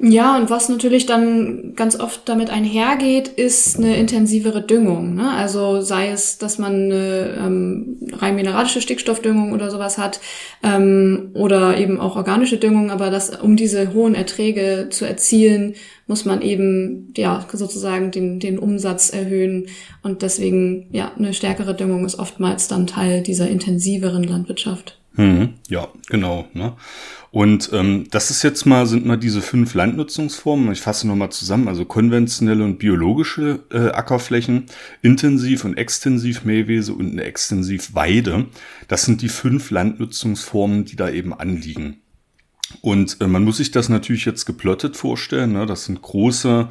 Ja, 0.00 0.36
und 0.36 0.48
was 0.48 0.68
natürlich 0.68 1.06
dann 1.06 1.74
ganz 1.74 1.98
oft 1.98 2.28
damit 2.28 2.50
einhergeht, 2.50 3.26
ist 3.26 3.78
eine 3.78 3.96
intensivere 3.96 4.62
Düngung. 4.62 5.16
Ne? 5.16 5.28
Also 5.30 5.80
sei 5.80 6.10
es, 6.10 6.38
dass 6.38 6.58
man 6.58 6.74
eine 6.74 7.36
ähm, 7.38 7.96
rein 8.12 8.36
mineralische 8.36 8.80
Stickstoffdüngung 8.80 9.52
oder 9.52 9.70
sowas 9.70 9.98
hat 9.98 10.20
ähm, 10.62 11.30
oder 11.34 11.78
eben 11.78 11.98
auch 11.98 12.14
organische 12.14 12.58
Düngung, 12.58 12.92
aber 12.92 13.10
das, 13.10 13.30
um 13.40 13.56
diese 13.56 13.92
hohen 13.92 14.14
Erträge 14.14 14.86
zu 14.90 15.04
erzielen, 15.04 15.74
muss 16.06 16.24
man 16.24 16.42
eben 16.42 17.12
ja 17.16 17.44
sozusagen 17.52 18.12
den, 18.12 18.38
den 18.38 18.58
Umsatz 18.58 19.10
erhöhen. 19.10 19.66
Und 20.04 20.22
deswegen, 20.22 20.86
ja, 20.92 21.10
eine 21.18 21.34
stärkere 21.34 21.74
Düngung 21.74 22.04
ist 22.04 22.18
oftmals 22.18 22.68
dann 22.68 22.86
Teil 22.86 23.22
dieser 23.22 23.48
intensiveren 23.48 24.22
Landwirtschaft. 24.22 24.98
Mhm, 25.18 25.54
ja, 25.68 25.88
genau. 26.08 26.46
Ne? 26.54 26.74
Und 27.32 27.70
ähm, 27.72 28.06
das 28.10 28.30
ist 28.30 28.44
jetzt 28.44 28.66
mal, 28.66 28.86
sind 28.86 29.04
mal 29.04 29.16
diese 29.16 29.42
fünf 29.42 29.74
Landnutzungsformen. 29.74 30.70
Ich 30.70 30.80
fasse 30.80 31.08
nochmal 31.08 31.30
zusammen, 31.30 31.66
also 31.66 31.84
konventionelle 31.84 32.62
und 32.62 32.78
biologische 32.78 33.64
äh, 33.72 33.90
Ackerflächen, 33.90 34.66
intensiv 35.02 35.64
und 35.64 35.76
extensiv 35.76 36.44
Mähwese 36.44 36.94
und 36.94 37.10
eine 37.10 37.24
extensiv 37.24 37.94
Weide. 37.94 38.46
Das 38.86 39.04
sind 39.04 39.20
die 39.20 39.28
fünf 39.28 39.72
Landnutzungsformen, 39.72 40.84
die 40.84 40.94
da 40.94 41.10
eben 41.10 41.34
anliegen. 41.34 41.96
Und 42.80 43.20
äh, 43.20 43.26
man 43.26 43.42
muss 43.42 43.56
sich 43.56 43.72
das 43.72 43.88
natürlich 43.88 44.24
jetzt 44.24 44.44
geplottet 44.44 44.96
vorstellen. 44.96 45.52
Ne? 45.52 45.66
Das 45.66 45.86
sind 45.86 46.00
große 46.00 46.68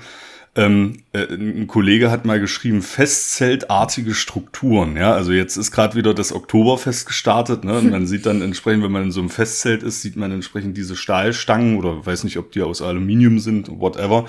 ähm, 0.58 1.04
äh, 1.14 1.34
ein 1.34 1.68
Kollege 1.68 2.10
hat 2.10 2.26
mal 2.26 2.40
geschrieben, 2.40 2.82
festzeltartige 2.82 4.14
Strukturen. 4.14 4.98
Ja, 4.98 5.14
also 5.14 5.32
jetzt 5.32 5.56
ist 5.56 5.72
gerade 5.72 5.96
wieder 5.96 6.14
das 6.14 6.34
Oktoberfest 6.34 7.06
gestartet. 7.06 7.64
Ne? 7.64 7.78
Und 7.78 7.92
man 7.92 8.08
sieht 8.08 8.26
dann 8.26 8.42
entsprechend, 8.42 8.84
wenn 8.84 8.92
man 8.92 9.04
in 9.04 9.12
so 9.12 9.20
einem 9.20 9.30
Festzelt 9.30 9.84
ist, 9.84 10.02
sieht 10.02 10.16
man 10.16 10.32
entsprechend 10.32 10.76
diese 10.76 10.96
Stahlstangen 10.96 11.78
oder 11.78 12.06
weiß 12.06 12.24
nicht, 12.24 12.38
ob 12.38 12.52
die 12.52 12.64
aus 12.64 12.82
Aluminium 12.82 13.40
sind, 13.40 13.70
whatever. 13.70 14.26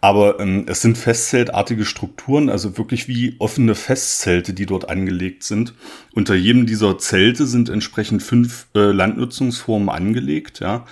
Aber 0.00 0.40
ähm, 0.40 0.64
es 0.66 0.80
sind 0.80 0.96
festzeltartige 0.96 1.84
Strukturen, 1.84 2.48
also 2.48 2.78
wirklich 2.78 3.06
wie 3.06 3.36
offene 3.38 3.74
Festzelte, 3.74 4.54
die 4.54 4.66
dort 4.66 4.88
angelegt 4.88 5.42
sind. 5.42 5.74
Unter 6.12 6.34
jedem 6.34 6.66
dieser 6.66 6.98
Zelte 6.98 7.46
sind 7.46 7.68
entsprechend 7.68 8.22
fünf 8.22 8.66
äh, 8.74 8.92
Landnutzungsformen 8.92 9.90
angelegt. 9.90 10.60
Ja. 10.60 10.86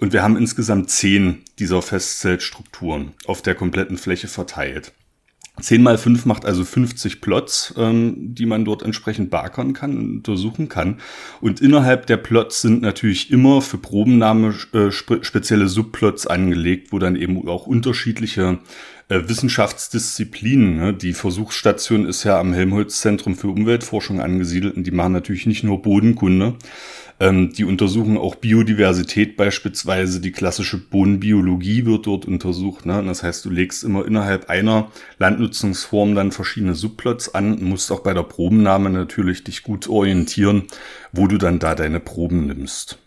Und 0.00 0.12
wir 0.12 0.22
haben 0.22 0.36
insgesamt 0.36 0.90
zehn 0.90 1.42
dieser 1.58 1.82
Festzeltstrukturen 1.82 3.12
auf 3.26 3.42
der 3.42 3.54
kompletten 3.54 3.98
Fläche 3.98 4.28
verteilt. 4.28 4.92
10 5.60 5.82
mal 5.82 5.98
5 5.98 6.26
macht 6.26 6.44
also 6.44 6.64
50 6.64 7.20
Plots, 7.20 7.74
ähm, 7.76 8.34
die 8.34 8.46
man 8.46 8.64
dort 8.64 8.82
entsprechend 8.82 9.30
beackern 9.30 9.72
kann, 9.72 9.96
untersuchen 9.96 10.68
kann. 10.68 10.98
Und 11.40 11.60
innerhalb 11.60 12.06
der 12.06 12.16
Plots 12.16 12.60
sind 12.62 12.82
natürlich 12.82 13.30
immer 13.30 13.62
für 13.62 13.78
Probennahme 13.78 14.54
äh, 14.72 14.90
spezielle 14.90 15.68
Subplots 15.68 16.26
angelegt, 16.26 16.90
wo 16.90 16.98
dann 16.98 17.14
eben 17.14 17.46
auch 17.48 17.68
unterschiedliche 17.68 18.58
äh, 19.08 19.20
Wissenschaftsdisziplinen. 19.28 20.76
Ne? 20.76 20.92
Die 20.92 21.12
Versuchsstation 21.12 22.06
ist 22.06 22.24
ja 22.24 22.40
am 22.40 22.52
Helmholtz-Zentrum 22.52 23.36
für 23.36 23.48
Umweltforschung 23.48 24.20
angesiedelt 24.20 24.76
und 24.76 24.86
die 24.86 24.90
machen 24.90 25.12
natürlich 25.12 25.46
nicht 25.46 25.62
nur 25.62 25.82
Bodenkunde, 25.82 26.56
ähm, 27.20 27.52
die 27.52 27.64
untersuchen 27.64 28.18
auch 28.18 28.34
Biodiversität 28.34 29.36
beispielsweise. 29.36 30.20
Die 30.20 30.32
klassische 30.32 30.78
Bodenbiologie 30.78 31.86
wird 31.86 32.06
dort 32.06 32.26
untersucht. 32.26 32.86
Ne? 32.86 33.02
Das 33.04 33.22
heißt, 33.22 33.44
du 33.44 33.50
legst 33.50 33.84
immer 33.84 34.04
innerhalb 34.04 34.50
einer 34.50 34.90
Landnutzungsform 35.18 36.14
dann 36.14 36.32
verschiedene 36.32 36.74
Subplots 36.74 37.34
an 37.34 37.62
musst 37.64 37.90
auch 37.92 38.00
bei 38.00 38.14
der 38.14 38.22
Probennahme 38.22 38.90
natürlich 38.90 39.44
dich 39.44 39.62
gut 39.62 39.88
orientieren, 39.88 40.64
wo 41.12 41.26
du 41.26 41.38
dann 41.38 41.58
da 41.58 41.74
deine 41.74 42.00
Proben 42.00 42.46
nimmst. 42.46 42.98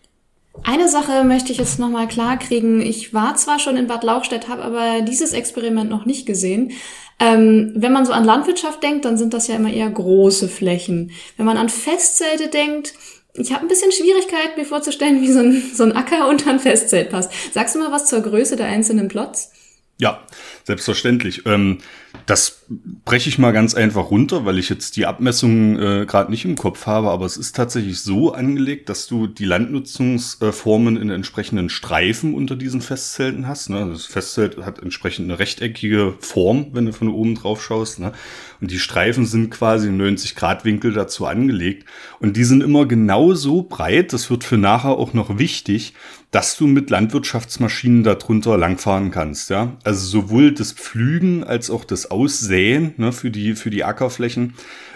Eine 0.64 0.88
Sache 0.88 1.24
möchte 1.24 1.52
ich 1.52 1.58
jetzt 1.58 1.78
nochmal 1.78 2.08
klarkriegen. 2.08 2.80
Ich 2.80 3.14
war 3.14 3.36
zwar 3.36 3.58
schon 3.58 3.76
in 3.76 3.86
Bad 3.86 4.02
Lauchstädt, 4.02 4.48
habe 4.48 4.62
aber 4.62 5.02
dieses 5.02 5.32
Experiment 5.32 5.88
noch 5.88 6.04
nicht 6.04 6.26
gesehen. 6.26 6.72
Ähm, 7.20 7.72
wenn 7.74 7.92
man 7.92 8.06
so 8.06 8.12
an 8.12 8.24
Landwirtschaft 8.24 8.82
denkt, 8.82 9.04
dann 9.04 9.18
sind 9.18 9.34
das 9.34 9.48
ja 9.48 9.56
immer 9.56 9.72
eher 9.72 9.90
große 9.90 10.48
Flächen. 10.48 11.10
Wenn 11.36 11.46
man 11.46 11.56
an 11.56 11.68
Festzelte 11.68 12.48
denkt, 12.48 12.94
ich 13.38 13.52
habe 13.52 13.64
ein 13.64 13.68
bisschen 13.68 13.92
Schwierigkeit, 13.92 14.56
mir 14.56 14.64
vorzustellen, 14.64 15.20
wie 15.20 15.32
so 15.32 15.40
ein, 15.40 15.62
so 15.74 15.84
ein 15.84 15.92
Acker 15.92 16.28
unter 16.28 16.50
ein 16.50 16.60
Festzelt 16.60 17.10
passt. 17.10 17.30
Sagst 17.52 17.74
du 17.74 17.78
mal 17.78 17.92
was 17.92 18.06
zur 18.06 18.20
Größe 18.20 18.56
der 18.56 18.66
einzelnen 18.66 19.08
Plots? 19.08 19.52
Ja, 20.00 20.24
selbstverständlich. 20.64 21.44
Ähm, 21.46 21.78
das 22.26 22.66
breche 23.04 23.30
ich 23.30 23.38
mal 23.38 23.52
ganz 23.52 23.74
einfach 23.74 24.10
runter, 24.10 24.44
weil 24.44 24.58
ich 24.58 24.68
jetzt 24.68 24.96
die 24.96 25.06
Abmessungen 25.06 25.78
äh, 25.78 26.06
gerade 26.06 26.30
nicht 26.30 26.44
im 26.44 26.56
Kopf 26.56 26.86
habe, 26.86 27.08
aber 27.08 27.24
es 27.24 27.38
ist 27.38 27.56
tatsächlich 27.56 28.00
so 28.00 28.34
angelegt, 28.34 28.90
dass 28.90 29.06
du 29.06 29.26
die 29.26 29.46
Landnutzungsformen 29.46 30.98
in 30.98 31.08
entsprechenden 31.08 31.70
Streifen 31.70 32.34
unter 32.34 32.54
diesen 32.56 32.82
Festzelten 32.82 33.46
hast. 33.46 33.70
Ne? 33.70 33.88
Das 33.90 34.04
Festzelt 34.04 34.58
hat 34.58 34.78
entsprechend 34.78 35.24
eine 35.24 35.38
rechteckige 35.38 36.14
Form, 36.20 36.66
wenn 36.72 36.86
du 36.86 36.92
von 36.92 37.08
oben 37.08 37.34
drauf 37.34 37.64
schaust. 37.64 37.98
Ne? 37.98 38.12
Und 38.60 38.70
die 38.70 38.78
Streifen 38.78 39.24
sind 39.24 39.50
quasi 39.50 39.90
90 39.90 40.34
Grad 40.34 40.66
Winkel 40.66 40.92
dazu 40.92 41.24
angelegt. 41.26 41.86
Und 42.20 42.36
die 42.36 42.44
sind 42.44 42.62
immer 42.62 42.84
genau 42.86 43.32
so 43.34 43.62
breit, 43.62 44.12
das 44.12 44.28
wird 44.28 44.44
für 44.44 44.58
nachher 44.58 44.90
auch 44.90 45.14
noch 45.14 45.38
wichtig, 45.38 45.94
dass 46.30 46.56
du 46.58 46.66
mit 46.66 46.90
Landwirtschaftsmaschinen 46.90 48.02
darunter 48.02 48.58
langfahren 48.58 49.10
kannst. 49.10 49.48
Ja? 49.50 49.76
Also 49.84 50.06
sowohl 50.06 50.52
das 50.52 50.72
Pflügen 50.72 51.42
als 51.42 51.70
auch 51.70 51.84
das 51.84 52.07
Aussäen 52.10 52.94
ne, 52.96 53.12
für, 53.12 53.30
die, 53.30 53.54
für 53.54 53.70
die 53.70 53.84
Ackerflächen 53.84 54.54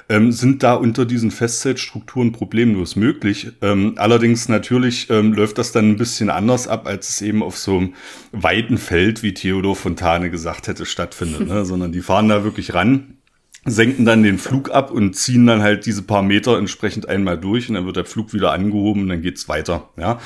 ähm, 0.09 0.33
sind 0.33 0.63
da 0.63 0.75
unter 0.75 1.07
diesen 1.07 1.31
Festzeltstrukturen 1.31 2.33
problemlos 2.33 2.97
möglich. 2.97 3.53
Ähm, 3.63 3.95
allerdings 3.97 4.49
natürlich 4.49 5.09
ähm, 5.11 5.33
läuft 5.33 5.59
das 5.59 5.73
dann 5.73 5.91
ein 5.91 5.97
bisschen 5.97 6.31
anders 6.31 6.69
ab, 6.69 6.87
als 6.87 7.09
es 7.09 7.23
eben 7.23 7.43
auf 7.43 7.57
so 7.57 7.79
einem 7.79 7.95
weiten 8.33 8.79
Feld, 8.79 9.23
wie 9.23 9.35
Theodor 9.35 9.77
Fontane 9.77 10.31
gesagt 10.31 10.69
hätte, 10.69 10.87
stattfindet. 10.87 11.47
Ne? 11.47 11.65
Sondern 11.65 11.93
die 11.93 12.03
fahren 12.03 12.29
da 12.29 12.45
wirklich 12.45 12.75
ran 12.75 13.19
senken 13.65 14.05
dann 14.05 14.23
den 14.23 14.39
Flug 14.39 14.71
ab 14.71 14.91
und 14.91 15.15
ziehen 15.15 15.47
dann 15.47 15.63
halt 15.63 15.87
diese 15.87 16.03
paar 16.03 16.23
Meter 16.23 16.59
entsprechend 16.59 17.09
einmal 17.09 17.39
durch 17.39 17.69
und 17.69 17.77
dann 17.77 17.87
wird 17.87 17.97
der 17.97 18.05
Flug 18.05 18.33
wieder 18.33 18.53
angehoben 18.53 19.03
und 19.03 19.09
dann 19.09 19.23
geht's 19.23 19.49
weiter. 19.49 19.91
Ja, 19.97 20.21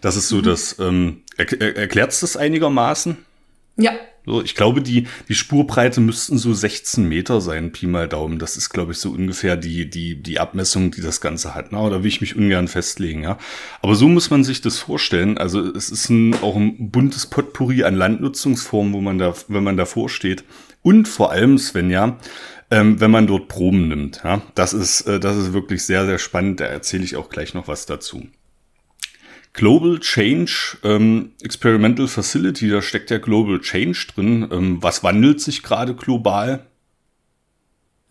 das 0.00 0.16
ist 0.16 0.28
so 0.28 0.36
mhm. 0.36 0.42
das. 0.44 0.78
Ähm, 0.78 1.22
er, 1.36 1.60
er, 1.60 1.76
erklärt's 1.76 2.20
das 2.20 2.36
einigermaßen? 2.36 3.18
Ja. 3.76 3.92
So, 4.28 4.42
ich 4.42 4.54
glaube, 4.54 4.82
die, 4.82 5.06
die 5.26 5.34
Spurbreite 5.34 6.02
müssten 6.02 6.36
so 6.36 6.52
16 6.52 7.08
Meter 7.08 7.40
sein, 7.40 7.72
Pi 7.72 7.86
mal 7.86 8.06
Daumen. 8.06 8.38
Das 8.38 8.58
ist, 8.58 8.68
glaube 8.68 8.92
ich, 8.92 8.98
so 8.98 9.10
ungefähr 9.10 9.56
die, 9.56 9.88
die, 9.88 10.22
die 10.22 10.38
Abmessung, 10.38 10.90
die 10.90 11.00
das 11.00 11.22
Ganze 11.22 11.54
hat. 11.54 11.72
Na, 11.72 11.88
da 11.88 12.02
will 12.02 12.08
ich 12.08 12.20
mich 12.20 12.36
ungern 12.36 12.68
festlegen, 12.68 13.22
ja. 13.22 13.38
Aber 13.80 13.94
so 13.94 14.06
muss 14.06 14.28
man 14.28 14.44
sich 14.44 14.60
das 14.60 14.76
vorstellen. 14.76 15.38
Also 15.38 15.62
es 15.72 15.88
ist 15.88 16.10
ein, 16.10 16.34
auch 16.42 16.56
ein 16.56 16.90
buntes 16.90 17.24
Potpourri 17.24 17.84
an 17.84 17.94
Landnutzungsformen, 17.94 18.92
wo 18.92 19.00
man 19.00 19.16
da, 19.16 19.32
wenn 19.48 19.64
man 19.64 19.78
davor 19.78 20.10
steht. 20.10 20.44
Und 20.82 21.08
vor 21.08 21.32
allem, 21.32 21.56
Svenja, 21.56 22.18
ähm, 22.70 23.00
wenn 23.00 23.10
man 23.10 23.26
dort 23.26 23.48
Proben 23.48 23.88
nimmt. 23.88 24.20
Ja? 24.24 24.42
Das, 24.54 24.74
ist, 24.74 25.06
äh, 25.06 25.20
das 25.20 25.38
ist 25.38 25.54
wirklich 25.54 25.84
sehr, 25.84 26.04
sehr 26.04 26.18
spannend. 26.18 26.60
Da 26.60 26.66
erzähle 26.66 27.04
ich 27.04 27.16
auch 27.16 27.30
gleich 27.30 27.54
noch 27.54 27.66
was 27.66 27.86
dazu. 27.86 28.28
Global 29.58 29.98
Change 29.98 30.78
ähm, 30.84 31.32
Experimental 31.42 32.06
Facility, 32.06 32.70
da 32.70 32.80
steckt 32.80 33.10
ja 33.10 33.18
Global 33.18 33.58
Change 33.58 34.06
drin. 34.14 34.46
Ähm, 34.52 34.80
was 34.84 35.02
wandelt 35.02 35.40
sich 35.40 35.64
gerade 35.64 35.96
global? 35.96 36.64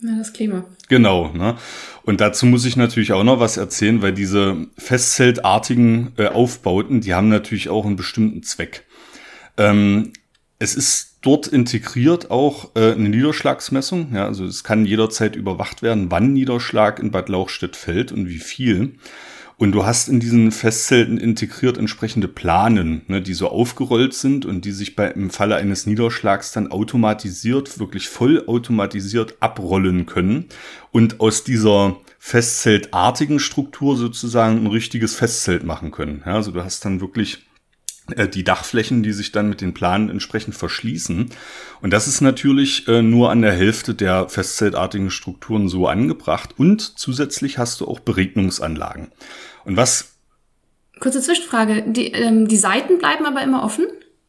Ja, 0.01 0.17
das 0.17 0.33
Klima. 0.33 0.65
Genau. 0.89 1.31
Ne? 1.31 1.55
Und 2.03 2.19
dazu 2.19 2.45
muss 2.47 2.65
ich 2.65 2.75
natürlich 2.75 3.13
auch 3.13 3.23
noch 3.23 3.39
was 3.39 3.55
erzählen, 3.55 4.01
weil 4.01 4.11
diese 4.11 4.67
festzeltartigen 4.77 6.11
äh, 6.17 6.27
Aufbauten, 6.27 6.99
die 6.99 7.13
haben 7.13 7.29
natürlich 7.29 7.69
auch 7.69 7.85
einen 7.85 7.95
bestimmten 7.95 8.43
Zweck. 8.43 8.83
Ähm, 9.55 10.11
es 10.59 10.75
ist 10.75 11.19
dort 11.21 11.47
integriert 11.47 12.29
auch 12.29 12.75
äh, 12.75 12.91
eine 12.91 13.07
Niederschlagsmessung. 13.07 14.13
Ja, 14.13 14.25
also 14.25 14.43
es 14.43 14.65
kann 14.65 14.83
jederzeit 14.83 15.37
überwacht 15.37 15.81
werden, 15.81 16.11
wann 16.11 16.33
Niederschlag 16.33 16.99
in 16.99 17.11
Bad 17.11 17.29
Lauchstädt 17.29 17.77
fällt 17.77 18.11
und 18.11 18.27
wie 18.27 18.39
viel. 18.39 18.95
Und 19.59 19.71
du 19.71 19.87
hast 19.87 20.07
in 20.07 20.19
diesen 20.19 20.51
Festzelten 20.51 21.17
integriert 21.17 21.79
entsprechende 21.79 22.27
Planen, 22.27 23.01
ne, 23.07 23.23
die 23.23 23.33
so 23.33 23.49
aufgerollt 23.49 24.13
sind 24.13 24.45
und 24.45 24.65
die 24.65 24.71
sich 24.71 24.95
bei, 24.95 25.07
im 25.07 25.31
Falle 25.31 25.55
eines 25.55 25.87
Niederschlags 25.87 26.51
dann 26.51 26.71
automatisiert, 26.71 27.79
wirklich 27.79 28.07
voll 28.07 28.43
automatisiert 28.45 29.37
abrollen 29.39 30.05
können 30.05 30.45
und 30.91 31.19
aus 31.19 31.43
dieser 31.43 31.97
Festzeltartigen 32.19 33.39
Struktur 33.39 33.97
sozusagen 33.97 34.57
ein 34.57 34.67
richtiges 34.67 35.15
Festzelt 35.15 35.63
machen 35.63 35.89
können. 35.89 36.21
Ja, 36.23 36.35
also 36.35 36.51
du 36.51 36.63
hast 36.63 36.85
dann 36.85 37.01
wirklich 37.01 37.46
die 38.33 38.43
Dachflächen, 38.43 39.03
die 39.03 39.11
sich 39.11 39.31
dann 39.31 39.49
mit 39.49 39.61
den 39.61 39.73
Planen 39.73 40.09
entsprechend 40.09 40.55
verschließen. 40.55 41.29
Und 41.81 41.93
das 41.93 42.07
ist 42.07 42.21
natürlich 42.21 42.87
äh, 42.87 43.01
nur 43.01 43.31
an 43.31 43.41
der 43.41 43.51
Hälfte 43.51 43.93
der 43.93 44.29
festzeltartigen 44.29 45.11
Strukturen 45.11 45.67
so 45.67 45.87
angebracht. 45.87 46.55
Und 46.57 46.97
zusätzlich 46.97 47.57
hast 47.57 47.81
du 47.81 47.87
auch 47.87 47.99
Beregnungsanlagen. 47.99 49.09
Und 49.65 49.77
was 49.77 50.13
Kurze 50.99 51.21
Zwischenfrage. 51.21 51.83
Die, 51.87 52.07
ähm, 52.07 52.47
die 52.47 52.57
Seiten 52.57 52.97
bleiben 52.97 53.25
aber 53.25 53.43
immer 53.43 53.63
offen? 53.63 53.85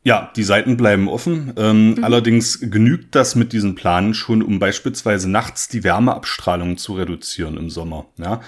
Ja, 0.09 0.33
die 0.35 0.43
Seiten 0.43 0.79
bleiben 0.79 1.07
offen. 1.07 1.53
Ähm, 1.59 1.91
mhm. 1.91 2.03
Allerdings 2.03 2.61
genügt 2.63 3.15
das 3.15 3.35
mit 3.35 3.53
diesen 3.53 3.75
Planen 3.75 4.15
schon, 4.15 4.41
um 4.41 4.59
beispielsweise 4.59 5.31
nachts 5.31 5.69
die 5.69 5.85
Wärmeabstrahlung 5.85 6.79
zu 6.79 6.95
reduzieren 6.95 7.59
im 7.59 7.69
Sommer. 7.69 8.07
Ja? 8.17 8.41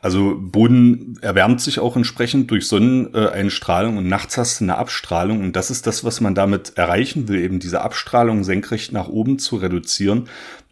Also 0.00 0.36
Boden 0.38 1.18
erwärmt 1.20 1.60
sich 1.60 1.80
auch 1.80 1.96
entsprechend 1.96 2.52
durch 2.52 2.68
Sonneneinstrahlung 2.68 3.96
und 3.96 4.06
nachts 4.06 4.38
hast 4.38 4.60
du 4.60 4.66
eine 4.66 4.78
Abstrahlung 4.78 5.40
und 5.40 5.56
das 5.56 5.72
ist 5.72 5.88
das, 5.88 6.04
was 6.04 6.20
man 6.20 6.36
damit 6.36 6.74
erreichen 6.76 7.26
will, 7.26 7.40
eben 7.40 7.58
diese 7.58 7.80
Abstrahlung 7.80 8.44
senkrecht 8.44 8.92
nach 8.92 9.08
oben 9.08 9.40
zu 9.40 9.56
reduzieren, 9.56 10.28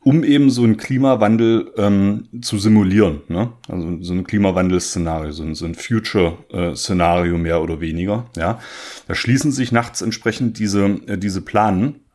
um 0.06 0.22
eben 0.22 0.50
so 0.50 0.62
einen 0.62 0.76
Klimawandel 0.76 1.72
ähm, 1.76 2.28
zu 2.40 2.58
simulieren. 2.58 3.22
Ne? 3.26 3.50
Also 3.68 3.98
so 4.02 4.12
ein 4.12 4.22
Klimawandel-Szenario, 4.22 5.32
so 5.32 5.42
ein, 5.42 5.56
so 5.56 5.64
ein 5.64 5.74
Future-Szenario 5.74 7.36
mehr 7.38 7.60
oder 7.60 7.80
weniger. 7.80 8.26
Ja, 8.36 8.60
Da 9.08 9.16
schließen 9.16 9.50
sich 9.50 9.72
nachts 9.72 10.02
entsprechend 10.02 10.60
diese, 10.60 11.00
äh, 11.08 11.18
diese 11.18 11.40
Planen. 11.40 12.05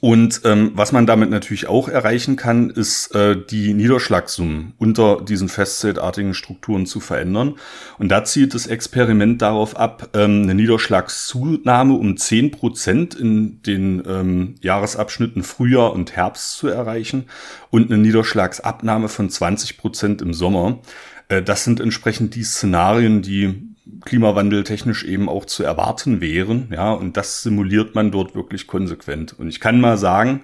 Und 0.00 0.42
ähm, 0.44 0.72
was 0.74 0.92
man 0.92 1.06
damit 1.06 1.30
natürlich 1.30 1.68
auch 1.68 1.88
erreichen 1.88 2.36
kann, 2.36 2.70
ist 2.70 3.14
äh, 3.14 3.36
die 3.36 3.74
Niederschlagssummen 3.74 4.74
unter 4.78 5.20
diesen 5.20 5.48
festzeltartigen 5.48 6.34
Strukturen 6.34 6.86
zu 6.86 7.00
verändern. 7.00 7.54
Und 7.98 8.08
da 8.08 8.24
zielt 8.24 8.54
das 8.54 8.66
Experiment 8.66 9.42
darauf 9.42 9.76
ab, 9.76 10.10
ähm, 10.14 10.42
eine 10.42 10.54
Niederschlagszunahme 10.54 11.94
um 11.94 12.16
zehn 12.16 12.50
Prozent 12.50 13.14
in 13.14 13.62
den 13.62 14.02
ähm, 14.06 14.54
Jahresabschnitten 14.60 15.42
Frühjahr 15.42 15.92
und 15.92 16.16
Herbst 16.16 16.52
zu 16.58 16.68
erreichen 16.68 17.26
und 17.70 17.90
eine 17.90 18.00
Niederschlagsabnahme 18.00 19.08
von 19.08 19.30
20 19.30 19.78
Prozent 19.78 20.22
im 20.22 20.34
Sommer. 20.34 20.80
Äh, 21.28 21.42
das 21.42 21.64
sind 21.64 21.80
entsprechend 21.80 22.34
die 22.34 22.44
Szenarien, 22.44 23.22
die 23.22 23.67
Klimawandel 24.04 24.64
technisch 24.64 25.04
eben 25.04 25.28
auch 25.28 25.44
zu 25.44 25.64
erwarten 25.64 26.20
wären. 26.20 26.68
Ja, 26.72 26.92
und 26.92 27.16
das 27.16 27.42
simuliert 27.42 27.94
man 27.94 28.10
dort 28.10 28.34
wirklich 28.34 28.66
konsequent. 28.66 29.38
Und 29.38 29.48
ich 29.48 29.60
kann 29.60 29.80
mal 29.80 29.98
sagen, 29.98 30.42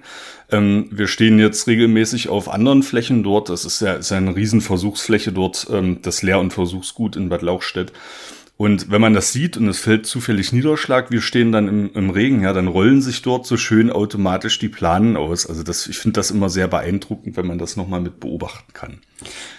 ähm, 0.51 0.87
wir 0.91 1.07
stehen 1.07 1.39
jetzt 1.39 1.67
regelmäßig 1.67 2.29
auf 2.29 2.49
anderen 2.49 2.83
Flächen 2.83 3.23
dort. 3.23 3.49
Das 3.49 3.65
ist 3.65 3.81
ja, 3.81 3.93
ist 3.93 4.11
ja 4.11 4.17
eine 4.17 4.35
Riesenversuchsfläche 4.35 5.31
dort, 5.31 5.67
ähm, 5.71 5.99
das 6.01 6.21
Lehr- 6.21 6.39
und 6.39 6.53
Versuchsgut 6.53 7.15
in 7.15 7.29
Bad 7.29 7.41
Lauchstädt. 7.41 7.91
Und 8.57 8.89
wenn 8.89 9.01
man 9.01 9.13
das 9.13 9.33
sieht 9.33 9.57
und 9.57 9.67
es 9.67 9.79
fällt 9.79 10.05
zufällig 10.05 10.53
Niederschlag, 10.53 11.11
wir 11.11 11.21
stehen 11.21 11.51
dann 11.51 11.67
im, 11.67 11.91
im, 11.93 12.09
Regen, 12.09 12.41
ja, 12.41 12.53
dann 12.53 12.67
rollen 12.67 13.01
sich 13.01 13.21
dort 13.21 13.45
so 13.45 13.57
schön 13.57 13.91
automatisch 13.91 14.59
die 14.59 14.69
Planen 14.69 15.17
aus. 15.17 15.45
Also 15.45 15.61
das, 15.61 15.87
ich 15.87 15.99
finde 15.99 16.19
das 16.19 16.31
immer 16.31 16.49
sehr 16.49 16.69
beeindruckend, 16.69 17.35
wenn 17.35 17.47
man 17.47 17.57
das 17.57 17.75
nochmal 17.75 17.99
mit 17.99 18.21
beobachten 18.21 18.71
kann. 18.71 18.99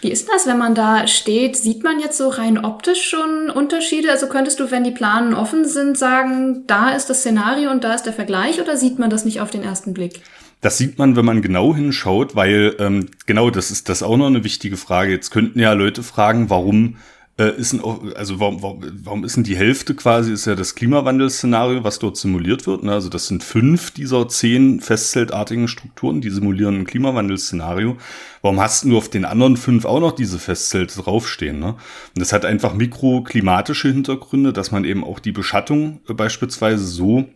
Wie 0.01 0.11
ist 0.11 0.31
das, 0.31 0.47
wenn 0.47 0.57
man 0.57 0.75
da 0.75 1.07
steht? 1.07 1.57
Sieht 1.57 1.85
man 1.85 2.01
jetzt 2.01 2.17
so 2.17 2.29
rein 2.29 2.57
optisch 2.65 3.03
schon 3.03 3.51
Unterschiede? 3.51 4.11
Also 4.11 4.29
könntest 4.29 4.61
du, 4.61 4.71
wenn 4.71 4.85
die 4.85 4.93
Planen 4.93 5.35
offen 5.35 5.67
sind, 5.67 5.99
sagen, 5.99 6.65
da 6.67 6.93
ist 6.93 7.11
das 7.11 7.19
Szenario 7.21 7.71
und 7.71 7.85
da 7.85 7.93
ist 7.93 8.05
der 8.05 8.15
Vergleich 8.15 8.63
oder 8.63 8.79
sieht 8.79 8.99
man 8.99 9.11
das 9.11 9.27
nicht 9.27 9.43
auf 9.43 9.51
den 9.51 9.63
ersten 9.63 9.93
Blick? 9.93 10.23
Das 10.63 10.79
sieht 10.79 10.99
man, 10.99 11.17
wenn 11.17 11.25
man 11.27 11.43
genau 11.43 11.75
hinschaut, 11.75 12.35
weil 12.35 12.75
ähm, 12.79 13.11
genau 13.27 13.51
das 13.51 13.71
ist 13.71 13.91
das 13.91 14.03
auch 14.03 14.17
noch 14.17 14.27
eine 14.27 14.43
wichtige 14.43 14.79
Frage. 14.79 15.13
Jetzt 15.13 15.31
könnten 15.31 15.59
ja 15.59 15.75
Leute 15.75 16.03
fragen, 16.03 16.49
warum 16.49 16.97
äh, 17.39 17.51
ist 17.57 17.75
ein, 17.75 17.83
also 18.15 18.41
warum, 18.41 18.63
warum, 18.63 18.83
warum 19.05 19.25
ist 19.25 19.37
denn 19.37 19.45
die 19.45 19.57
Hälfte 19.57 19.95
quasi, 19.95 20.33
ist 20.33 20.47
ja 20.47 20.55
das 20.55 20.75
Klimawandelszenario, 20.75 21.85
was 21.85 21.99
dort 21.99 22.17
simuliert 22.17 22.67
wird. 22.67 22.83
Ne? 22.83 22.93
Also 22.93 23.09
das 23.09 23.27
sind 23.27 23.45
fünf 23.45 23.91
dieser 23.91 24.29
zehn 24.29 24.81
festzeltartigen 24.81 25.69
Strukturen, 25.69 26.21
die 26.21 26.31
simulieren 26.31 26.81
ein 26.81 26.87
Klimawandelszenario. 26.87 27.99
Warum 28.41 28.61
hast 28.61 28.85
du 28.85 28.97
auf 28.97 29.11
den 29.11 29.25
anderen 29.25 29.57
fünf 29.57 29.85
auch 29.85 30.01
noch 30.01 30.13
diese 30.13 30.39
Festzelte 30.39 31.03
draufstehen? 31.03 31.59
Ne? 31.59 31.73
Und 31.75 31.79
das 32.15 32.33
hat 32.33 32.45
einfach 32.45 32.75
mikroklimatische 32.75 33.89
Hintergründe, 33.89 34.53
dass 34.53 34.71
man 34.71 34.85
eben 34.85 35.05
auch 35.05 35.19
die 35.19 35.33
Beschattung 35.33 36.01
äh, 36.09 36.15
beispielsweise 36.15 36.85
so 36.85 37.27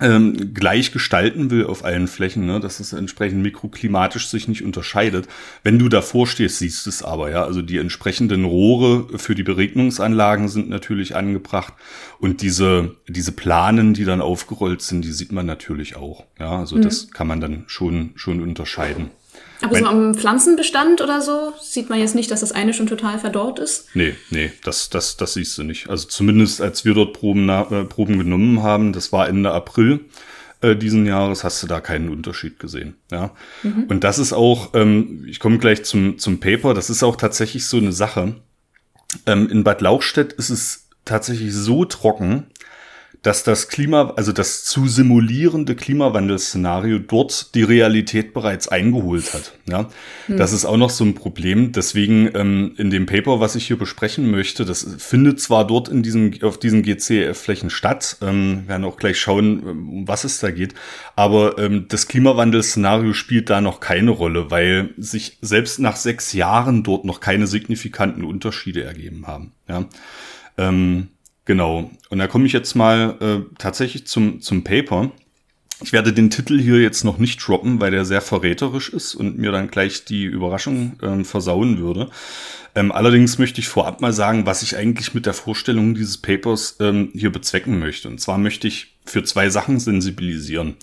ähm, 0.00 0.54
gleich 0.54 0.92
gestalten 0.92 1.50
will 1.50 1.66
auf 1.66 1.84
allen 1.84 2.08
Flächen, 2.08 2.46
ne, 2.46 2.60
dass 2.60 2.80
es 2.80 2.92
entsprechend 2.92 3.42
mikroklimatisch 3.42 4.28
sich 4.28 4.48
nicht 4.48 4.64
unterscheidet. 4.64 5.28
Wenn 5.62 5.78
du 5.78 5.88
davor 5.88 6.26
stehst, 6.26 6.58
siehst 6.58 6.86
du 6.86 6.90
es 6.90 7.02
aber, 7.02 7.30
ja. 7.30 7.44
Also 7.44 7.62
die 7.62 7.78
entsprechenden 7.78 8.44
Rohre 8.44 9.18
für 9.18 9.34
die 9.34 9.42
Beregnungsanlagen 9.42 10.48
sind 10.48 10.68
natürlich 10.68 11.16
angebracht 11.16 11.74
und 12.18 12.42
diese, 12.42 12.96
diese 13.08 13.32
Planen, 13.32 13.94
die 13.94 14.04
dann 14.04 14.20
aufgerollt 14.20 14.82
sind, 14.82 15.04
die 15.04 15.12
sieht 15.12 15.32
man 15.32 15.46
natürlich 15.46 15.96
auch. 15.96 16.24
Ja, 16.38 16.58
also 16.58 16.76
mhm. 16.76 16.82
das 16.82 17.10
kann 17.10 17.26
man 17.26 17.40
dann 17.40 17.64
schon, 17.66 18.12
schon 18.16 18.40
unterscheiden. 18.40 19.10
Aber 19.62 19.78
so 19.78 19.86
am 19.86 20.14
Pflanzenbestand 20.14 21.00
oder 21.00 21.20
so 21.20 21.52
sieht 21.60 21.90
man 21.90 21.98
jetzt 21.98 22.14
nicht, 22.14 22.30
dass 22.30 22.40
das 22.40 22.52
eine 22.52 22.72
schon 22.72 22.86
total 22.86 23.18
verdorrt 23.18 23.58
ist? 23.58 23.88
Nee, 23.94 24.14
nee, 24.30 24.52
das, 24.64 24.90
das, 24.90 25.16
das 25.16 25.34
siehst 25.34 25.56
du 25.58 25.62
nicht. 25.62 25.90
Also 25.90 26.08
zumindest 26.08 26.60
als 26.60 26.84
wir 26.84 26.94
dort 26.94 27.12
Proben, 27.12 27.48
äh, 27.48 27.84
Proben 27.84 28.18
genommen 28.18 28.62
haben, 28.62 28.92
das 28.92 29.12
war 29.12 29.28
Ende 29.28 29.52
April 29.52 30.00
äh, 30.62 30.76
diesen 30.76 31.06
Jahres, 31.06 31.44
hast 31.44 31.62
du 31.62 31.66
da 31.66 31.80
keinen 31.80 32.08
Unterschied 32.08 32.58
gesehen. 32.58 32.94
Ja. 33.10 33.32
Mhm. 33.62 33.84
Und 33.88 34.04
das 34.04 34.18
ist 34.18 34.32
auch, 34.32 34.74
ähm, 34.74 35.24
ich 35.26 35.40
komme 35.40 35.58
gleich 35.58 35.84
zum, 35.84 36.18
zum 36.18 36.40
Paper, 36.40 36.74
das 36.74 36.90
ist 36.90 37.02
auch 37.02 37.16
tatsächlich 37.16 37.66
so 37.66 37.78
eine 37.78 37.92
Sache. 37.92 38.36
Ähm, 39.26 39.48
in 39.48 39.64
Bad 39.64 39.80
Lauchstädt 39.80 40.32
ist 40.34 40.50
es 40.50 40.88
tatsächlich 41.04 41.54
so 41.54 41.84
trocken, 41.84 42.46
dass 43.22 43.44
das 43.44 43.68
Klima, 43.68 44.14
also 44.16 44.32
das 44.32 44.64
zu 44.64 44.88
simulierende 44.88 45.74
Klimawandelszenario 45.76 46.98
dort 46.98 47.54
die 47.54 47.62
Realität 47.62 48.32
bereits 48.32 48.68
eingeholt 48.68 49.34
hat. 49.34 49.52
Ja, 49.68 49.90
hm. 50.26 50.38
das 50.38 50.54
ist 50.54 50.64
auch 50.64 50.78
noch 50.78 50.88
so 50.88 51.04
ein 51.04 51.14
Problem. 51.14 51.72
Deswegen 51.72 52.30
ähm, 52.34 52.74
in 52.78 52.88
dem 52.88 53.04
Paper, 53.04 53.38
was 53.38 53.56
ich 53.56 53.66
hier 53.66 53.76
besprechen 53.76 54.30
möchte, 54.30 54.64
das 54.64 54.86
findet 54.98 55.38
zwar 55.38 55.66
dort 55.66 55.90
in 55.90 56.02
diesen 56.02 56.42
auf 56.42 56.58
diesen 56.58 56.82
GCF-Flächen 56.82 57.68
statt. 57.68 58.16
Ähm, 58.22 58.64
werden 58.66 58.84
auch 58.84 58.96
gleich 58.96 59.20
schauen, 59.20 59.62
um 59.64 60.08
was 60.08 60.24
es 60.24 60.40
da 60.40 60.50
geht. 60.50 60.74
Aber 61.14 61.58
ähm, 61.58 61.86
das 61.88 62.08
Klimawandelszenario 62.08 63.12
spielt 63.12 63.50
da 63.50 63.60
noch 63.60 63.80
keine 63.80 64.12
Rolle, 64.12 64.50
weil 64.50 64.94
sich 64.96 65.36
selbst 65.42 65.78
nach 65.78 65.96
sechs 65.96 66.32
Jahren 66.32 66.82
dort 66.84 67.04
noch 67.04 67.20
keine 67.20 67.46
signifikanten 67.46 68.24
Unterschiede 68.24 68.82
ergeben 68.82 69.26
haben. 69.26 69.52
Ja. 69.68 69.84
Ähm, 70.56 71.08
Genau. 71.50 71.90
Und 72.10 72.18
da 72.20 72.28
komme 72.28 72.46
ich 72.46 72.52
jetzt 72.52 72.76
mal 72.76 73.16
äh, 73.20 73.56
tatsächlich 73.58 74.06
zum, 74.06 74.40
zum 74.40 74.62
Paper. 74.62 75.10
Ich 75.82 75.92
werde 75.92 76.12
den 76.12 76.30
Titel 76.30 76.60
hier 76.60 76.80
jetzt 76.80 77.02
noch 77.02 77.18
nicht 77.18 77.44
droppen, 77.44 77.80
weil 77.80 77.90
der 77.90 78.04
sehr 78.04 78.20
verräterisch 78.20 78.88
ist 78.90 79.16
und 79.16 79.36
mir 79.36 79.50
dann 79.50 79.68
gleich 79.68 80.04
die 80.04 80.26
Überraschung 80.26 80.92
ähm, 81.02 81.24
versauen 81.24 81.78
würde. 81.78 82.08
Ähm, 82.76 82.92
allerdings 82.92 83.38
möchte 83.38 83.60
ich 83.60 83.66
vorab 83.66 84.00
mal 84.00 84.12
sagen, 84.12 84.46
was 84.46 84.62
ich 84.62 84.76
eigentlich 84.76 85.12
mit 85.12 85.26
der 85.26 85.34
Vorstellung 85.34 85.96
dieses 85.96 86.18
Papers 86.18 86.76
ähm, 86.78 87.10
hier 87.14 87.32
bezwecken 87.32 87.80
möchte. 87.80 88.06
Und 88.06 88.20
zwar 88.20 88.38
möchte 88.38 88.68
ich 88.68 88.94
für 89.04 89.24
zwei 89.24 89.50
Sachen 89.50 89.80
sensibilisieren. 89.80 90.76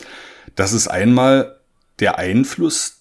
Das 0.55 0.74
ist 0.74 0.89
einmal 0.89 1.61
der 2.01 2.18
Einfluss, 2.18 2.97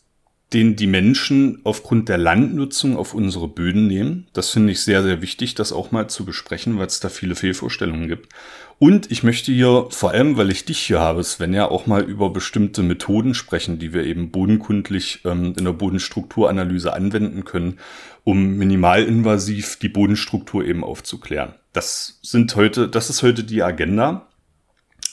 den 0.57 0.74
die 0.74 0.86
Menschen 0.86 1.61
aufgrund 1.64 2.09
der 2.09 2.16
Landnutzung 2.16 2.96
auf 2.96 3.12
unsere 3.12 3.46
Böden 3.46 3.88
nehmen. 3.88 4.26
Das 4.32 4.48
finde 4.48 4.72
ich 4.72 4.80
sehr, 4.80 5.02
sehr 5.02 5.20
wichtig, 5.20 5.54
das 5.54 5.70
auch 5.70 5.92
mal 5.92 6.09
zu 6.09 6.24
besprechen, 6.24 6.78
weil 6.78 6.86
es 6.86 6.98
da 6.98 7.11
viele 7.11 7.34
Fehlvorstellungen 7.34 8.09
gibt. 8.09 8.32
Und 8.78 9.11
ich 9.11 9.22
möchte 9.22 9.52
hier, 9.52 9.88
vor 9.90 10.12
allem 10.12 10.38
weil 10.38 10.50
ich 10.50 10.64
dich 10.64 10.78
hier 10.78 10.98
habe, 10.98 11.22
Sven, 11.22 11.52
ja 11.52 11.70
auch 11.70 11.86
mal 11.86 12.02
über 12.02 12.30
bestimmte 12.30 12.82
Methoden 12.82 13.34
sprechen, 13.34 13.78
die 13.78 13.92
wir 13.92 14.04
eben 14.04 14.30
bodenkundlich 14.30 15.20
ähm, 15.26 15.52
in 15.59 15.66
der 15.66 15.74
Bodenstrukturanalyse 15.74 16.90
anwenden 16.94 17.44
können, 17.44 17.78
um 18.24 18.57
minimalinvasiv 18.57 19.76
die 19.76 19.90
Bodenstruktur 19.90 20.64
eben 20.64 20.84
aufzuklären. 20.84 21.52
Das 21.74 22.18
sind 22.22 22.57
heute, 22.57 22.88
das 22.88 23.11
ist 23.11 23.22
heute 23.22 23.44
die 23.44 23.62
Agenda. 23.62 24.26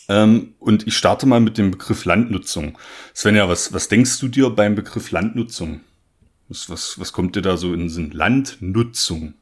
Ähm, 0.09 0.55
und 0.59 0.87
ich 0.87 0.97
starte 0.97 1.25
mal 1.25 1.39
mit 1.39 1.57
dem 1.57 1.71
Begriff 1.71 2.05
Landnutzung. 2.05 2.77
Svenja, 3.15 3.47
was, 3.47 3.73
was 3.73 3.87
denkst 3.87 4.19
du 4.19 4.27
dir 4.27 4.49
beim 4.49 4.75
Begriff 4.75 5.11
Landnutzung? 5.11 5.81
Was, 6.49 6.69
was, 6.69 6.99
was 6.99 7.13
kommt 7.13 7.35
dir 7.35 7.41
da 7.41 7.57
so 7.57 7.73
in 7.73 7.81
den 7.81 7.89
Sinn? 7.89 8.11
Landnutzung. 8.11 9.35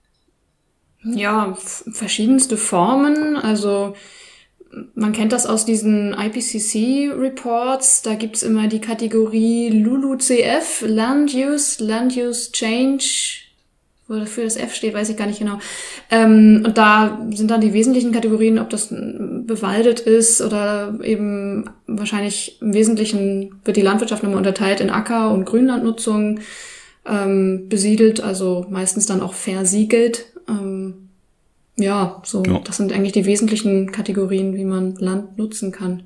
Ja, 1.04 1.56
verschiedenste 1.56 2.58
Formen. 2.58 3.36
Also 3.36 3.96
man 4.94 5.12
kennt 5.12 5.34
das 5.34 5.46
aus 5.46 5.66
diesen 5.66 6.14
IPCC-Reports. 6.14 8.04
Da 8.04 8.16
gibt's 8.16 8.44
immer 8.44 8.68
die 8.68 8.82
Kategorie 8.82 9.70
LULUCF, 9.70 10.84
Land 10.88 11.34
Use, 11.34 11.84
Land 11.84 12.16
Use 12.16 12.52
Change, 12.52 13.41
wofür 14.12 14.44
das 14.44 14.58
F 14.58 14.76
steht, 14.76 14.94
weiß 14.94 15.10
ich 15.10 15.18
gar 15.18 15.28
nicht 15.28 15.40
genau. 15.40 15.60
Ähm, 16.10 16.64
und 16.66 16.78
da 16.78 17.26
sind 17.32 17.50
dann 17.50 17.62
die 17.62 17.74
wesentlichen 17.74 18.12
Kategorien, 18.12 18.60
ob 18.60 18.70
das 18.70 18.90
bewaldet 18.90 20.02
ist 20.02 20.42
oder 20.42 21.00
eben 21.04 21.70
wahrscheinlich 21.88 22.62
im 22.62 22.74
Wesentlichen 22.74 23.56
wird 23.66 23.78
die 23.78 23.82
Landwirtschaft 23.82 24.24
nochmal 24.24 24.38
unterteilt 24.38 24.82
in 24.82 24.90
Acker- 24.90 25.32
und 25.32 25.46
Grünlandnutzung, 25.46 26.40
ähm, 27.06 27.68
besiedelt, 27.70 28.22
also 28.22 28.66
meistens 28.70 29.06
dann 29.06 29.22
auch 29.22 29.34
versiegelt. 29.34 30.28
Ähm, 30.48 31.10
ja, 31.78 32.22
so, 32.24 32.44
ja. 32.44 32.60
das 32.64 32.78
sind 32.78 32.94
eigentlich 32.94 33.14
die 33.14 33.26
wesentlichen 33.26 33.92
Kategorien, 33.92 34.56
wie 34.56 34.66
man 34.66 34.96
Land 34.96 35.38
nutzen 35.38 35.72
kann. 35.72 36.04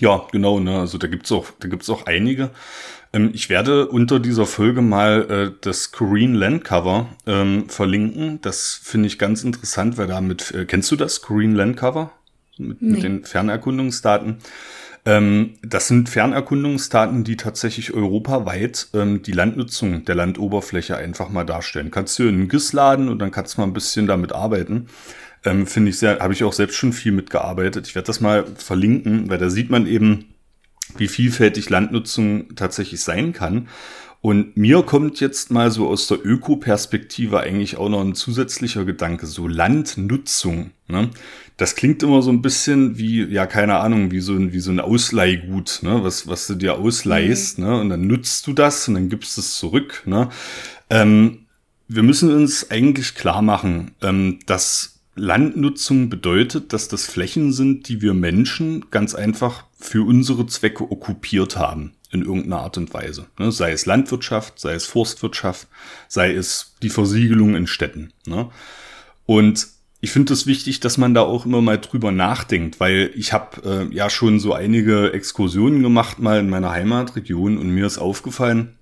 Ja, 0.00 0.26
genau, 0.32 0.60
ne? 0.60 0.80
Also 0.80 0.98
da 0.98 1.06
gibt's 1.06 1.30
auch, 1.32 1.46
da 1.60 1.68
gibt's 1.68 1.88
auch 1.88 2.06
einige. 2.06 2.50
Ähm, 3.12 3.30
ich 3.32 3.48
werde 3.48 3.88
unter 3.88 4.20
dieser 4.20 4.46
Folge 4.46 4.82
mal 4.82 5.30
äh, 5.30 5.58
das 5.60 5.92
Korean 5.92 6.34
Land 6.34 6.64
Cover 6.64 7.08
ähm, 7.26 7.68
verlinken. 7.68 8.40
Das 8.42 8.80
finde 8.82 9.06
ich 9.06 9.18
ganz 9.18 9.44
interessant, 9.44 9.96
weil 9.96 10.08
damit, 10.08 10.50
äh, 10.52 10.64
kennst 10.64 10.90
du 10.90 10.96
das, 10.96 11.22
Korean 11.22 11.54
Land 11.54 11.76
Cover? 11.76 12.10
Mit, 12.56 12.82
nee. 12.82 12.90
mit 12.92 13.02
den 13.02 13.24
Fernerkundungsdaten. 13.24 14.38
Ähm, 15.06 15.54
das 15.62 15.88
sind 15.88 16.08
Fernerkundungsdaten, 16.08 17.24
die 17.24 17.36
tatsächlich 17.36 17.92
europaweit 17.92 18.88
ähm, 18.94 19.22
die 19.22 19.32
Landnutzung 19.32 20.04
der 20.04 20.14
Landoberfläche 20.14 20.96
einfach 20.96 21.28
mal 21.28 21.44
darstellen. 21.44 21.90
Kannst 21.90 22.18
du 22.18 22.24
in 22.24 22.48
GIS 22.48 22.72
laden 22.72 23.08
und 23.08 23.18
dann 23.18 23.30
kannst 23.30 23.56
du 23.56 23.60
mal 23.60 23.66
ein 23.66 23.74
bisschen 23.74 24.06
damit 24.06 24.32
arbeiten. 24.32 24.88
Ähm, 25.44 25.66
Finde 25.66 25.90
ich 25.90 25.98
sehr, 25.98 26.18
habe 26.20 26.32
ich 26.32 26.44
auch 26.44 26.52
selbst 26.52 26.76
schon 26.76 26.92
viel 26.92 27.12
mitgearbeitet. 27.12 27.86
Ich 27.86 27.94
werde 27.94 28.06
das 28.06 28.20
mal 28.20 28.46
verlinken, 28.56 29.28
weil 29.28 29.38
da 29.38 29.50
sieht 29.50 29.70
man 29.70 29.86
eben, 29.86 30.26
wie 30.96 31.08
vielfältig 31.08 31.70
Landnutzung 31.70 32.54
tatsächlich 32.56 33.00
sein 33.00 33.32
kann. 33.32 33.68
Und 34.24 34.56
mir 34.56 34.82
kommt 34.84 35.20
jetzt 35.20 35.50
mal 35.50 35.70
so 35.70 35.86
aus 35.86 36.06
der 36.06 36.24
Ökoperspektive 36.24 37.40
eigentlich 37.40 37.76
auch 37.76 37.90
noch 37.90 38.00
ein 38.00 38.14
zusätzlicher 38.14 38.86
Gedanke, 38.86 39.26
so 39.26 39.46
Landnutzung. 39.46 40.70
Ne? 40.88 41.10
Das 41.58 41.76
klingt 41.76 42.02
immer 42.02 42.22
so 42.22 42.30
ein 42.30 42.40
bisschen 42.40 42.96
wie, 42.96 43.22
ja, 43.24 43.44
keine 43.44 43.76
Ahnung, 43.80 44.12
wie 44.12 44.20
so 44.20 44.32
ein, 44.32 44.54
wie 44.54 44.60
so 44.60 44.70
ein 44.70 44.80
Ausleihgut, 44.80 45.80
ne? 45.82 46.02
was, 46.02 46.26
was 46.26 46.46
du 46.46 46.54
dir 46.54 46.78
ausleihst, 46.78 47.58
mhm. 47.58 47.64
ne? 47.66 47.80
und 47.82 47.90
dann 47.90 48.06
nutzt 48.06 48.46
du 48.46 48.54
das 48.54 48.88
und 48.88 48.94
dann 48.94 49.10
gibst 49.10 49.36
es 49.36 49.58
zurück. 49.58 50.04
Ne? 50.06 50.30
Ähm, 50.88 51.40
wir 51.88 52.02
müssen 52.02 52.34
uns 52.34 52.70
eigentlich 52.70 53.14
klar 53.16 53.42
machen, 53.42 53.90
ähm, 54.00 54.38
dass 54.46 54.93
Landnutzung 55.16 56.08
bedeutet, 56.08 56.72
dass 56.72 56.88
das 56.88 57.06
Flächen 57.06 57.52
sind, 57.52 57.88
die 57.88 58.02
wir 58.02 58.14
Menschen 58.14 58.86
ganz 58.90 59.14
einfach 59.14 59.64
für 59.78 60.06
unsere 60.06 60.46
Zwecke 60.46 60.90
okkupiert 60.90 61.56
haben 61.56 61.92
in 62.10 62.22
irgendeiner 62.22 62.60
Art 62.60 62.78
und 62.78 62.94
Weise. 62.94 63.26
Ne? 63.38 63.52
Sei 63.52 63.72
es 63.72 63.86
Landwirtschaft, 63.86 64.58
sei 64.58 64.74
es 64.74 64.86
Forstwirtschaft, 64.86 65.68
sei 66.08 66.32
es 66.34 66.74
die 66.82 66.90
Versiegelung 66.90 67.54
in 67.54 67.66
Städten. 67.66 68.12
Ne? 68.26 68.50
Und 69.26 69.68
ich 70.00 70.10
finde 70.10 70.34
es 70.34 70.46
wichtig, 70.46 70.80
dass 70.80 70.98
man 70.98 71.14
da 71.14 71.22
auch 71.22 71.46
immer 71.46 71.62
mal 71.62 71.78
drüber 71.78 72.12
nachdenkt, 72.12 72.78
weil 72.78 73.10
ich 73.14 73.32
habe 73.32 73.88
äh, 73.90 73.94
ja 73.94 74.10
schon 74.10 74.38
so 74.38 74.52
einige 74.52 75.12
Exkursionen 75.12 75.82
gemacht 75.82 76.18
mal 76.18 76.40
in 76.40 76.50
meiner 76.50 76.72
Heimatregion 76.72 77.56
und 77.56 77.70
mir 77.70 77.86
ist 77.86 77.98
aufgefallen, 77.98 78.76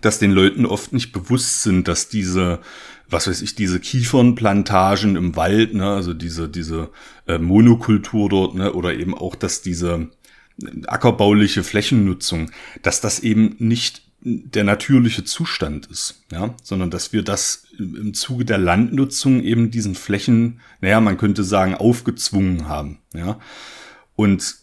dass 0.00 0.18
den 0.18 0.32
Leuten 0.32 0.66
oft 0.66 0.92
nicht 0.92 1.12
bewusst 1.12 1.62
sind, 1.62 1.88
dass 1.88 2.08
diese 2.08 2.60
was 3.08 3.28
weiß 3.28 3.42
ich, 3.42 3.54
diese 3.54 3.80
Kiefernplantagen 3.80 5.16
im 5.16 5.36
Wald, 5.36 5.74
ne, 5.74 5.90
also 5.90 6.14
diese, 6.14 6.48
diese 6.48 6.90
äh, 7.26 7.38
Monokultur 7.38 8.28
dort, 8.28 8.54
ne, 8.54 8.72
oder 8.72 8.94
eben 8.94 9.14
auch, 9.14 9.34
dass 9.34 9.62
diese 9.62 10.08
ackerbauliche 10.86 11.62
Flächennutzung, 11.62 12.50
dass 12.82 13.00
das 13.00 13.20
eben 13.20 13.56
nicht 13.58 14.02
der 14.20 14.64
natürliche 14.64 15.24
Zustand 15.24 15.86
ist, 15.86 16.24
ja, 16.32 16.54
sondern 16.62 16.90
dass 16.90 17.12
wir 17.12 17.22
das 17.22 17.66
im 17.78 18.14
Zuge 18.14 18.44
der 18.44 18.58
Landnutzung 18.58 19.42
eben 19.42 19.70
diesen 19.70 19.94
Flächen, 19.94 20.60
naja, 20.80 21.00
man 21.00 21.18
könnte 21.18 21.44
sagen, 21.44 21.74
aufgezwungen 21.74 22.66
haben, 22.68 22.98
ja. 23.14 23.38
Und 24.16 24.56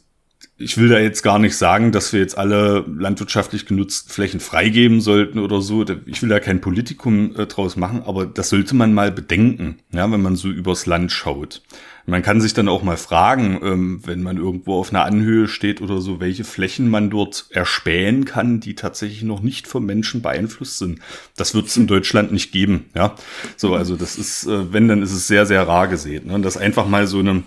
ich 0.57 0.77
will 0.77 0.87
da 0.87 0.99
jetzt 0.99 1.23
gar 1.23 1.39
nicht 1.39 1.57
sagen, 1.57 1.91
dass 1.91 2.13
wir 2.13 2.19
jetzt 2.19 2.37
alle 2.37 2.85
landwirtschaftlich 2.87 3.65
genutzten 3.65 4.11
Flächen 4.11 4.39
freigeben 4.39 5.01
sollten 5.01 5.39
oder 5.39 5.61
so. 5.61 5.83
Ich 6.05 6.21
will 6.21 6.29
da 6.29 6.39
kein 6.39 6.61
Politikum 6.61 7.35
äh, 7.35 7.47
draus 7.47 7.75
machen, 7.75 8.03
aber 8.05 8.27
das 8.27 8.49
sollte 8.49 8.75
man 8.75 8.93
mal 8.93 9.11
bedenken, 9.11 9.79
ja, 9.91 10.09
wenn 10.11 10.21
man 10.21 10.35
so 10.35 10.49
übers 10.49 10.85
Land 10.85 11.11
schaut. 11.11 11.63
Man 12.05 12.21
kann 12.21 12.41
sich 12.41 12.53
dann 12.53 12.67
auch 12.67 12.83
mal 12.83 12.97
fragen, 12.97 13.59
ähm, 13.63 14.01
wenn 14.05 14.21
man 14.21 14.37
irgendwo 14.37 14.75
auf 14.75 14.91
einer 14.91 15.05
Anhöhe 15.05 15.47
steht 15.47 15.81
oder 15.81 16.01
so, 16.01 16.19
welche 16.19 16.43
Flächen 16.43 16.89
man 16.89 17.09
dort 17.09 17.47
erspähen 17.49 18.25
kann, 18.25 18.59
die 18.59 18.75
tatsächlich 18.75 19.23
noch 19.23 19.41
nicht 19.41 19.67
vom 19.67 19.85
Menschen 19.85 20.21
beeinflusst 20.21 20.77
sind. 20.77 20.99
Das 21.35 21.55
wird 21.55 21.67
es 21.67 21.77
in 21.77 21.87
Deutschland 21.87 22.31
nicht 22.31 22.51
geben, 22.51 22.85
ja. 22.93 23.15
So, 23.55 23.73
also 23.73 23.95
das 23.95 24.17
ist, 24.17 24.45
äh, 24.45 24.71
wenn, 24.71 24.87
dann 24.87 25.01
ist 25.01 25.13
es 25.13 25.27
sehr, 25.27 25.47
sehr 25.47 25.67
rar 25.67 25.87
gesehen. 25.87 26.27
Ne? 26.27 26.35
Und 26.35 26.43
das 26.43 26.57
einfach 26.57 26.87
mal 26.87 27.07
so 27.07 27.19
eine 27.19 27.43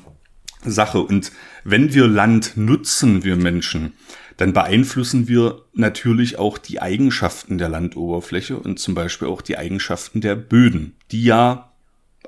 Sache. 0.65 1.01
Und 1.01 1.33
wenn 1.69 1.93
wir 1.93 2.07
Land 2.07 2.57
nutzen, 2.57 3.25
wir 3.25 3.37
Menschen, 3.37 3.95
dann 4.37 4.53
beeinflussen 4.53 5.29
wir 5.29 5.62
natürlich 5.73 6.39
auch 6.39 6.59
die 6.59 6.81
Eigenschaften 6.81 7.59
der 7.59 7.69
Landoberfläche 7.69 8.57
und 8.57 8.79
zum 8.79 8.95
Beispiel 8.95 9.29
auch 9.29 9.43
die 9.43 9.59
Eigenschaften 9.59 10.21
der 10.21 10.37
Böden, 10.37 10.95
die 11.11 11.25
ja 11.25 11.73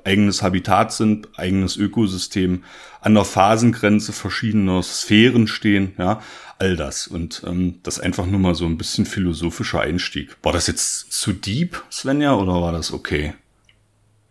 eigenes 0.03 0.41
Habitat 0.41 0.91
sind, 0.93 1.29
eigenes 1.37 1.77
Ökosystem, 1.77 2.63
an 3.01 3.13
der 3.13 3.25
Phasengrenze 3.25 4.11
verschiedener 4.11 4.83
Sphären 4.83 5.47
stehen, 5.47 5.93
ja, 5.97 6.21
all 6.57 6.75
das. 6.75 7.07
Und 7.07 7.43
ähm, 7.45 7.79
das 7.83 7.99
einfach 7.99 8.25
nur 8.25 8.39
mal 8.39 8.55
so 8.55 8.65
ein 8.65 8.77
bisschen 8.77 9.05
philosophischer 9.05 9.81
Einstieg. 9.81 10.35
War 10.41 10.53
das 10.53 10.67
jetzt 10.67 11.11
zu 11.13 11.31
deep, 11.31 11.81
Svenja, 11.91 12.35
oder 12.35 12.61
war 12.61 12.71
das 12.71 12.91
okay? 12.91 13.33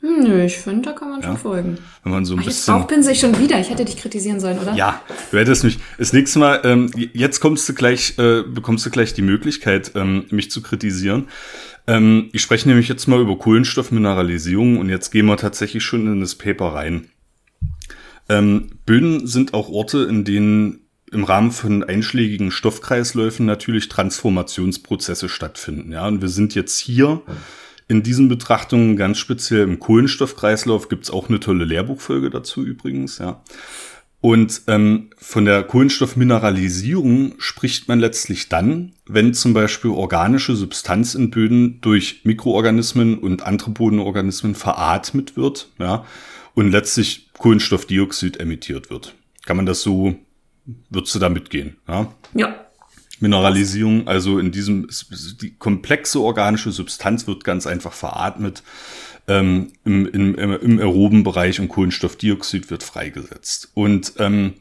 Nö, 0.01 0.45
ich 0.45 0.59
finde, 0.59 0.83
da 0.83 0.93
kann 0.93 1.11
man 1.11 1.21
ja. 1.21 1.27
schon 1.27 1.39
folgen. 1.39 1.79
Wenn 2.05 2.13
man 2.13 2.25
so 2.25 2.35
ein 2.35 2.41
Ach, 2.41 2.45
bisschen. 2.45 2.77
Jetzt 2.77 2.89
bin 2.89 3.09
ich 3.09 3.19
schon 3.19 3.39
wieder. 3.41 3.59
Ich 3.59 3.69
hätte 3.69 3.85
dich 3.85 3.97
kritisieren 3.97 4.39
sollen, 4.39 4.59
oder? 4.59 4.75
Ja, 4.75 5.03
du 5.33 5.39
hättest 5.39 5.65
mich. 5.65 5.79
Das 5.99 6.13
nächste 6.13 6.39
Mal, 6.39 6.61
ähm, 6.63 6.91
jetzt 6.95 7.41
kommst 7.41 7.69
du 7.69 7.75
gleich, 7.75 8.17
äh, 8.17 8.43
bekommst 8.43 8.87
du 8.87 8.91
gleich 8.91 9.13
die 9.15 9.23
Möglichkeit, 9.23 9.93
ähm, 9.97 10.27
mich 10.31 10.53
zu 10.53 10.63
kritisieren. 10.63 11.27
Ähm, 11.89 12.29
ich 12.33 12.43
spreche 12.43 12.69
nämlich 12.69 12.89
jetzt 12.89 13.09
mal 13.09 13.21
über 13.21 13.37
Kohlenstoffmineralisierung 13.39 14.79
und 14.79 14.89
jetzt 14.89 15.11
gehen 15.11 15.27
wir 15.27 15.37
tatsächlich 15.37 15.83
schon 15.83 16.07
in 16.07 16.21
das 16.21 16.37
Paper 16.37 16.75
rein. 16.75 17.09
Ähm, 18.29 18.71
Böden 18.87 19.27
sind 19.27 19.53
auch 19.53 19.69
Orte, 19.69 20.05
in 20.05 20.25
denen 20.25 20.89
im 21.11 21.25
Rahmen 21.25 21.51
von 21.51 21.83
einschlägigen 21.83 22.51
Stoffkreisläufen 22.51 23.47
natürlich 23.47 23.89
Transformationsprozesse 23.89 25.29
stattfinden. 25.29 25.91
Ja, 25.91 26.07
und 26.07 26.21
wir 26.21 26.29
sind 26.29 26.55
jetzt 26.55 26.79
hier 26.79 27.23
in 27.89 28.03
diesen 28.03 28.29
Betrachtungen 28.29 28.97
ganz 28.97 29.19
speziell 29.19 29.63
im 29.63 29.79
Kohlenstoffkreislauf 29.79 30.89
gibt's 30.89 31.11
auch 31.11 31.29
eine 31.29 31.41
tolle 31.41 31.65
Lehrbuchfolge 31.65 32.31
dazu 32.31 32.63
übrigens. 32.65 33.19
Ja. 33.19 33.43
Und 34.21 34.63
ähm, 34.67 35.11
von 35.17 35.45
der 35.45 35.63
Kohlenstoffmineralisierung 35.63 37.35
spricht 37.39 37.89
man 37.89 38.01
letztlich 38.01 38.49
dann, 38.49 38.93
wenn 39.07 39.33
zum 39.33 39.55
Beispiel 39.55 39.93
organische 39.93 40.57
Substanz 40.57 41.15
in 41.15 41.31
Böden 41.31 41.81
durch 41.81 42.23
Mikroorganismen 42.25 43.19
und 43.19 43.43
andere 43.45 43.71
Bodenorganismen 43.71 44.55
veratmet 44.55 45.37
wird, 45.37 45.71
ja, 45.79 46.05
und 46.55 46.73
letztlich 46.73 47.31
Kohlenstoffdioxid 47.39 48.41
emittiert 48.41 48.91
wird. 48.91 49.15
Kann 49.47 49.57
man 49.57 49.67
das 49.67 49.83
so, 49.83 50.17
würdest 50.91 51.15
du 51.15 51.21
da 51.21 51.29
mitgehen? 51.29 51.77
Ja. 51.87 52.13
ja. 52.35 52.68
Mineralisierung, 53.21 54.07
also 54.07 54.39
in 54.39 54.53
diesem, 54.53 54.89
die 55.41 55.55
komplexe 55.57 56.21
organische 56.21 56.73
Substanz 56.73 57.27
wird 57.27 57.45
ganz 57.45 57.67
einfach 57.67 57.93
veratmet 57.93 58.63
ähm, 59.27 59.73
im, 59.85 60.07
im, 60.07 60.35
im 60.35 60.79
aeroben 60.79 61.23
Bereich 61.23 61.61
und 61.61 61.69
Kohlenstoffdioxid 61.69 62.71
wird 62.71 62.83
freigesetzt. 62.83 63.71
Und 63.75 64.15
ähm, 64.19 64.55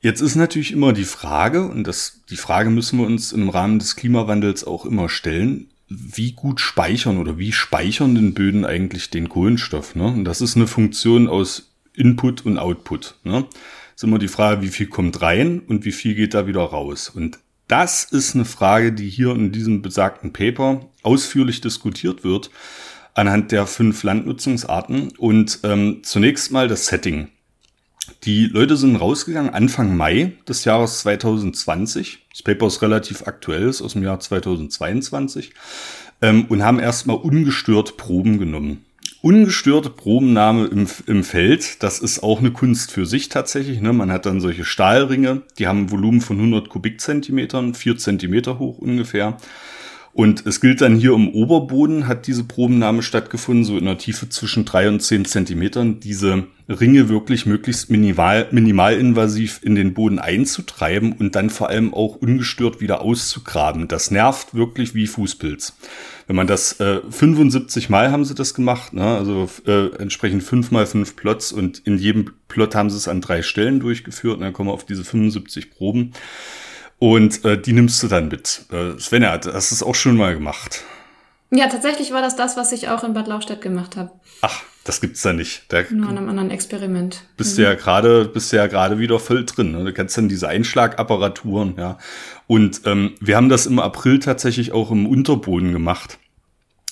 jetzt 0.00 0.20
ist 0.20 0.36
natürlich 0.36 0.72
immer 0.72 0.92
die 0.92 1.04
Frage, 1.04 1.66
und 1.66 1.84
das, 1.86 2.22
die 2.30 2.36
Frage 2.36 2.70
müssen 2.70 2.98
wir 2.98 3.06
uns 3.06 3.32
im 3.32 3.48
Rahmen 3.48 3.78
des 3.78 3.96
Klimawandels 3.96 4.64
auch 4.64 4.86
immer 4.86 5.08
stellen, 5.08 5.70
wie 5.88 6.32
gut 6.32 6.60
speichern 6.60 7.18
oder 7.18 7.38
wie 7.38 7.52
speichern 7.52 8.14
den 8.14 8.34
Böden 8.34 8.64
eigentlich 8.64 9.10
den 9.10 9.28
Kohlenstoff? 9.28 9.94
Ne? 9.94 10.06
Und 10.06 10.24
das 10.24 10.40
ist 10.40 10.56
eine 10.56 10.66
Funktion 10.66 11.28
aus 11.28 11.72
Input 11.94 12.44
und 12.44 12.58
Output. 12.58 13.16
Ne? 13.24 13.46
ist 13.98 14.04
immer 14.04 14.20
die 14.20 14.28
Frage, 14.28 14.62
wie 14.62 14.68
viel 14.68 14.86
kommt 14.86 15.22
rein 15.22 15.58
und 15.58 15.84
wie 15.84 15.90
viel 15.90 16.14
geht 16.14 16.32
da 16.32 16.46
wieder 16.46 16.60
raus. 16.60 17.08
Und 17.08 17.40
das 17.68 18.04
ist 18.04 18.34
eine 18.34 18.44
Frage, 18.44 18.92
die 18.92 19.08
hier 19.08 19.30
in 19.32 19.52
diesem 19.52 19.82
besagten 19.82 20.32
Paper 20.32 20.80
ausführlich 21.02 21.60
diskutiert 21.60 22.24
wird 22.24 22.50
anhand 23.18 23.50
der 23.52 23.66
fünf 23.66 24.04
Landnutzungsarten. 24.04 25.12
Und 25.18 25.60
ähm, 25.64 26.00
zunächst 26.02 26.52
mal 26.52 26.68
das 26.68 26.86
Setting. 26.86 27.28
Die 28.24 28.46
Leute 28.46 28.76
sind 28.76 28.96
rausgegangen 28.96 29.52
Anfang 29.52 29.96
Mai 29.96 30.32
des 30.48 30.64
Jahres 30.64 31.00
2020. 31.00 32.26
Das 32.30 32.42
Paper 32.42 32.68
ist 32.68 32.80
relativ 32.80 33.26
aktuell, 33.26 33.68
ist 33.68 33.82
aus 33.82 33.92
dem 33.92 34.02
Jahr 34.02 34.20
2022. 34.20 35.52
Ähm, 36.22 36.46
und 36.46 36.62
haben 36.62 36.78
erstmal 36.78 37.16
ungestört 37.16 37.96
Proben 37.96 38.38
genommen. 38.38 38.84
Ungestörte 39.20 39.90
Probennahme 39.90 40.66
im, 40.66 40.86
im 41.06 41.24
Feld, 41.24 41.82
das 41.82 41.98
ist 41.98 42.22
auch 42.22 42.38
eine 42.38 42.52
Kunst 42.52 42.92
für 42.92 43.04
sich 43.04 43.28
tatsächlich. 43.28 43.80
Ne? 43.80 43.92
Man 43.92 44.12
hat 44.12 44.26
dann 44.26 44.40
solche 44.40 44.64
Stahlringe, 44.64 45.42
die 45.58 45.66
haben 45.66 45.82
ein 45.82 45.90
Volumen 45.90 46.20
von 46.20 46.36
100 46.36 46.68
Kubikzentimetern, 46.68 47.74
vier 47.74 47.96
Zentimeter 47.96 48.60
hoch 48.60 48.78
ungefähr. 48.78 49.36
Und 50.12 50.46
es 50.46 50.60
gilt 50.60 50.80
dann 50.80 50.96
hier 50.96 51.12
im 51.14 51.28
Oberboden, 51.28 52.08
hat 52.08 52.26
diese 52.26 52.44
Probennahme 52.44 53.02
stattgefunden, 53.02 53.64
so 53.64 53.76
in 53.76 53.86
einer 53.86 53.98
Tiefe 53.98 54.28
zwischen 54.28 54.64
drei 54.64 54.88
und 54.88 55.00
zehn 55.00 55.24
Zentimetern, 55.24 56.00
diese 56.00 56.46
Ringe 56.68 57.08
wirklich 57.08 57.46
möglichst 57.46 57.88
minimal, 57.88 58.48
minimalinvasiv 58.50 59.60
in 59.62 59.74
den 59.74 59.94
Boden 59.94 60.18
einzutreiben 60.18 61.12
und 61.12 61.34
dann 61.34 61.50
vor 61.50 61.68
allem 61.68 61.94
auch 61.94 62.16
ungestört 62.16 62.80
wieder 62.80 63.00
auszugraben. 63.00 63.88
Das 63.88 64.10
nervt 64.10 64.54
wirklich 64.54 64.94
wie 64.94 65.06
Fußpilz. 65.06 65.76
Wenn 66.26 66.36
man 66.36 66.46
das 66.46 66.78
äh, 66.80 67.00
75 67.08 67.88
Mal 67.88 68.10
haben 68.10 68.26
sie 68.26 68.34
das 68.34 68.52
gemacht, 68.52 68.92
ne? 68.92 69.16
also 69.16 69.48
äh, 69.66 69.94
entsprechend 69.96 70.42
fünf 70.42 70.70
mal 70.70 70.84
fünf 70.84 71.16
Plots 71.16 71.52
und 71.52 71.78
in 71.86 71.96
jedem 71.96 72.32
Plot 72.48 72.74
haben 72.74 72.90
sie 72.90 72.98
es 72.98 73.08
an 73.08 73.22
drei 73.22 73.40
Stellen 73.40 73.80
durchgeführt 73.80 74.34
und 74.34 74.42
dann 74.42 74.52
kommen 74.52 74.68
wir 74.68 74.74
auf 74.74 74.84
diese 74.84 75.04
75 75.04 75.70
Proben. 75.70 76.12
Und 76.98 77.44
äh, 77.44 77.60
die 77.60 77.72
nimmst 77.72 78.02
du 78.02 78.08
dann 78.08 78.28
mit. 78.28 78.64
Äh, 78.72 78.98
Svenja, 78.98 79.32
hast 79.32 79.70
du 79.70 79.74
es 79.74 79.82
auch 79.82 79.94
schon 79.94 80.16
mal 80.16 80.34
gemacht? 80.34 80.84
Ja, 81.50 81.68
tatsächlich 81.68 82.12
war 82.12 82.20
das 82.20 82.36
das, 82.36 82.56
was 82.56 82.72
ich 82.72 82.88
auch 82.88 83.04
in 83.04 83.14
Bad 83.14 83.26
Lauchstädt 83.26 83.62
gemacht 83.62 83.96
habe. 83.96 84.10
Ach, 84.42 84.62
das 84.84 85.00
gibt's 85.00 85.22
da 85.22 85.32
nicht. 85.32 85.64
Da 85.68 85.82
Nur 85.90 86.08
an 86.08 86.18
einem 86.18 86.28
anderen 86.28 86.50
Experiment. 86.50 87.24
Bist 87.36 87.52
mhm. 87.52 87.56
du 87.56 87.62
ja 87.62 87.74
gerade, 87.74 88.24
bist 88.26 88.52
du 88.52 88.56
ja 88.56 88.66
gerade 88.66 88.98
wieder 88.98 89.18
voll 89.18 89.46
drin. 89.46 89.72
Ne? 89.72 89.84
Du 89.84 89.92
kennst 89.92 90.18
dann 90.18 90.28
diese 90.28 90.48
Einschlagapparaturen, 90.48 91.76
ja. 91.78 91.98
Und 92.46 92.82
ähm, 92.84 93.14
wir 93.20 93.36
haben 93.36 93.48
das 93.48 93.66
im 93.66 93.78
April 93.78 94.18
tatsächlich 94.18 94.72
auch 94.72 94.90
im 94.90 95.06
Unterboden 95.06 95.72
gemacht. 95.72 96.18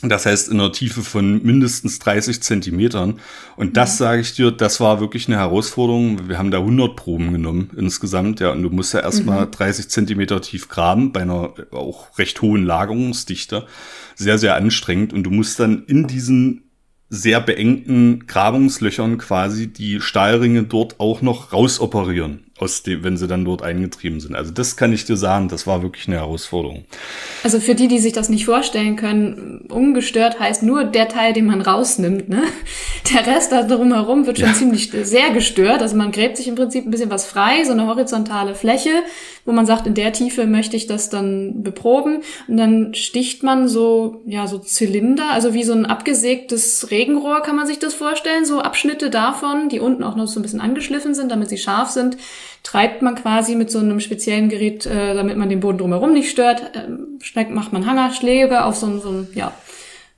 Das 0.03 0.26
heißt 0.26 0.51
in 0.51 0.61
einer 0.61 0.72
Tiefe 0.72 1.03
von 1.03 1.42
mindestens 1.42 1.99
30 2.01 2.42
Zentimetern. 2.42 3.18
Und 3.57 3.78
das, 3.78 3.94
mhm. 3.94 4.05
sage 4.05 4.20
ich 4.20 4.34
dir, 4.34 4.51
das 4.51 4.78
war 4.78 5.01
wirklich 5.01 5.26
eine 5.26 5.38
Herausforderung. 5.38 6.28
Wir 6.28 6.36
haben 6.36 6.51
da 6.51 6.59
100 6.59 6.97
Proben 6.97 7.32
genommen 7.32 7.70
insgesamt. 7.76 8.40
Ja, 8.40 8.53
und 8.53 8.62
du 8.62 8.68
musst 8.68 8.92
ja 8.92 9.01
erstmal 9.01 9.47
mhm. 9.47 9.53
30 9.53 9.88
Zentimeter 9.88 10.42
tief 10.42 10.68
graben 10.68 11.12
bei 11.12 11.22
einer 11.22 11.55
auch 11.72 12.18
recht 12.18 12.42
hohen 12.42 12.64
Lagerungsdichte. 12.64 13.66
Sehr, 14.14 14.38
sehr 14.38 14.55
anstrengend. 14.55 15.14
Und 15.14 15.24
du 15.24 15.30
musst 15.30 15.59
dann 15.61 15.84
in 15.86 16.07
diesen 16.07 16.64
sehr 17.09 17.40
beengten 17.40 18.26
Grabungslöchern 18.26 19.16
quasi 19.16 19.72
die 19.72 20.01
Stahlringe 20.03 20.64
dort 20.64 21.01
auch 21.01 21.22
noch 21.22 21.53
rausoperieren 21.55 22.45
aus 22.59 22.82
dem, 22.82 23.04
wenn 23.04 23.18
sie 23.18 23.28
dann 23.28 23.44
dort 23.44 23.62
eingetrieben 23.62 24.18
sind. 24.18 24.34
Also 24.34 24.50
das 24.50 24.76
kann 24.76 24.90
ich 24.92 25.04
dir 25.04 25.18
sagen, 25.18 25.48
das 25.48 25.66
war 25.66 25.82
wirklich 25.82 26.09
eine 26.09 26.16
Herausforderung. 26.16 26.84
Also 27.44 27.61
für 27.61 27.74
die, 27.74 27.86
die 27.86 27.98
sich 27.98 28.14
das 28.14 28.30
nicht 28.30 28.46
vorstellen 28.46 28.96
können, 28.96 29.66
ungestört 29.68 30.40
heißt 30.40 30.62
nur 30.62 30.84
der 30.84 31.09
Teil, 31.09 31.34
den 31.34 31.44
man 31.44 31.61
rausnimmt. 31.61 32.30
Ne? 32.30 32.42
Der 33.12 33.26
Rest 33.26 33.52
da 33.52 33.62
drumherum 33.62 34.26
wird 34.26 34.38
schon 34.38 34.48
ja. 34.48 34.54
ziemlich 34.54 34.90
sehr 34.90 35.30
gestört. 35.30 35.82
Also 35.82 35.96
man 35.96 36.12
gräbt 36.12 36.38
sich 36.38 36.48
im 36.48 36.54
Prinzip 36.54 36.86
ein 36.86 36.90
bisschen 36.90 37.11
was 37.11 37.26
frei, 37.26 37.62
so 37.64 37.72
eine 37.72 37.86
horizontale 37.86 38.54
Fläche, 38.54 39.02
wo 39.44 39.52
man 39.52 39.66
sagt, 39.66 39.86
in 39.86 39.94
der 39.94 40.14
Tiefe 40.14 40.46
möchte 40.46 40.76
ich 40.76 40.86
das 40.86 41.11
dann 41.11 41.62
beproben. 41.62 42.22
Und 42.48 42.57
dann 42.57 42.94
sticht 42.94 43.42
man 43.42 43.68
so, 43.68 44.22
ja, 44.24 44.46
so 44.46 44.59
Zylinder, 44.59 45.30
also 45.30 45.52
wie 45.52 45.64
so 45.64 45.74
ein 45.74 45.84
abgesägtes 45.84 46.90
Regenrohr 46.90 47.42
kann 47.42 47.57
man 47.57 47.66
sich 47.66 47.78
das 47.78 47.92
vorstellen, 47.92 48.46
so 48.46 48.61
Abschnitte 48.61 49.11
davon, 49.11 49.68
die 49.68 49.78
unten 49.78 50.02
auch 50.02 50.16
noch 50.16 50.26
so 50.26 50.40
ein 50.40 50.42
bisschen 50.42 50.62
angeschliffen 50.62 51.14
sind, 51.14 51.30
damit 51.30 51.50
sie 51.50 51.59
scharf 51.59 51.90
sind 51.90 52.16
treibt 52.66 53.00
man 53.00 53.14
quasi 53.14 53.54
mit 53.54 53.70
so 53.70 53.78
einem 53.78 54.00
speziellen 54.00 54.48
Gerät, 54.48 54.86
äh, 54.86 55.14
damit 55.14 55.36
man 55.36 55.48
den 55.48 55.60
Boden 55.60 55.78
drumherum 55.78 56.12
nicht 56.12 56.30
stört, 56.30 56.72
äh, 56.74 57.44
macht 57.48 57.72
man 57.72 57.86
Hangerschläge 57.86 58.64
auf 58.64 58.74
so 58.74 58.86
ein, 58.86 59.00
so 59.00 59.10
ein 59.10 59.28
ja, 59.34 59.52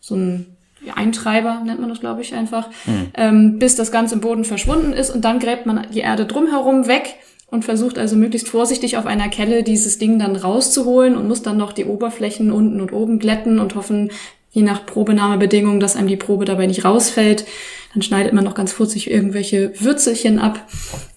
so 0.01 0.15
ein 0.17 0.47
Eintreiber 0.95 1.61
nennt 1.67 1.81
man 1.81 1.91
das, 1.91 2.01
glaube 2.01 2.23
ich, 2.23 2.35
einfach, 2.35 2.69
mhm. 2.87 3.09
ähm, 3.15 3.59
bis 3.59 3.77
das 3.77 3.93
Ganze 3.93 4.15
im 4.15 4.23
Boden 4.23 4.45
verschwunden 4.45 4.95
ist 4.95 5.11
und 5.11 5.27
dann 5.27 5.41
gräbt 5.41 5.67
man 5.67 5.89
die 5.93 5.99
Erde 5.99 6.25
drumherum 6.25 6.87
weg 6.87 7.17
und 7.51 7.67
versucht 7.67 7.99
also 7.99 8.17
möglichst 8.17 8.49
vorsichtig 8.49 8.97
auf 8.97 9.05
einer 9.05 9.29
Kelle 9.29 9.63
dieses 9.63 9.99
Ding 9.99 10.19
dann 10.19 10.35
rauszuholen 10.35 11.17
und 11.17 11.29
muss 11.29 11.43
dann 11.43 11.59
noch 11.59 11.75
die 11.75 11.85
Oberflächen 11.85 12.51
unten 12.51 12.81
und 12.81 12.95
oben 12.95 13.19
glätten 13.19 13.59
und 13.59 13.75
hoffen, 13.75 14.11
je 14.51 14.63
nach 14.63 14.87
Probenahmebedingungen, 14.87 15.81
dass 15.81 15.97
einem 15.97 16.09
die 16.09 16.17
Probe 16.17 16.47
dabei 16.47 16.67
nicht 16.67 16.87
rausfällt. 16.87 17.45
Dann 17.93 18.01
schneidet 18.01 18.33
man 18.33 18.45
noch 18.45 18.55
ganz 18.55 18.73
furzig 18.73 19.11
irgendwelche 19.11 19.73
Würzelchen 19.79 20.39
ab, 20.39 20.67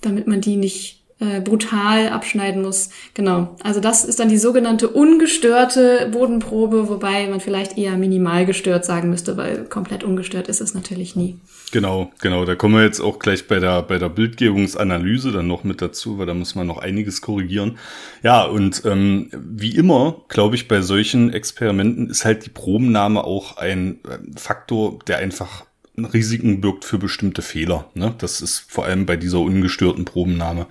damit 0.02 0.28
man 0.28 0.42
die 0.42 0.58
nicht 0.58 1.01
äh, 1.22 1.40
brutal 1.40 2.10
abschneiden 2.10 2.64
muss. 2.64 2.90
Genau. 3.14 3.56
Also 3.64 3.80
das 3.80 4.04
ist 4.04 4.20
dann 4.20 4.28
die 4.28 4.40
sogenannte 4.40 4.88
ungestörte 4.88 6.10
Bodenprobe, 6.12 6.90
wobei 6.90 7.28
man 7.28 7.40
vielleicht 7.40 7.78
eher 7.78 7.96
minimal 7.96 8.48
gestört 8.48 8.86
sagen 8.86 9.12
müsste, 9.12 9.38
weil 9.38 9.66
komplett 9.66 10.04
ungestört 10.04 10.48
ist 10.48 10.62
es 10.62 10.74
natürlich 10.74 11.16
nie. 11.16 11.38
Genau, 11.72 12.12
genau. 12.22 12.44
Da 12.46 12.56
kommen 12.56 12.74
wir 12.74 12.84
jetzt 12.84 13.00
auch 13.00 13.20
gleich 13.20 13.48
bei 13.48 13.60
der, 13.60 13.84
bei 13.84 14.00
der 14.00 14.10
Bildgebungsanalyse 14.10 15.32
dann 15.32 15.46
noch 15.46 15.64
mit 15.64 15.84
dazu, 15.84 16.18
weil 16.18 16.26
da 16.26 16.34
muss 16.34 16.56
man 16.56 16.66
noch 16.66 16.80
einiges 16.80 17.22
korrigieren. 17.22 17.78
Ja, 18.24 18.44
und 18.44 18.82
ähm, 18.86 19.30
wie 19.32 19.76
immer, 19.76 20.24
glaube 20.28 20.56
ich, 20.56 20.68
bei 20.68 20.82
solchen 20.82 21.32
Experimenten 21.32 22.10
ist 22.10 22.26
halt 22.26 22.48
die 22.48 22.50
Probennahme 22.50 23.24
auch 23.24 23.58
ein 23.58 24.00
Faktor, 24.36 24.98
der 25.08 25.20
einfach 25.20 25.66
Risiken 25.98 26.62
birgt 26.62 26.86
für 26.86 26.98
bestimmte 26.98 27.42
Fehler. 27.42 27.90
Ne? 27.94 28.16
Das 28.18 28.42
ist 28.42 28.66
vor 28.68 28.86
allem 28.86 29.06
bei 29.06 29.18
dieser 29.18 29.40
ungestörten 29.40 30.06
Probennahme 30.06 30.68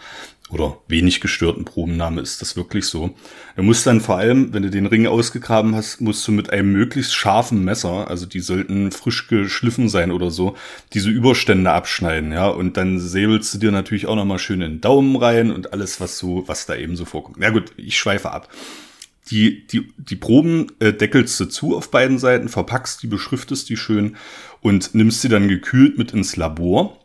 oder 0.51 0.79
wenig 0.89 1.21
gestörten 1.21 1.65
Probennahme 1.65 2.21
ist 2.21 2.43
das 2.43 2.57
wirklich 2.57 2.87
so. 2.87 3.11
Du 3.57 3.63
musst 3.63 3.87
dann 3.87 4.01
vor 4.01 4.17
allem, 4.17 4.53
wenn 4.53 4.63
du 4.63 4.71
den 4.71 4.87
Ring 4.87 5.07
ausgegraben 5.07 5.75
hast, 5.75 6.01
musst 6.01 6.27
du 6.27 6.33
mit 6.33 6.51
einem 6.51 6.73
möglichst 6.73 7.15
scharfen 7.15 7.65
Messer, 7.65 8.09
also 8.09 8.27
die 8.27 8.41
sollten 8.41 8.91
frisch 8.91 9.29
geschliffen 9.29 9.89
sein 9.89 10.11
oder 10.11 10.31
so, 10.31 10.57
diese 10.93 11.11
Überstände 11.11 11.71
abschneiden, 11.71 12.33
ja, 12.33 12.49
und 12.49 12.77
dann 12.77 12.99
säbelst 12.99 13.55
du 13.55 13.59
dir 13.59 13.71
natürlich 13.71 14.07
auch 14.07 14.17
nochmal 14.17 14.39
schön 14.39 14.61
in 14.61 14.73
den 14.73 14.81
Daumen 14.81 15.17
rein 15.17 15.53
und 15.53 15.73
alles, 15.73 16.01
was 16.01 16.19
so, 16.19 16.45
was 16.47 16.67
da 16.67 16.75
eben 16.75 16.97
so 16.97 17.05
vorkommt. 17.05 17.39
Ja 17.39 17.51
gut, 17.51 17.73
ich 17.77 17.97
schweife 17.97 18.31
ab. 18.31 18.49
Die, 19.31 19.67
die, 19.69 19.93
die 19.97 20.17
Proben 20.17 20.73
äh, 20.81 20.93
deckelst 20.93 21.39
du 21.39 21.45
zu 21.45 21.77
auf 21.77 21.91
beiden 21.93 22.19
Seiten, 22.19 22.49
verpackst 22.49 23.03
die, 23.03 23.07
beschriftest 23.07 23.69
die 23.69 23.77
schön 23.77 24.17
und 24.61 24.95
nimmst 24.95 25.23
sie 25.23 25.29
dann 25.29 25.47
gekühlt 25.47 25.99
mit 25.99 26.13
ins 26.13 26.35
Labor 26.37 27.00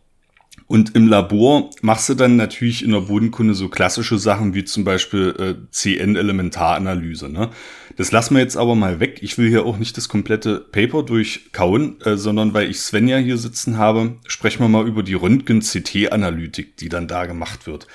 und 0.67 0.95
im 0.95 1.07
Labor 1.07 1.69
machst 1.81 2.09
du 2.09 2.15
dann 2.15 2.37
natürlich 2.37 2.83
in 2.83 2.91
der 2.91 3.01
Bodenkunde 3.01 3.53
so 3.53 3.69
klassische 3.69 4.17
Sachen 4.17 4.55
wie 4.55 4.63
zum 4.63 4.83
Beispiel 4.83 5.35
äh, 5.37 5.71
CN-Elementaranalyse. 5.71 7.29
Ne? 7.29 7.51
Das 7.97 8.11
lassen 8.11 8.33
wir 8.33 8.41
jetzt 8.41 8.57
aber 8.57 8.73
mal 8.73 8.99
weg. 8.99 9.19
Ich 9.21 9.37
will 9.37 9.47
hier 9.47 9.65
auch 9.65 9.77
nicht 9.77 9.95
das 9.95 10.09
komplette 10.09 10.59
Paper 10.59 11.03
durchkauen, 11.03 12.01
äh, 12.01 12.17
sondern 12.17 12.55
weil 12.55 12.67
ich 12.69 12.79
Svenja 12.79 13.17
hier 13.17 13.37
sitzen 13.37 13.77
habe, 13.77 14.15
sprechen 14.25 14.63
wir 14.63 14.67
mal 14.67 14.87
über 14.87 15.03
die 15.03 15.13
Röntgen-CT-Analytik, 15.13 16.77
die 16.77 16.89
dann 16.89 17.07
da 17.07 17.27
gemacht 17.27 17.67
wird. 17.67 17.85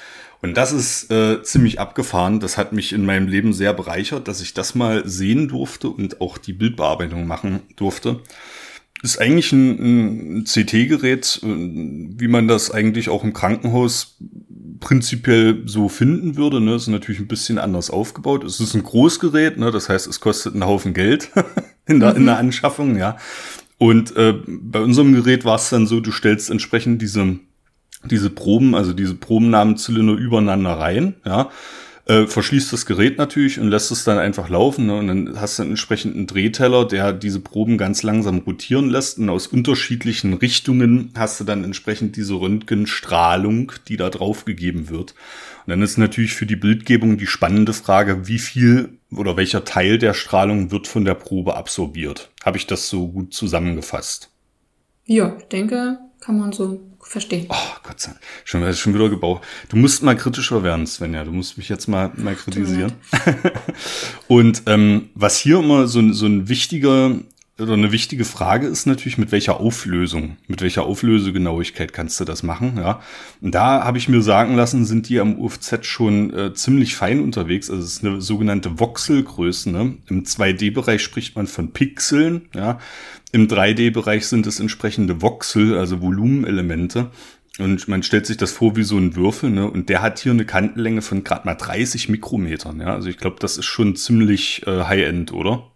Und 0.40 0.56
das 0.56 0.70
ist 0.72 1.10
äh, 1.10 1.42
ziemlich 1.42 1.80
abgefahren. 1.80 2.38
Das 2.38 2.56
hat 2.56 2.72
mich 2.72 2.92
in 2.92 3.04
meinem 3.04 3.26
Leben 3.26 3.52
sehr 3.52 3.74
bereichert, 3.74 4.28
dass 4.28 4.40
ich 4.40 4.54
das 4.54 4.76
mal 4.76 5.06
sehen 5.08 5.48
durfte 5.48 5.88
und 5.88 6.20
auch 6.20 6.38
die 6.38 6.52
Bildbearbeitung 6.52 7.26
machen 7.26 7.62
durfte 7.74 8.20
ist 9.02 9.20
eigentlich 9.20 9.52
ein, 9.52 10.40
ein 10.40 10.44
CT-Gerät, 10.44 11.40
äh, 11.42 11.46
wie 11.46 12.28
man 12.28 12.48
das 12.48 12.70
eigentlich 12.70 13.08
auch 13.08 13.24
im 13.24 13.32
Krankenhaus 13.32 14.16
prinzipiell 14.80 15.62
so 15.66 15.88
finden 15.88 16.36
würde. 16.36 16.60
Ne? 16.60 16.74
Ist 16.74 16.88
natürlich 16.88 17.20
ein 17.20 17.28
bisschen 17.28 17.58
anders 17.58 17.90
aufgebaut. 17.90 18.44
Es 18.44 18.60
ist 18.60 18.74
ein 18.74 18.82
Großgerät, 18.82 19.58
ne? 19.58 19.70
das 19.70 19.88
heißt, 19.88 20.06
es 20.06 20.20
kostet 20.20 20.54
einen 20.54 20.66
Haufen 20.66 20.94
Geld 20.94 21.30
in, 21.86 22.00
der, 22.00 22.12
mhm. 22.12 22.16
in 22.18 22.26
der 22.26 22.38
Anschaffung, 22.38 22.96
ja. 22.96 23.16
Und 23.78 24.14
äh, 24.16 24.34
bei 24.46 24.80
unserem 24.80 25.14
Gerät 25.14 25.46
war 25.46 25.56
es 25.56 25.70
dann 25.70 25.86
so, 25.86 26.00
du 26.00 26.12
stellst 26.12 26.50
entsprechend 26.50 27.00
diese, 27.00 27.38
diese 28.04 28.28
Proben, 28.28 28.74
also 28.74 28.92
diese 28.92 29.14
Probennamenzylinder 29.14 30.14
übereinander 30.14 30.72
rein, 30.72 31.14
ja 31.24 31.50
äh, 32.10 32.26
verschließt 32.26 32.72
das 32.72 32.86
Gerät 32.86 33.18
natürlich 33.18 33.60
und 33.60 33.68
lässt 33.68 33.92
es 33.92 34.02
dann 34.02 34.18
einfach 34.18 34.48
laufen. 34.48 34.86
Ne? 34.86 34.98
Und 34.98 35.06
dann 35.06 35.40
hast 35.40 35.58
du 35.58 35.62
einen 35.62 35.72
entsprechenden 35.72 36.26
Drehteller, 36.26 36.84
der 36.84 37.12
diese 37.12 37.38
Proben 37.38 37.78
ganz 37.78 38.02
langsam 38.02 38.38
rotieren 38.38 38.90
lässt. 38.90 39.18
Und 39.18 39.28
aus 39.28 39.46
unterschiedlichen 39.46 40.34
Richtungen 40.34 41.12
hast 41.16 41.38
du 41.38 41.44
dann 41.44 41.62
entsprechend 41.62 42.16
diese 42.16 42.34
Röntgenstrahlung, 42.34 43.72
die 43.86 43.96
da 43.96 44.10
drauf 44.10 44.44
gegeben 44.44 44.88
wird. 44.88 45.14
Und 45.66 45.70
dann 45.70 45.82
ist 45.82 45.98
natürlich 45.98 46.34
für 46.34 46.46
die 46.46 46.56
Bildgebung 46.56 47.16
die 47.16 47.28
spannende 47.28 47.72
Frage, 47.72 48.26
wie 48.26 48.40
viel 48.40 48.98
oder 49.12 49.36
welcher 49.36 49.64
Teil 49.64 49.98
der 49.98 50.14
Strahlung 50.14 50.72
wird 50.72 50.88
von 50.88 51.04
der 51.04 51.14
Probe 51.14 51.56
absorbiert. 51.56 52.30
Habe 52.44 52.58
ich 52.58 52.66
das 52.66 52.88
so 52.88 53.06
gut 53.06 53.34
zusammengefasst? 53.34 54.30
Ja, 55.04 55.36
ich 55.38 55.44
denke, 55.44 55.98
kann 56.18 56.38
man 56.38 56.52
so 56.52 56.80
verstehen. 57.10 57.46
Oh, 57.48 57.56
Gott 57.82 58.00
sei 58.00 58.12
Dank. 58.12 58.20
Schon, 58.44 58.74
schon 58.74 58.94
wieder 58.94 59.08
gebaut. 59.08 59.42
Du 59.68 59.76
musst 59.76 60.02
mal 60.04 60.16
kritischer 60.16 60.62
werden, 60.62 60.86
Svenja. 60.86 61.24
Du 61.24 61.32
musst 61.32 61.58
mich 61.58 61.68
jetzt 61.68 61.88
mal, 61.88 62.12
mal 62.16 62.36
kritisieren. 62.36 62.92
Und 64.28 64.62
ähm, 64.66 65.10
was 65.14 65.36
hier 65.36 65.58
immer 65.58 65.88
so, 65.88 66.12
so 66.12 66.26
ein 66.26 66.48
wichtiger 66.48 67.16
oder 67.60 67.74
eine 67.74 67.92
wichtige 67.92 68.24
Frage 68.24 68.66
ist 68.66 68.86
natürlich, 68.86 69.18
mit 69.18 69.32
welcher 69.32 69.60
Auflösung, 69.60 70.36
mit 70.46 70.62
welcher 70.62 70.84
Auflösegenauigkeit 70.84 71.92
kannst 71.92 72.18
du 72.18 72.24
das 72.24 72.42
machen, 72.42 72.78
ja. 72.78 73.02
Und 73.40 73.54
da 73.54 73.84
habe 73.84 73.98
ich 73.98 74.08
mir 74.08 74.22
sagen 74.22 74.56
lassen, 74.56 74.86
sind 74.86 75.08
die 75.08 75.20
am 75.20 75.38
UFZ 75.38 75.84
schon 75.84 76.32
äh, 76.32 76.54
ziemlich 76.54 76.96
fein 76.96 77.20
unterwegs. 77.20 77.68
Also 77.70 77.82
es 77.82 77.94
ist 77.94 78.04
eine 78.04 78.20
sogenannte 78.20 78.78
Voxelgröße. 78.78 79.70
Ne? 79.70 79.98
Im 80.08 80.24
2D-Bereich 80.24 81.02
spricht 81.02 81.36
man 81.36 81.46
von 81.46 81.72
Pixeln, 81.72 82.48
ja. 82.54 82.78
Im 83.32 83.46
3D-Bereich 83.46 84.26
sind 84.26 84.46
es 84.46 84.58
entsprechende 84.60 85.22
Voxel, 85.22 85.76
also 85.78 86.00
Volumenelemente. 86.00 87.10
Und 87.58 87.88
man 87.88 88.02
stellt 88.02 88.26
sich 88.26 88.36
das 88.36 88.52
vor 88.52 88.76
wie 88.76 88.82
so 88.82 88.96
ein 88.96 89.16
Würfel, 89.16 89.50
ne? 89.50 89.70
Und 89.70 89.88
der 89.88 90.02
hat 90.02 90.18
hier 90.18 90.32
eine 90.32 90.46
Kantenlänge 90.46 91.02
von 91.02 91.24
gerade 91.24 91.46
mal 91.46 91.54
30 91.54 92.08
Mikrometern, 92.08 92.80
ja. 92.80 92.94
Also 92.94 93.08
ich 93.08 93.18
glaube, 93.18 93.36
das 93.38 93.58
ist 93.58 93.66
schon 93.66 93.96
ziemlich 93.96 94.66
äh, 94.66 94.84
High-End, 94.84 95.32
oder? 95.32 95.70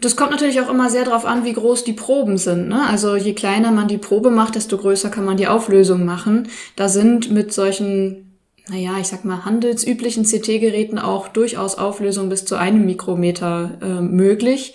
Das 0.00 0.16
kommt 0.16 0.30
natürlich 0.30 0.60
auch 0.60 0.70
immer 0.70 0.88
sehr 0.88 1.04
darauf 1.04 1.26
an, 1.26 1.44
wie 1.44 1.52
groß 1.52 1.84
die 1.84 1.92
Proben 1.92 2.38
sind. 2.38 2.68
Ne? 2.68 2.86
Also 2.88 3.16
je 3.16 3.34
kleiner 3.34 3.70
man 3.70 3.86
die 3.86 3.98
Probe 3.98 4.30
macht, 4.30 4.54
desto 4.54 4.78
größer 4.78 5.10
kann 5.10 5.26
man 5.26 5.36
die 5.36 5.46
Auflösung 5.46 6.06
machen. 6.06 6.48
Da 6.74 6.88
sind 6.88 7.30
mit 7.30 7.52
solchen, 7.52 8.38
naja, 8.68 8.92
ich 8.98 9.08
sag 9.08 9.26
mal, 9.26 9.44
handelsüblichen 9.44 10.24
CT-Geräten 10.24 10.98
auch 10.98 11.28
durchaus 11.28 11.76
Auflösungen 11.76 12.30
bis 12.30 12.46
zu 12.46 12.56
einem 12.56 12.86
Mikrometer 12.86 13.72
äh, 13.82 14.00
möglich. 14.00 14.72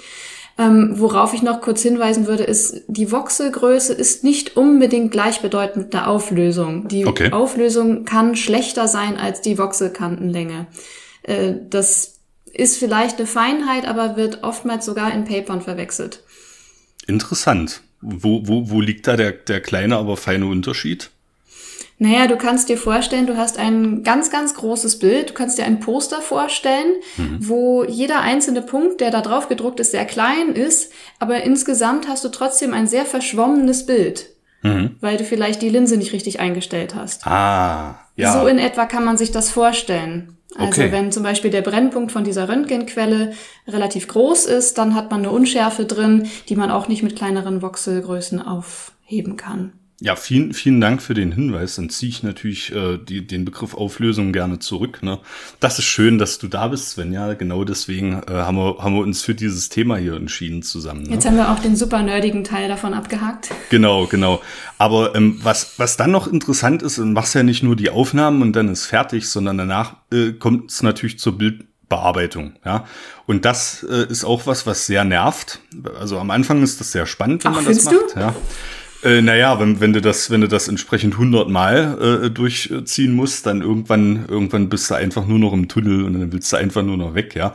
Ähm, 0.57 0.93
worauf 0.95 1.33
ich 1.33 1.41
noch 1.41 1.59
kurz 1.59 1.81
hinweisen 1.81 2.27
würde, 2.27 2.43
ist, 2.43 2.83
die 2.87 3.11
Voxelgröße 3.11 3.93
ist 3.93 4.23
nicht 4.23 4.55
unbedingt 4.55 5.11
gleichbedeutend 5.11 5.77
mit 5.77 5.93
der 5.93 6.07
Auflösung. 6.07 6.87
Die 6.87 7.05
okay. 7.05 7.31
Auflösung 7.31 8.05
kann 8.05 8.37
schlechter 8.37 8.87
sein 8.87 9.17
als 9.17 9.41
die 9.41 9.57
Voxelkantenlänge. 9.57 10.67
Äh, 11.23 11.55
das 11.69 12.19
ist 12.53 12.77
vielleicht 12.77 13.17
eine 13.17 13.27
Feinheit, 13.27 13.85
aber 13.85 14.15
wird 14.15 14.43
oftmals 14.43 14.85
sogar 14.85 15.13
in 15.13 15.25
Papern 15.25 15.61
verwechselt. 15.61 16.23
Interessant. 17.05 17.81
Wo, 18.01 18.47
wo, 18.47 18.69
wo 18.69 18.79
liegt 18.79 19.07
da 19.07 19.17
der, 19.17 19.33
der 19.33 19.59
kleine, 19.59 19.97
aber 19.97 20.15
feine 20.15 20.45
Unterschied? 20.45 21.09
Naja, 21.97 22.27
du 22.27 22.35
kannst 22.35 22.67
dir 22.67 22.77
vorstellen, 22.77 23.25
du 23.25 23.37
hast 23.37 23.57
ein 23.57 24.03
ganz, 24.03 24.29
ganz 24.29 24.53
großes 24.53 24.99
Bild. 24.99 25.29
Du 25.29 25.33
kannst 25.33 25.57
dir 25.57 25.63
ein 25.63 25.79
Poster 25.79 26.21
vorstellen, 26.21 26.95
mhm. 27.15 27.37
wo 27.39 27.83
jeder 27.85 28.21
einzelne 28.21 28.61
Punkt, 28.61 28.99
der 28.99 29.11
da 29.11 29.21
drauf 29.21 29.47
gedruckt 29.47 29.79
ist, 29.79 29.91
sehr 29.91 30.05
klein 30.05 30.53
ist, 30.53 30.91
aber 31.19 31.43
insgesamt 31.43 32.07
hast 32.09 32.25
du 32.25 32.29
trotzdem 32.29 32.73
ein 32.73 32.87
sehr 32.87 33.05
verschwommenes 33.05 33.85
Bild. 33.85 34.29
Mhm. 34.61 34.97
Weil 34.99 35.17
du 35.17 35.23
vielleicht 35.23 35.61
die 35.61 35.69
Linse 35.69 35.95
nicht 35.95 36.11
richtig 36.11 36.39
eingestellt 36.39 36.95
hast. 36.95 37.25
Ah, 37.25 37.99
ja. 38.15 38.33
So 38.33 38.47
in 38.47 38.57
etwa 38.57 38.85
kann 38.85 39.05
man 39.05 39.17
sich 39.17 39.31
das 39.31 39.49
vorstellen. 39.49 40.37
Also 40.57 40.81
okay. 40.81 40.91
wenn 40.91 41.11
zum 41.11 41.23
Beispiel 41.23 41.51
der 41.51 41.61
Brennpunkt 41.61 42.11
von 42.11 42.23
dieser 42.23 42.47
Röntgenquelle 42.47 43.33
relativ 43.67 44.07
groß 44.07 44.45
ist, 44.45 44.77
dann 44.77 44.95
hat 44.95 45.11
man 45.11 45.21
eine 45.21 45.31
Unschärfe 45.31 45.85
drin, 45.85 46.29
die 46.49 46.55
man 46.55 46.71
auch 46.71 46.87
nicht 46.87 47.03
mit 47.03 47.15
kleineren 47.15 47.61
Voxelgrößen 47.61 48.41
aufheben 48.41 49.35
kann. 49.37 49.73
Ja, 50.01 50.17
vielen, 50.17 50.53
vielen 50.53 50.81
Dank 50.81 51.01
für 51.01 51.13
den 51.13 51.31
Hinweis. 51.31 51.75
Dann 51.75 51.89
ziehe 51.89 52.09
ich 52.09 52.21
natürlich 52.21 52.75
äh, 52.75 52.97
die, 52.97 53.25
den 53.25 53.45
Begriff 53.45 53.73
Auflösung 53.73 54.33
gerne 54.33 54.59
zurück. 54.59 55.01
Ne? 55.01 55.19
Das 55.61 55.79
ist 55.79 55.85
schön, 55.85 56.17
dass 56.17 56.37
du 56.37 56.49
da 56.49 56.67
bist, 56.67 56.91
Sven. 56.91 57.13
Ja, 57.13 57.33
genau 57.33 57.63
deswegen 57.63 58.21
äh, 58.27 58.31
haben, 58.31 58.57
wir, 58.57 58.77
haben 58.79 58.93
wir 58.93 59.01
uns 59.01 59.21
für 59.23 59.33
dieses 59.33 59.69
Thema 59.69 59.95
hier 59.95 60.15
entschieden 60.15 60.63
zusammen. 60.63 61.03
Ne? 61.03 61.11
Jetzt 61.11 61.25
haben 61.25 61.37
wir 61.37 61.49
auch 61.49 61.59
den 61.59 61.77
super 61.77 62.01
nerdigen 62.01 62.43
Teil 62.43 62.67
davon 62.67 62.93
abgehakt. 62.93 63.51
Genau, 63.69 64.05
genau. 64.05 64.41
Aber 64.77 65.15
ähm, 65.15 65.39
was, 65.41 65.79
was 65.79 65.95
dann 65.95 66.11
noch 66.11 66.27
interessant 66.27 66.83
ist, 66.83 66.97
du 66.97 67.05
machst 67.05 67.33
ja 67.33 67.43
nicht 67.43 67.63
nur 67.63 67.77
die 67.77 67.89
Aufnahmen 67.89 68.41
und 68.41 68.53
dann 68.53 68.67
ist 68.67 68.85
fertig, 68.87 69.29
sondern 69.29 69.57
danach 69.57 69.95
äh, 70.11 70.33
kommt 70.33 70.71
es 70.71 70.83
natürlich 70.83 71.19
zur 71.19 71.37
Bildbearbeitung, 71.37 72.55
ja. 72.65 72.85
Und 73.27 73.45
das 73.45 73.85
äh, 73.89 74.05
ist 74.09 74.25
auch 74.25 74.45
was, 74.45 74.67
was 74.67 74.85
sehr 74.85 75.05
nervt. 75.05 75.61
Also 75.97 76.19
am 76.19 76.31
Anfang 76.31 76.61
ist 76.63 76.81
das 76.81 76.91
sehr 76.91 77.05
spannend, 77.05 77.45
wenn 77.45 77.53
Ach, 77.53 77.55
man 77.55 77.65
das 77.65 77.85
macht. 77.85 77.95
Du? 77.95 78.19
Ja. 78.19 78.35
Äh, 79.05 79.21
naja, 79.21 79.59
wenn, 79.59 79.79
wenn 79.79 79.93
du 79.93 80.01
das, 80.01 80.31
wenn 80.31 80.41
du 80.41 80.47
das 80.47 80.67
entsprechend 80.67 81.19
hundertmal 81.19 82.23
äh, 82.25 82.29
durchziehen 82.31 83.13
musst, 83.13 83.45
dann 83.45 83.61
irgendwann, 83.61 84.25
irgendwann 84.27 84.67
bist 84.67 84.89
du 84.89 84.95
einfach 84.95 85.27
nur 85.27 85.37
noch 85.37 85.53
im 85.53 85.67
Tunnel 85.67 86.03
und 86.03 86.13
dann 86.13 86.33
willst 86.33 86.51
du 86.51 86.57
einfach 86.57 86.81
nur 86.81 86.97
noch 86.97 87.13
weg, 87.13 87.35
ja. 87.35 87.53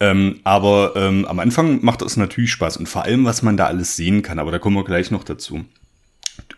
Ähm, 0.00 0.40
aber 0.42 0.94
ähm, 0.96 1.26
am 1.26 1.38
Anfang 1.38 1.84
macht 1.84 2.02
das 2.02 2.16
natürlich 2.16 2.50
Spaß 2.50 2.78
und 2.78 2.88
vor 2.88 3.04
allem, 3.04 3.24
was 3.24 3.42
man 3.42 3.56
da 3.56 3.66
alles 3.66 3.94
sehen 3.94 4.22
kann, 4.22 4.40
aber 4.40 4.50
da 4.50 4.58
kommen 4.58 4.76
wir 4.76 4.84
gleich 4.84 5.12
noch 5.12 5.22
dazu. 5.22 5.64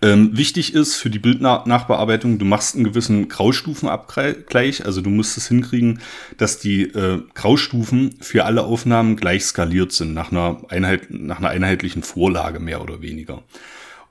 Ähm, 0.01 0.35
wichtig 0.35 0.75
ist 0.75 0.95
für 0.95 1.11
die 1.11 1.19
Bildnachbearbeitung, 1.19 2.39
du 2.39 2.47
machst 2.47 2.75
einen 2.75 2.85
gewissen 2.85 3.29
Graustufenabgleich, 3.29 4.87
also 4.87 5.03
du 5.03 5.11
musst 5.11 5.37
es 5.37 5.49
hinkriegen, 5.49 6.01
dass 6.39 6.59
die 6.59 6.85
äh, 6.85 7.21
Graustufen 7.35 8.15
für 8.21 8.45
alle 8.45 8.63
Aufnahmen 8.63 9.17
gleich 9.17 9.45
skaliert 9.45 9.93
sind, 9.93 10.15
nach 10.15 10.31
einer, 10.31 10.63
Einheit, 10.69 11.09
nach 11.11 11.39
einer 11.39 11.51
einheitlichen 11.51 12.03
Vorlage 12.03 12.61
mehr 12.61 12.81
oder 12.81 13.03
weniger. 13.03 13.43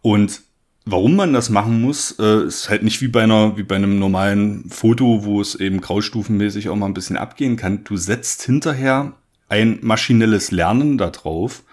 Und 0.02 0.42
Warum 0.84 1.16
man 1.16 1.32
das 1.32 1.52
machen 1.52 1.80
muss, 1.80 2.16
äh, 2.20 2.46
ist 2.48 2.70
halt 2.70 2.82
nicht 2.82 3.02
wie 3.02 3.08
bei 3.08 3.24
einer, 3.24 3.56
wie 3.56 3.64
bei 3.64 3.76
einem 3.76 4.00
normalen 4.00 4.68
Foto, 4.70 5.24
wo 5.24 5.40
es 5.40 5.54
eben 5.54 5.80
graustufenmäßig 5.80 6.70
auch 6.70 6.76
mal 6.76 6.88
ein 6.88 6.96
bisschen 6.96 7.18
abgehen 7.18 7.56
kann. 7.56 7.84
Du 7.84 7.98
setzt 7.98 8.42
hinterher 8.42 9.14
ein 9.48 9.78
maschinelles 9.82 10.50
Lernen 10.50 10.98
da 10.98 11.12
drauf, 11.12 11.64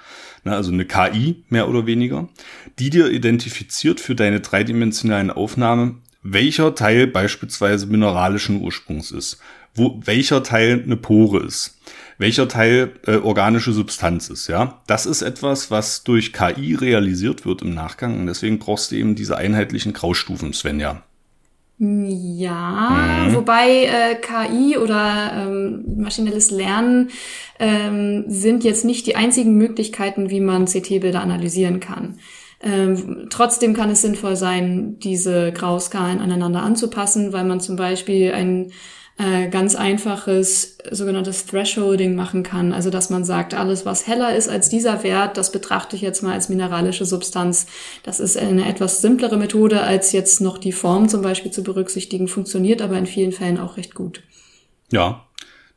ne, 0.45 0.55
also 0.55 0.71
eine 0.71 0.85
KI 0.85 1.43
mehr 1.49 1.71
oder 1.71 1.87
weniger, 1.87 2.29
die 2.79 2.91
dir 2.91 3.11
identifiziert 3.11 3.99
für 3.99 4.15
deine 4.15 4.41
dreidimensionalen 4.41 5.31
Aufnahmen, 5.31 6.03
welcher 6.23 6.75
Teil 6.75 7.07
beispielsweise 7.07 7.87
mineralischen 7.87 8.61
Ursprungs 8.61 9.11
ist, 9.11 9.39
wo 9.75 10.03
welcher 10.05 10.43
Teil 10.43 10.83
eine 10.85 10.97
Pore 10.97 11.45
ist 11.45 11.79
welcher 12.19 12.49
Teil 12.49 12.93
äh, 13.07 13.17
organische 13.17 13.73
Substanz 13.73 14.29
ist. 14.29 14.49
Ja, 14.49 14.81
das 14.87 15.07
ist 15.07 15.23
etwas, 15.23 15.71
was 15.71 16.05
durch 16.05 16.33
KI 16.33 16.75
realisiert 16.75 17.47
wird 17.47 17.63
im 17.63 17.75
Nachgang 17.75 18.19
und 18.19 18.27
deswegen 18.27 18.59
brauchst 18.59 18.91
du 18.91 18.97
eben 18.97 19.15
diese 19.15 19.37
einheitlichen 19.37 19.93
Graustufen, 19.93 20.53
Svenja. 20.53 21.03
Ja, 21.81 23.29
mhm. 23.29 23.35
wobei 23.37 23.85
äh, 23.85 24.17
KI 24.17 24.77
oder 24.77 25.47
ähm, 25.47 25.85
maschinelles 25.97 26.51
Lernen 26.51 27.11
ähm, 27.61 28.25
sind 28.27 28.65
jetzt 28.65 28.85
nicht 28.85 29.07
die 29.07 29.15
einzigen 29.15 29.57
Möglichkeiten, 29.57 30.29
wie 30.29 30.41
man 30.41 30.65
CT-Bilder 30.65 31.21
analysieren 31.21 31.79
kann. 31.79 32.19
Ähm, 32.61 33.29
trotzdem 33.31 33.75
kann 33.75 33.91
es 33.91 34.03
sinnvoll 34.03 34.35
sein, 34.35 34.99
diese 34.99 35.53
Grauskalen 35.53 36.19
aneinander 36.19 36.65
anzupassen, 36.65 37.33
weil 37.33 37.45
man 37.45 37.61
zum 37.61 37.77
Beispiel 37.77 38.33
ein 38.33 38.73
äh, 39.19 39.49
ganz 39.49 39.75
einfaches 39.75 40.79
sogenanntes 40.91 41.45
Thresholding 41.47 42.15
machen 42.15 42.45
kann. 42.45 42.73
Also 42.73 42.89
dass 42.89 43.11
man 43.11 43.25
sagt, 43.25 43.53
alles, 43.53 43.85
was 43.85 44.07
heller 44.07 44.35
ist 44.35 44.49
als 44.49 44.69
dieser 44.69 45.03
Wert, 45.03 45.37
das 45.37 45.51
betrachte 45.51 45.97
ich 45.97 46.03
jetzt 46.03 46.23
mal 46.23 46.35
als 46.35 46.49
mineralische 46.49 47.05
Substanz. 47.05 47.67
Das 48.05 48.21
ist 48.21 48.37
eine 48.37 48.69
etwas 48.69 49.03
simplere 49.03 49.37
Methode, 49.37 49.83
als 49.83 50.13
jetzt 50.13 50.41
noch 50.41 50.59
die 50.59 50.73
Form 50.73 51.09
zum 51.09 51.23
Beispiel 51.23 51.51
zu 51.51 51.63
berücksichtigen, 51.63 52.29
funktioniert 52.29 52.81
aber 52.81 52.97
in 52.97 53.07
vielen 53.07 53.33
Fällen 53.33 53.59
auch 53.59 53.77
recht 53.77 53.95
gut. 53.95 54.23
Ja, 54.91 55.25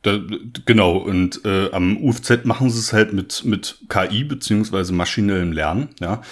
da, 0.02 0.18
genau, 0.64 0.96
und 0.96 1.44
äh, 1.44 1.70
am 1.70 1.96
UFZ 1.96 2.44
machen 2.44 2.70
sie 2.70 2.78
es 2.80 2.92
halt 2.92 3.12
mit, 3.12 3.44
mit 3.44 3.78
KI 3.88 4.24
beziehungsweise 4.24 4.92
maschinellem 4.92 5.52
Lernen. 5.52 5.90
Ja, 6.00 6.22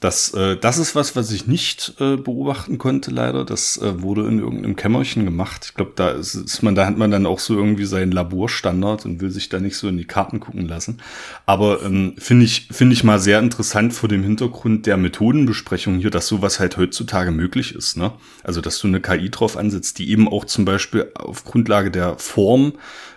das, 0.00 0.34
äh, 0.34 0.58
das 0.58 0.76
ist 0.76 0.94
was, 0.94 1.16
was 1.16 1.32
ich 1.32 1.46
nicht 1.46 1.94
äh, 2.00 2.16
beobachten 2.16 2.76
konnte, 2.76 3.10
leider. 3.10 3.46
Das 3.46 3.78
äh, 3.78 4.02
wurde 4.02 4.26
in 4.26 4.38
irgendeinem 4.38 4.76
Kämmerchen 4.76 5.24
gemacht. 5.24 5.64
Ich 5.70 5.74
glaube, 5.74 5.92
da 5.96 6.10
ist, 6.10 6.34
ist 6.34 6.62
man, 6.62 6.74
da 6.74 6.84
hat 6.84 6.98
man 6.98 7.10
dann 7.10 7.24
auch 7.24 7.38
so 7.38 7.54
irgendwie 7.54 7.86
seinen 7.86 8.12
Laborstandard 8.12 9.06
und 9.06 9.22
will 9.22 9.30
sich 9.30 9.48
da 9.48 9.58
nicht 9.58 9.78
so 9.78 9.88
in 9.88 9.96
die 9.96 10.04
Karten 10.04 10.38
gucken 10.38 10.68
lassen. 10.68 10.98
Aber 11.46 11.82
ähm, 11.82 12.14
finde 12.18 12.44
ich, 12.44 12.68
finde 12.70 12.92
ich 12.92 13.04
mal 13.04 13.18
sehr 13.18 13.38
interessant 13.38 13.94
vor 13.94 14.10
dem 14.10 14.22
Hintergrund 14.22 14.84
der 14.84 14.98
Methodenbesprechung 14.98 15.98
hier, 15.98 16.10
dass 16.10 16.26
sowas 16.26 16.60
halt 16.60 16.76
heutzutage 16.76 17.30
möglich 17.30 17.74
ist. 17.74 17.96
Ne? 17.96 18.12
Also, 18.44 18.60
dass 18.60 18.78
du 18.78 18.88
eine 18.88 19.00
KI 19.00 19.30
drauf 19.30 19.56
ansetzt, 19.56 19.98
die 19.98 20.10
eben 20.10 20.28
auch 20.28 20.44
zum 20.44 20.66
Beispiel 20.66 21.10
auf 21.14 21.44
Grundlage 21.44 21.90
der 21.90 22.18
Form 22.18 22.74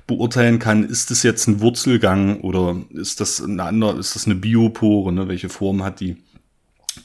beurteilen 0.07 0.59
kann, 0.59 0.86
ist 0.86 1.11
das 1.11 1.23
jetzt 1.23 1.47
ein 1.47 1.59
Wurzelgang 1.59 2.39
oder 2.39 2.77
ist 2.93 3.19
das 3.19 3.43
eine 3.43 3.63
andere, 3.63 3.99
ist 3.99 4.15
das 4.15 4.25
eine 4.25 4.36
Biopore, 4.36 5.11
ne? 5.11 5.27
welche 5.27 5.49
Form 5.49 5.84
hat 5.84 5.99
die? 5.99 6.15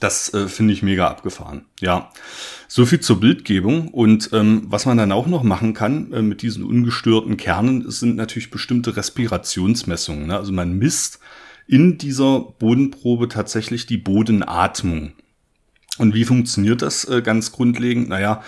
Das 0.01 0.33
äh, 0.35 0.49
finde 0.49 0.73
ich 0.73 0.83
mega 0.83 1.09
abgefahren. 1.09 1.67
Ja, 1.81 2.11
so 2.69 2.87
viel 2.87 3.01
zur 3.01 3.21
Bildgebung. 3.21 3.89
Und 3.89 4.31
ähm, 4.33 4.65
was 4.67 4.87
man 4.87 4.97
dann 4.97 5.13
auch 5.13 5.27
noch 5.27 5.43
machen 5.43 5.75
kann 5.75 6.13
äh, 6.13 6.23
mit 6.23 6.43
diesen 6.43 6.65
ungestörten 6.65 7.37
Kernen, 7.37 7.91
sind 7.91 8.17
natürlich 8.17 8.51
bestimmte 8.51 8.97
Respirationsmessungen. 8.97 10.27
Ne? 10.27 10.37
Also 10.37 10.53
man 10.53 10.79
misst 10.79 11.21
in 11.67 11.99
dieser 11.99 12.41
Bodenprobe 12.41 13.29
tatsächlich 13.29 13.87
die 13.87 13.99
Bodenatmung. 13.99 15.13
Und 15.97 16.15
wie 16.15 16.25
funktioniert 16.25 16.83
das 16.83 17.05
äh, 17.05 17.23
ganz 17.23 17.53
grundlegend? 17.53 18.09
Naja, 18.09 18.43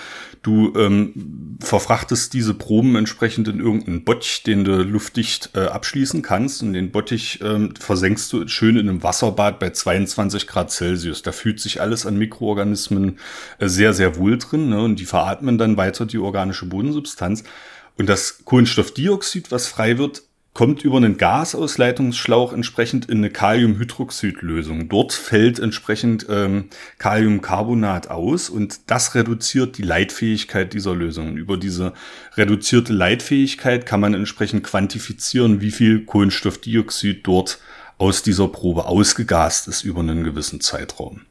du 0.47 0.73
ähm, 0.77 1.59
verfrachtest 1.61 2.33
diese 2.33 2.55
Proben 2.55 2.95
entsprechend 2.95 3.49
in 3.49 3.59
irgendeinen 3.59 4.05
Bottich, 4.05 4.45
den 4.45 4.65
du 4.65 4.83
luftdicht 4.83 5.51
äh, 5.55 5.67
abschließen 5.67 6.23
kannst. 6.23 6.63
Und 6.63 6.73
den 6.73 6.93
Bottich 6.93 7.41
ähm, 7.43 7.75
versenkst 7.79 8.33
du 8.33 8.47
schön 8.47 8.77
in 8.77 8.89
einem 8.89 9.03
Wasserbad 9.03 9.59
bei 9.59 9.71
22 9.71 10.47
Grad 10.47 10.71
Celsius. 10.71 11.23
Da 11.23 11.33
fühlt 11.33 11.59
sich 11.59 11.81
alles 11.81 12.07
an 12.07 12.17
Mikroorganismen 12.17 13.19
äh, 13.59 13.69
sehr, 13.69 13.93
sehr 13.93 14.17
wohl 14.17 14.39
drin. 14.39 14.69
Ne? 14.69 14.83
Und 14.83 15.01
die 15.01 15.05
veratmen 15.05 15.59
dann 15.59 15.77
weiter 15.77 16.07
die 16.07 16.19
organische 16.19 16.67
Bodensubstanz. 16.67 17.43
Und 17.99 18.09
das 18.09 18.45
Kohlenstoffdioxid, 18.45 19.51
was 19.51 19.67
frei 19.67 19.99
wird, 19.99 20.23
kommt 20.57 20.85
über 20.85 20.97
einen 20.97 21.19
Gasausleitungsschlauch 21.19 22.55
entsprechend 22.55 23.11
in 23.11 23.19
eine 23.19 23.29
Kaliumhydroxidlösung. 23.29 24.89
Dort 24.89 25.13
fällt 25.13 25.59
entsprechend 25.59 26.25
ähm, 26.31 26.71
Kaliumcarbonat 26.97 28.09
aus 28.09 28.49
und 28.49 28.91
das 28.91 29.15
reduziert 29.15 29.77
die 29.77 29.83
Leitfähigkeit 29.83 30.73
dieser 30.73 30.95
Lösung. 30.95 31.37
Über 31.37 31.59
diese 31.59 31.93
reduzierte 32.39 32.95
Leitfähigkeit 32.95 33.85
kann 33.85 34.01
man 34.01 34.15
entsprechend 34.15 34.65
quantifizieren, 34.65 35.61
wie 35.61 35.71
viel 35.71 36.07
Kohlenstoffdioxid 36.07 37.27
dort 37.27 37.59
aus 37.99 38.23
dieser 38.23 38.49
Probe 38.49 38.87
ausgegast 38.87 39.69
ist 39.69 39.85
über 39.85 40.01
einen 40.01 40.25
gewissen 40.25 40.63
Zeitraum. 40.63 41.27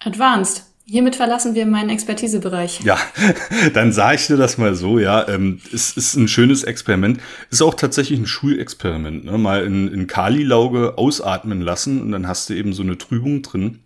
Advanced. 0.00 0.64
Hiermit 0.88 1.16
verlassen 1.16 1.56
wir 1.56 1.66
meinen 1.66 1.90
Expertisebereich. 1.90 2.82
Ja, 2.84 2.96
dann 3.74 3.90
sage 3.90 4.16
ich 4.16 4.26
dir 4.28 4.36
das 4.36 4.56
mal 4.56 4.76
so, 4.76 5.00
ja. 5.00 5.26
Ähm, 5.28 5.60
es 5.72 5.96
ist 5.96 6.14
ein 6.14 6.28
schönes 6.28 6.62
Experiment. 6.62 7.18
Ist 7.50 7.60
auch 7.60 7.74
tatsächlich 7.74 8.20
ein 8.20 8.26
Schulexperiment. 8.26 9.24
Ne? 9.24 9.36
Mal 9.36 9.64
in, 9.64 9.88
in 9.88 10.06
Kali-Lauge 10.06 10.96
ausatmen 10.96 11.60
lassen 11.60 12.00
und 12.00 12.12
dann 12.12 12.28
hast 12.28 12.50
du 12.50 12.54
eben 12.54 12.72
so 12.72 12.84
eine 12.84 12.96
Trübung 12.96 13.42
drin. 13.42 13.80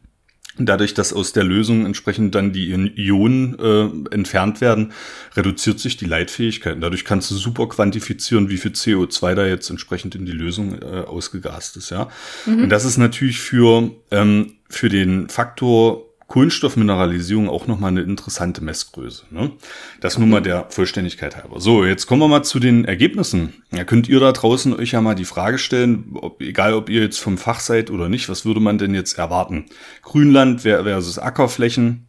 Dadurch, 0.58 0.92
dass 0.92 1.14
aus 1.14 1.32
der 1.32 1.44
Lösung 1.44 1.86
entsprechend 1.86 2.34
dann 2.34 2.52
die 2.52 2.70
Ionen 2.70 3.58
äh, 3.58 4.14
entfernt 4.14 4.60
werden, 4.60 4.92
reduziert 5.34 5.80
sich 5.80 5.96
die 5.96 6.04
Leitfähigkeit. 6.04 6.74
Und 6.74 6.82
dadurch 6.82 7.06
kannst 7.06 7.30
du 7.30 7.34
super 7.34 7.66
quantifizieren, 7.66 8.50
wie 8.50 8.58
viel 8.58 8.72
CO2 8.72 9.34
da 9.34 9.46
jetzt 9.46 9.70
entsprechend 9.70 10.16
in 10.16 10.26
die 10.26 10.32
Lösung 10.32 10.82
äh, 10.82 11.04
ausgegast 11.06 11.78
ist. 11.78 11.88
Ja, 11.88 12.10
mhm. 12.44 12.64
und 12.64 12.68
das 12.68 12.84
ist 12.84 12.98
natürlich 12.98 13.40
für 13.40 13.90
ähm, 14.10 14.56
für 14.68 14.90
den 14.90 15.30
Faktor 15.30 16.09
Kohlenstoffmineralisierung 16.30 17.48
auch 17.48 17.66
nochmal 17.66 17.90
eine 17.90 18.02
interessante 18.02 18.62
Messgröße. 18.62 19.24
Ne? 19.30 19.50
Das 20.00 20.16
nur 20.16 20.28
mal 20.28 20.40
der 20.40 20.66
Vollständigkeit 20.70 21.36
halber. 21.36 21.60
So, 21.60 21.84
jetzt 21.84 22.06
kommen 22.06 22.22
wir 22.22 22.28
mal 22.28 22.44
zu 22.44 22.60
den 22.60 22.84
Ergebnissen. 22.84 23.64
Ja, 23.72 23.82
könnt 23.82 24.08
ihr 24.08 24.20
da 24.20 24.30
draußen 24.30 24.72
euch 24.72 24.92
ja 24.92 25.00
mal 25.00 25.16
die 25.16 25.24
Frage 25.24 25.58
stellen, 25.58 26.10
ob, 26.14 26.40
egal 26.40 26.74
ob 26.74 26.88
ihr 26.88 27.02
jetzt 27.02 27.18
vom 27.18 27.36
Fach 27.36 27.58
seid 27.58 27.90
oder 27.90 28.08
nicht, 28.08 28.28
was 28.28 28.44
würde 28.44 28.60
man 28.60 28.78
denn 28.78 28.94
jetzt 28.94 29.18
erwarten? 29.18 29.66
Grünland 30.02 30.60
versus 30.60 31.18
Ackerflächen. 31.18 32.06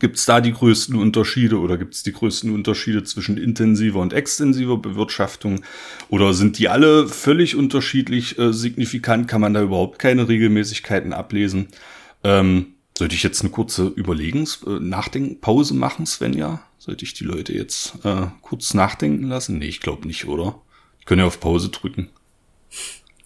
Gibt 0.00 0.16
es 0.16 0.24
da 0.24 0.40
die 0.40 0.52
größten 0.52 0.96
Unterschiede 0.96 1.60
oder 1.60 1.78
gibt 1.78 1.94
es 1.94 2.02
die 2.02 2.12
größten 2.12 2.52
Unterschiede 2.52 3.04
zwischen 3.04 3.38
intensiver 3.38 4.00
und 4.00 4.12
extensiver 4.12 4.76
Bewirtschaftung? 4.78 5.60
Oder 6.08 6.34
sind 6.34 6.58
die 6.58 6.68
alle 6.68 7.06
völlig 7.06 7.54
unterschiedlich 7.54 8.36
äh, 8.40 8.52
signifikant? 8.52 9.28
Kann 9.28 9.40
man 9.40 9.54
da 9.54 9.62
überhaupt 9.62 10.00
keine 10.00 10.28
Regelmäßigkeiten 10.28 11.12
ablesen? 11.12 11.68
Ähm, 12.24 12.71
sollte 12.96 13.14
ich 13.14 13.22
jetzt 13.22 13.40
eine 13.40 13.50
kurze 13.50 13.86
Überlegens-, 13.86 14.64
äh, 14.66 14.80
Nachdenkpause 14.80 15.74
machen, 15.74 16.06
Svenja? 16.06 16.62
Sollte 16.78 17.04
ich 17.04 17.14
die 17.14 17.24
Leute 17.24 17.52
jetzt 17.52 18.04
äh, 18.04 18.26
kurz 18.40 18.74
nachdenken 18.74 19.28
lassen? 19.28 19.58
Nee, 19.58 19.68
ich 19.68 19.80
glaube 19.80 20.06
nicht, 20.06 20.26
oder? 20.26 20.60
Ich 20.98 21.06
kann 21.06 21.18
ja 21.18 21.24
auf 21.24 21.40
Pause 21.40 21.68
drücken. 21.68 22.10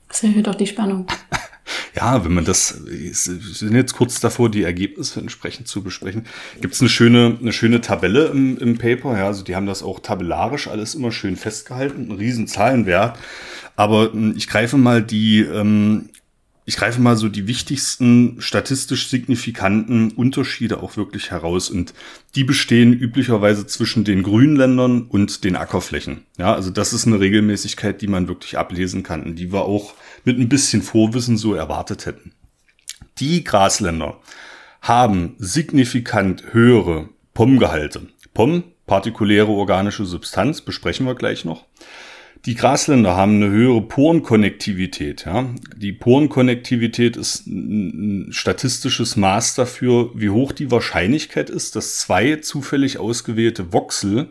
Das 0.08 0.22
erhöht 0.22 0.46
doch 0.46 0.54
die 0.54 0.66
Spannung. 0.66 1.06
ja, 1.94 2.24
wenn 2.24 2.32
man 2.32 2.44
das, 2.44 2.86
wir 2.86 3.12
sind 3.14 3.74
jetzt 3.74 3.94
kurz 3.94 4.20
davor, 4.20 4.50
die 4.50 4.62
Ergebnisse 4.62 5.20
entsprechend 5.20 5.68
zu 5.68 5.82
besprechen. 5.82 6.26
Gibt 6.60 6.74
es 6.74 6.80
eine 6.80 6.88
schöne, 6.88 7.38
eine 7.40 7.52
schöne 7.52 7.80
Tabelle 7.80 8.26
im, 8.26 8.56
im 8.58 8.78
Paper, 8.78 9.18
ja, 9.18 9.26
also 9.26 9.42
die 9.42 9.56
haben 9.56 9.66
das 9.66 9.82
auch 9.82 10.00
tabellarisch 10.00 10.68
alles 10.68 10.94
immer 10.94 11.12
schön 11.12 11.36
festgehalten, 11.36 12.08
ein 12.08 12.16
riesen 12.16 12.46
Zahlenwert. 12.46 13.18
Aber 13.74 14.12
hm, 14.12 14.34
ich 14.36 14.48
greife 14.48 14.76
mal 14.76 15.02
die 15.02 15.40
ähm, 15.40 16.08
ich 16.68 16.76
greife 16.76 17.00
mal 17.00 17.16
so 17.16 17.28
die 17.28 17.46
wichtigsten 17.46 18.40
statistisch 18.40 19.08
signifikanten 19.08 20.10
Unterschiede 20.10 20.82
auch 20.82 20.96
wirklich 20.96 21.30
heraus 21.30 21.70
und 21.70 21.94
die 22.34 22.42
bestehen 22.42 22.92
üblicherweise 22.92 23.68
zwischen 23.68 24.02
den 24.02 24.24
Grünländern 24.24 25.02
und 25.02 25.44
den 25.44 25.54
Ackerflächen. 25.54 26.26
Ja, 26.38 26.52
also 26.52 26.70
das 26.70 26.92
ist 26.92 27.06
eine 27.06 27.20
Regelmäßigkeit, 27.20 28.02
die 28.02 28.08
man 28.08 28.26
wirklich 28.26 28.58
ablesen 28.58 29.04
kann 29.04 29.22
und 29.22 29.36
die 29.36 29.52
wir 29.52 29.64
auch 29.64 29.94
mit 30.24 30.40
ein 30.40 30.48
bisschen 30.48 30.82
Vorwissen 30.82 31.36
so 31.36 31.54
erwartet 31.54 32.04
hätten. 32.04 32.32
Die 33.18 33.44
Grasländer 33.44 34.20
haben 34.82 35.36
signifikant 35.38 36.52
höhere 36.52 37.08
POM-Gehalte. 37.32 38.08
POM, 38.34 38.64
partikuläre 38.88 39.48
organische 39.48 40.04
Substanz, 40.04 40.62
besprechen 40.62 41.06
wir 41.06 41.14
gleich 41.14 41.44
noch. 41.44 41.64
Die 42.46 42.54
Grasländer 42.54 43.16
haben 43.16 43.42
eine 43.42 43.50
höhere 43.50 43.82
Porenkonnektivität. 43.82 45.26
Ja? 45.26 45.46
Die 45.76 45.92
Porenkonnektivität 45.92 47.16
ist 47.16 47.46
ein 47.48 48.28
statistisches 48.30 49.16
Maß 49.16 49.56
dafür, 49.56 50.10
wie 50.14 50.30
hoch 50.30 50.52
die 50.52 50.70
Wahrscheinlichkeit 50.70 51.50
ist, 51.50 51.74
dass 51.74 51.98
zwei 51.98 52.36
zufällig 52.36 52.98
ausgewählte 52.98 53.72
Voxel 53.72 54.28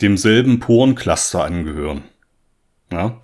demselben 0.00 0.58
Porencluster 0.58 1.44
angehören. 1.44 2.02
Ja? 2.90 3.20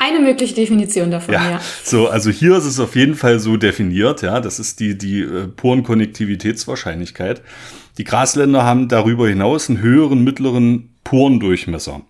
eine 0.00 0.20
mögliche 0.20 0.54
Definition 0.54 1.10
davon, 1.10 1.34
ja. 1.34 1.50
ja. 1.50 1.60
So, 1.84 2.08
also 2.08 2.30
hier 2.30 2.56
ist 2.56 2.64
es 2.64 2.80
auf 2.80 2.96
jeden 2.96 3.14
Fall 3.14 3.38
so 3.38 3.58
definiert, 3.58 4.22
ja. 4.22 4.40
Das 4.40 4.58
ist 4.58 4.80
die, 4.80 4.96
die 4.96 5.20
äh, 5.20 5.46
Porenkonnektivitätswahrscheinlichkeit. 5.46 7.42
Die 7.98 8.04
Grasländer 8.04 8.64
haben 8.64 8.88
darüber 8.88 9.28
hinaus 9.28 9.68
einen 9.68 9.82
höheren 9.82 10.24
mittleren 10.24 10.94
Porendurchmesser. 11.04 12.00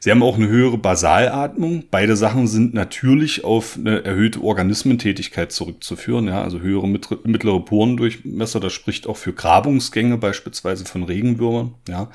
Sie 0.00 0.10
haben 0.10 0.22
auch 0.22 0.36
eine 0.36 0.48
höhere 0.48 0.78
Basalatmung. 0.78 1.84
Beide 1.90 2.16
Sachen 2.16 2.46
sind 2.46 2.74
natürlich 2.74 3.44
auf 3.44 3.76
eine 3.76 4.04
erhöhte 4.04 4.42
Organismentätigkeit 4.42 5.52
zurückzuführen. 5.52 6.26
Ja, 6.26 6.42
also 6.42 6.60
höhere 6.60 6.88
mittlere 6.88 7.60
Porendurchmesser, 7.60 8.60
das 8.60 8.72
spricht 8.72 9.06
auch 9.06 9.16
für 9.16 9.32
Grabungsgänge 9.32 10.18
beispielsweise 10.18 10.84
von 10.84 11.02
Regenwürmern. 11.02 11.74
Ja. 11.88 12.10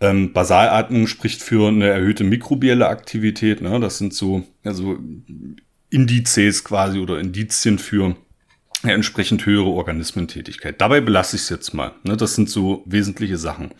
Ähm, 0.00 0.32
Basalatmung 0.32 1.06
spricht 1.06 1.42
für 1.42 1.68
eine 1.68 1.88
erhöhte 1.88 2.24
mikrobielle 2.24 2.88
Aktivität. 2.88 3.60
Ne? 3.60 3.78
Das 3.78 3.98
sind 3.98 4.12
so 4.12 4.42
also 4.64 4.98
Indizes 5.90 6.64
quasi 6.64 6.98
oder 6.98 7.20
Indizien 7.20 7.78
für 7.78 8.16
entsprechend 8.82 9.46
höhere 9.46 9.70
Organismentätigkeit. 9.70 10.80
Dabei 10.80 11.00
belasse 11.00 11.36
ich 11.36 11.42
es 11.42 11.48
jetzt 11.48 11.74
mal. 11.74 11.92
Ne? 12.02 12.16
Das 12.16 12.34
sind 12.34 12.50
so 12.50 12.82
wesentliche 12.86 13.38
Sachen. 13.38 13.70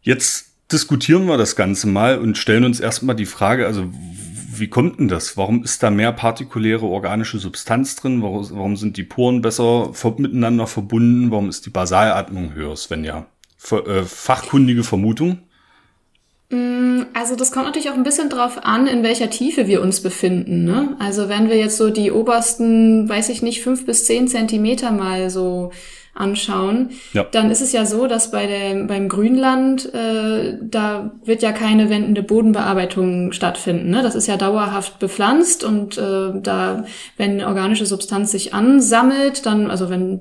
Jetzt 0.00 0.51
diskutieren 0.72 1.26
wir 1.26 1.36
das 1.36 1.56
Ganze 1.56 1.86
mal 1.86 2.18
und 2.18 2.38
stellen 2.38 2.64
uns 2.64 2.80
erstmal 2.80 3.16
die 3.16 3.26
Frage, 3.26 3.66
also 3.66 3.90
wie 4.54 4.68
kommt 4.68 5.00
denn 5.00 5.08
das? 5.08 5.36
Warum 5.36 5.64
ist 5.64 5.82
da 5.82 5.90
mehr 5.90 6.12
partikuläre 6.12 6.86
organische 6.86 7.38
Substanz 7.38 7.96
drin? 7.96 8.22
Warum, 8.22 8.48
warum 8.50 8.76
sind 8.76 8.96
die 8.96 9.02
Poren 9.02 9.42
besser 9.42 9.92
miteinander 10.18 10.66
verbunden? 10.66 11.30
Warum 11.30 11.48
ist 11.48 11.66
die 11.66 11.70
Basalatmung 11.70 12.54
höher, 12.54 12.76
Svenja? 12.76 13.26
Äh, 13.70 14.02
fachkundige 14.02 14.84
Vermutung? 14.84 15.38
Mm, 16.50 17.02
also 17.14 17.34
das 17.34 17.50
kommt 17.50 17.66
natürlich 17.66 17.90
auch 17.90 17.94
ein 17.94 18.02
bisschen 18.02 18.28
drauf 18.28 18.58
an, 18.62 18.86
in 18.86 19.02
welcher 19.02 19.30
Tiefe 19.30 19.66
wir 19.66 19.80
uns 19.80 20.02
befinden. 20.02 20.64
Ne? 20.64 20.96
Also 20.98 21.28
wenn 21.28 21.48
wir 21.48 21.56
jetzt 21.56 21.78
so 21.78 21.90
die 21.90 22.12
obersten, 22.12 23.08
weiß 23.08 23.30
ich 23.30 23.42
nicht, 23.42 23.62
fünf 23.62 23.86
bis 23.86 24.04
zehn 24.04 24.28
Zentimeter 24.28 24.92
mal 24.92 25.30
so 25.30 25.72
anschauen, 26.14 26.90
ja. 27.14 27.24
dann 27.30 27.50
ist 27.50 27.62
es 27.62 27.72
ja 27.72 27.86
so, 27.86 28.06
dass 28.06 28.30
bei 28.30 28.46
der, 28.46 28.84
beim 28.84 29.08
Grünland, 29.08 29.92
äh, 29.94 30.58
da 30.60 31.12
wird 31.24 31.42
ja 31.42 31.52
keine 31.52 31.88
wendende 31.88 32.22
Bodenbearbeitung 32.22 33.32
stattfinden. 33.32 33.90
Ne? 33.90 34.02
Das 34.02 34.14
ist 34.14 34.26
ja 34.26 34.36
dauerhaft 34.36 34.98
bepflanzt 34.98 35.64
und 35.64 35.96
äh, 35.96 36.32
da, 36.42 36.84
wenn 37.16 37.42
organische 37.42 37.86
Substanz 37.86 38.30
sich 38.30 38.52
ansammelt, 38.52 39.46
dann, 39.46 39.70
also 39.70 39.88
wenn 39.88 40.20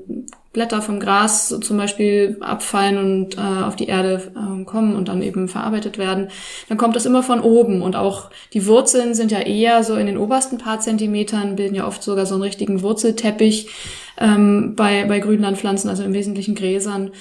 Blätter 0.54 0.82
vom 0.82 1.00
Gras 1.00 1.56
zum 1.62 1.78
Beispiel 1.78 2.36
abfallen 2.42 2.98
und 2.98 3.38
äh, 3.38 3.64
auf 3.64 3.78
die 3.78 3.88
Erde 3.88 4.32
äh, 4.36 4.64
kommen 4.66 4.96
und 4.96 5.08
dann 5.08 5.22
eben 5.22 5.48
verarbeitet 5.48 5.98
werden, 5.98 6.28
dann 6.68 6.78
kommt 6.78 6.96
das 6.98 7.06
immer 7.06 7.24
von 7.24 7.40
oben. 7.40 7.82
Und 7.82 7.96
auch 7.96 8.30
die 8.54 8.66
Wurzeln 8.68 9.14
sind 9.14 9.32
ja 9.32 9.40
eher 9.40 9.84
so 9.84 9.96
in 9.96 10.08
den 10.08 10.18
obersten 10.18 10.58
paar 10.58 10.82
Zentimetern, 10.82 11.56
bilden 11.56 11.76
ja 11.76 11.88
oft 11.88 12.04
sogar 12.04 12.26
so 12.26 12.36
einen 12.36 12.44
richtigen 12.44 12.82
Wurzelteppich 12.82 13.70
ähm, 14.18 14.76
bei, 14.76 15.06
bei 15.06 15.20
Grünlandpflanzen, 15.20 15.90
also 15.90 16.04
im 16.04 16.14
Wesentlichen 16.14 16.56
Gräsern. 16.56 17.12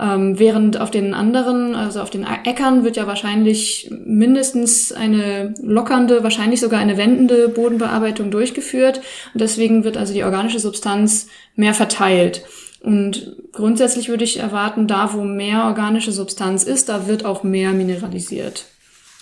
Ähm, 0.00 0.38
während 0.38 0.80
auf 0.80 0.90
den 0.90 1.12
anderen, 1.12 1.74
also 1.74 2.00
auf 2.00 2.08
den 2.08 2.24
Äckern, 2.24 2.84
wird 2.84 2.96
ja 2.96 3.06
wahrscheinlich 3.06 3.90
mindestens 3.90 4.92
eine 4.92 5.52
lockernde, 5.60 6.22
wahrscheinlich 6.22 6.60
sogar 6.60 6.80
eine 6.80 6.96
wendende 6.96 7.48
Bodenbearbeitung 7.48 8.30
durchgeführt. 8.30 9.02
Und 9.34 9.40
deswegen 9.40 9.84
wird 9.84 9.98
also 9.98 10.14
die 10.14 10.24
organische 10.24 10.60
Substanz 10.60 11.26
mehr 11.54 11.74
verteilt. 11.74 12.44
Und 12.80 13.36
grundsätzlich 13.52 14.08
würde 14.08 14.24
ich 14.24 14.38
erwarten, 14.38 14.86
da 14.86 15.12
wo 15.12 15.24
mehr 15.24 15.64
organische 15.64 16.12
Substanz 16.12 16.62
ist, 16.62 16.88
da 16.88 17.06
wird 17.08 17.24
auch 17.24 17.42
mehr 17.42 17.72
mineralisiert. 17.72 18.66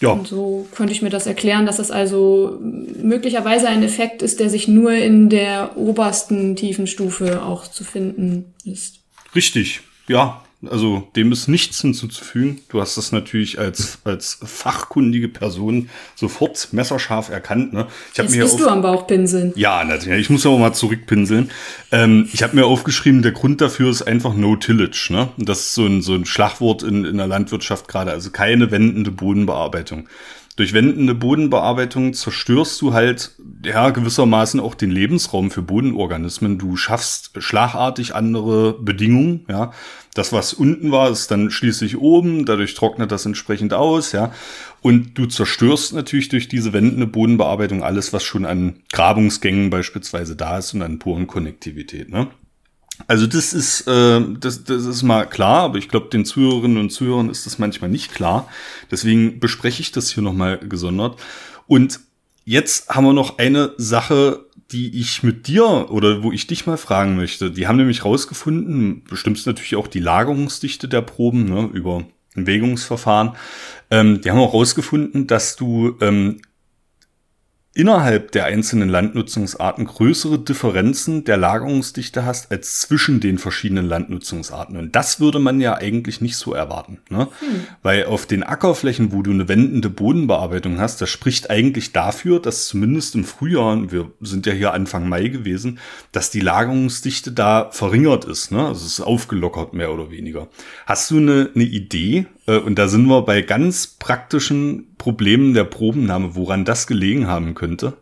Ja. 0.00 0.10
Und 0.10 0.28
so 0.28 0.66
könnte 0.74 0.92
ich 0.92 1.00
mir 1.00 1.08
das 1.08 1.26
erklären, 1.26 1.64
dass 1.64 1.78
das 1.78 1.90
also 1.90 2.58
möglicherweise 2.60 3.68
ein 3.68 3.82
Effekt 3.82 4.20
ist, 4.20 4.40
der 4.40 4.50
sich 4.50 4.68
nur 4.68 4.92
in 4.92 5.30
der 5.30 5.76
obersten 5.76 6.54
tiefen 6.54 6.86
Stufe 6.86 7.42
auch 7.42 7.66
zu 7.66 7.82
finden 7.82 8.52
ist. 8.64 9.00
Richtig, 9.34 9.80
ja. 10.06 10.42
Also 10.70 11.08
dem 11.16 11.32
ist 11.32 11.48
nichts 11.48 11.80
hinzuzufügen. 11.80 12.60
Du 12.68 12.80
hast 12.80 12.96
das 12.96 13.12
natürlich 13.12 13.58
als, 13.58 13.98
als 14.04 14.38
fachkundige 14.42 15.28
Person 15.28 15.88
sofort 16.14 16.68
messerscharf 16.72 17.28
erkannt. 17.28 17.72
Ne? 17.72 17.86
Ich 18.12 18.18
Jetzt 18.18 18.34
mir 18.34 18.44
bist 18.44 18.60
du 18.60 18.68
am 18.68 18.82
Bauchpinseln. 18.82 19.52
Ja, 19.56 19.84
natürlich. 19.84 20.22
Ich 20.22 20.30
muss 20.30 20.46
aber 20.46 20.58
mal 20.58 20.72
zurückpinseln. 20.72 21.50
Ähm, 21.92 22.28
ich 22.32 22.42
habe 22.42 22.56
mir 22.56 22.66
aufgeschrieben, 22.66 23.22
der 23.22 23.32
Grund 23.32 23.60
dafür 23.60 23.90
ist 23.90 24.02
einfach 24.02 24.34
No 24.34 24.56
Tillage. 24.56 25.08
Ne? 25.10 25.28
Das 25.36 25.60
ist 25.60 25.74
so 25.74 25.86
ein, 25.86 26.02
so 26.02 26.14
ein 26.14 26.24
Schlagwort 26.24 26.82
in, 26.82 27.04
in 27.04 27.16
der 27.16 27.26
Landwirtschaft 27.26 27.88
gerade. 27.88 28.12
Also 28.12 28.30
keine 28.30 28.70
wendende 28.70 29.10
Bodenbearbeitung 29.10 30.08
durch 30.56 30.72
wendende 30.72 31.14
Bodenbearbeitung 31.14 32.14
zerstörst 32.14 32.80
du 32.80 32.94
halt 32.94 33.32
ja 33.62 33.90
gewissermaßen 33.90 34.58
auch 34.58 34.74
den 34.74 34.90
Lebensraum 34.90 35.50
für 35.50 35.60
Bodenorganismen. 35.60 36.58
Du 36.58 36.76
schaffst 36.76 37.30
schlagartig 37.38 38.14
andere 38.14 38.72
Bedingungen, 38.72 39.44
ja. 39.48 39.72
Das, 40.14 40.32
was 40.32 40.54
unten 40.54 40.92
war, 40.92 41.10
ist 41.10 41.30
dann 41.30 41.50
schließlich 41.50 41.98
oben, 41.98 42.46
dadurch 42.46 42.72
trocknet 42.72 43.12
das 43.12 43.26
entsprechend 43.26 43.74
aus, 43.74 44.12
ja. 44.12 44.32
Und 44.80 45.18
du 45.18 45.26
zerstörst 45.26 45.92
natürlich 45.92 46.30
durch 46.30 46.48
diese 46.48 46.72
wendende 46.72 47.06
Bodenbearbeitung 47.06 47.82
alles, 47.82 48.14
was 48.14 48.24
schon 48.24 48.46
an 48.46 48.76
Grabungsgängen 48.92 49.68
beispielsweise 49.68 50.34
da 50.34 50.56
ist 50.56 50.72
und 50.72 50.80
an 50.80 50.98
Porenkonnektivität, 50.98 52.08
ne? 52.08 52.28
Also 53.08 53.26
das 53.26 53.52
ist, 53.52 53.86
äh, 53.86 54.20
das, 54.40 54.64
das 54.64 54.84
ist 54.84 55.02
mal 55.02 55.26
klar, 55.26 55.62
aber 55.62 55.78
ich 55.78 55.88
glaube, 55.88 56.08
den 56.08 56.24
Zuhörerinnen 56.24 56.78
und 56.78 56.90
Zuhörern 56.90 57.30
ist 57.30 57.46
das 57.46 57.58
manchmal 57.58 57.90
nicht 57.90 58.12
klar. 58.12 58.48
Deswegen 58.90 59.38
bespreche 59.38 59.80
ich 59.80 59.92
das 59.92 60.10
hier 60.10 60.22
nochmal 60.22 60.58
gesondert. 60.58 61.20
Und 61.66 62.00
jetzt 62.44 62.88
haben 62.88 63.04
wir 63.04 63.12
noch 63.12 63.38
eine 63.38 63.72
Sache, 63.76 64.46
die 64.72 64.98
ich 64.98 65.22
mit 65.22 65.46
dir 65.46 65.90
oder 65.90 66.22
wo 66.22 66.32
ich 66.32 66.46
dich 66.46 66.66
mal 66.66 66.76
fragen 66.76 67.16
möchte. 67.16 67.50
Die 67.50 67.66
haben 67.66 67.76
nämlich 67.76 68.04
rausgefunden, 68.04 69.04
bestimmst 69.04 69.46
natürlich 69.46 69.76
auch 69.76 69.86
die 69.86 70.00
Lagerungsdichte 70.00 70.88
der 70.88 71.02
Proben 71.02 71.44
ne, 71.44 71.70
über 71.72 72.04
ein 72.34 72.46
Wägungsverfahren. 72.46 73.36
Ähm, 73.90 74.20
die 74.20 74.30
haben 74.30 74.38
auch 74.38 74.54
rausgefunden, 74.54 75.26
dass 75.26 75.56
du 75.56 75.96
ähm, 76.00 76.40
innerhalb 77.76 78.32
der 78.32 78.46
einzelnen 78.46 78.88
Landnutzungsarten 78.88 79.84
größere 79.84 80.38
Differenzen 80.38 81.24
der 81.24 81.36
Lagerungsdichte 81.36 82.24
hast 82.24 82.50
als 82.50 82.80
zwischen 82.80 83.20
den 83.20 83.36
verschiedenen 83.36 83.86
Landnutzungsarten. 83.86 84.78
Und 84.78 84.96
das 84.96 85.20
würde 85.20 85.38
man 85.38 85.60
ja 85.60 85.74
eigentlich 85.74 86.22
nicht 86.22 86.36
so 86.36 86.54
erwarten. 86.54 87.00
Ne? 87.10 87.28
Hm. 87.40 87.64
Weil 87.82 88.06
auf 88.06 88.24
den 88.24 88.42
Ackerflächen, 88.42 89.12
wo 89.12 89.20
du 89.20 89.30
eine 89.30 89.48
wendende 89.48 89.90
Bodenbearbeitung 89.90 90.80
hast, 90.80 91.02
das 91.02 91.10
spricht 91.10 91.50
eigentlich 91.50 91.92
dafür, 91.92 92.40
dass 92.40 92.66
zumindest 92.66 93.14
im 93.14 93.24
Frühjahr, 93.24 93.92
wir 93.92 94.10
sind 94.22 94.46
ja 94.46 94.54
hier 94.54 94.72
Anfang 94.72 95.08
Mai 95.08 95.28
gewesen, 95.28 95.78
dass 96.12 96.30
die 96.30 96.40
Lagerungsdichte 96.40 97.32
da 97.32 97.68
verringert 97.72 98.24
ist. 98.24 98.52
Ne? 98.52 98.66
Also 98.66 98.86
es 98.86 98.98
ist 98.98 99.00
aufgelockert, 99.00 99.74
mehr 99.74 99.92
oder 99.92 100.10
weniger. 100.10 100.48
Hast 100.86 101.10
du 101.10 101.18
eine, 101.18 101.50
eine 101.54 101.64
Idee, 101.64 102.26
und 102.46 102.76
da 102.78 102.88
sind 102.88 103.06
wir 103.06 103.22
bei 103.22 103.42
ganz 103.42 103.86
praktischen 103.86 104.94
Problemen 104.98 105.54
der 105.54 105.64
Probennahme, 105.64 106.36
woran 106.36 106.64
das 106.64 106.86
gelegen 106.86 107.26
haben 107.26 107.54
könnte. 107.54 107.94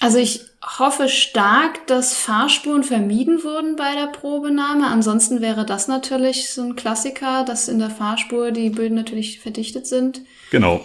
Also 0.00 0.18
ich 0.18 0.40
hoffe 0.78 1.08
stark, 1.08 1.86
dass 1.86 2.16
Fahrspuren 2.16 2.82
vermieden 2.82 3.44
wurden 3.44 3.76
bei 3.76 3.94
der 3.94 4.08
Probenahme. 4.08 4.86
Ansonsten 4.88 5.40
wäre 5.40 5.64
das 5.64 5.88
natürlich 5.88 6.50
so 6.50 6.62
ein 6.62 6.76
Klassiker, 6.76 7.44
dass 7.44 7.68
in 7.68 7.78
der 7.78 7.90
Fahrspur 7.90 8.50
die 8.50 8.70
Böden 8.70 8.96
natürlich 8.96 9.40
verdichtet 9.40 9.86
sind. 9.86 10.22
Genau. 10.50 10.84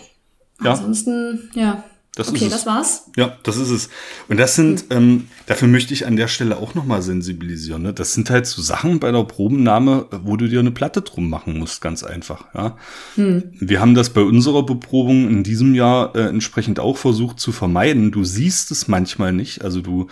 Ja. 0.63 0.71
Ansonsten, 0.71 1.51
ja, 1.53 1.83
das 2.17 2.29
okay, 2.29 2.49
das 2.49 2.65
war's. 2.65 3.05
Ja, 3.15 3.37
das 3.43 3.57
ist 3.57 3.69
es. 3.69 3.89
Und 4.27 4.37
das 4.37 4.55
sind, 4.55 4.89
mhm. 4.89 4.97
ähm, 4.97 5.27
dafür 5.45 5.67
möchte 5.67 5.93
ich 5.93 6.07
an 6.07 6.15
der 6.15 6.27
Stelle 6.27 6.57
auch 6.57 6.73
nochmal 6.73 7.03
sensibilisieren. 7.03 7.83
Ne? 7.83 7.93
Das 7.93 8.13
sind 8.13 8.31
halt 8.31 8.47
so 8.47 8.59
Sachen 8.59 8.99
bei 8.99 9.11
der 9.11 9.23
Probennahme, 9.23 10.07
wo 10.23 10.35
du 10.35 10.47
dir 10.47 10.59
eine 10.59 10.71
Platte 10.71 11.03
drum 11.03 11.29
machen 11.29 11.59
musst, 11.59 11.79
ganz 11.79 12.03
einfach. 12.03 12.45
Ja? 12.55 12.75
Mhm. 13.17 13.51
Wir 13.59 13.81
haben 13.81 13.93
das 13.93 14.09
bei 14.09 14.21
unserer 14.21 14.65
Beprobung 14.65 15.29
in 15.29 15.43
diesem 15.43 15.75
Jahr 15.75 16.15
äh, 16.15 16.23
entsprechend 16.23 16.79
auch 16.79 16.97
versucht 16.97 17.39
zu 17.39 17.51
vermeiden. 17.51 18.11
Du 18.11 18.23
siehst 18.23 18.71
es 18.71 18.87
manchmal 18.87 19.31
nicht. 19.31 19.63
Also 19.63 19.81
du, 19.81 20.07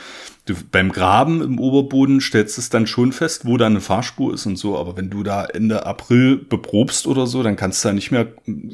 du 0.46 0.54
beim 0.72 0.92
Graben 0.92 1.42
im 1.42 1.60
Oberboden 1.60 2.22
stellst 2.22 2.58
es 2.60 2.70
dann 2.70 2.86
schon 2.86 3.12
fest, 3.12 3.46
wo 3.46 3.58
da 3.58 3.66
eine 3.66 3.82
Fahrspur 3.82 4.34
ist 4.34 4.46
und 4.46 4.58
so. 4.58 4.78
Aber 4.78 4.96
wenn 4.96 5.10
du 5.10 5.24
da 5.24 5.46
Ende 5.46 5.86
April 5.86 6.38
beprobst 6.38 7.08
oder 7.08 7.26
so, 7.26 7.42
dann 7.42 7.56
kannst 7.56 7.84
du 7.84 7.90
da 7.90 7.94
nicht 7.94 8.12
mehr 8.12 8.28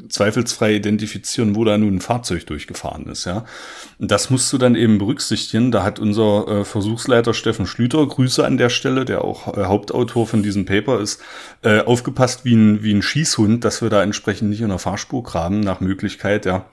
zweifelsfrei 0.08 0.74
identifizieren, 0.74 1.56
wo 1.56 1.64
da 1.64 1.78
nun 1.78 1.96
ein 1.96 2.00
Fahrzeug 2.00 2.46
durchgefahren 2.46 3.06
ist, 3.06 3.24
ja. 3.24 3.44
Und 3.98 4.10
das 4.10 4.28
musst 4.28 4.52
du 4.52 4.58
dann 4.58 4.74
eben 4.74 4.98
berücksichtigen. 4.98 5.70
Da 5.70 5.82
hat 5.82 5.98
unser 5.98 6.46
äh, 6.48 6.64
Versuchsleiter 6.64 7.32
Steffen 7.32 7.66
Schlüter, 7.66 8.06
Grüße 8.06 8.44
an 8.44 8.58
der 8.58 8.68
Stelle, 8.68 9.04
der 9.06 9.24
auch 9.24 9.56
äh, 9.56 9.64
Hauptautor 9.64 10.26
von 10.26 10.42
diesem 10.42 10.66
Paper 10.66 11.00
ist, 11.00 11.22
äh, 11.62 11.80
aufgepasst 11.80 12.44
wie 12.44 12.54
ein, 12.54 12.82
wie 12.82 12.92
ein 12.92 13.02
Schießhund, 13.02 13.64
dass 13.64 13.80
wir 13.80 13.88
da 13.88 14.02
entsprechend 14.02 14.50
nicht 14.50 14.60
in 14.60 14.68
der 14.68 14.78
Fahrspur 14.78 15.22
graben, 15.22 15.60
nach 15.60 15.80
Möglichkeit, 15.80 16.44
ja 16.44 16.66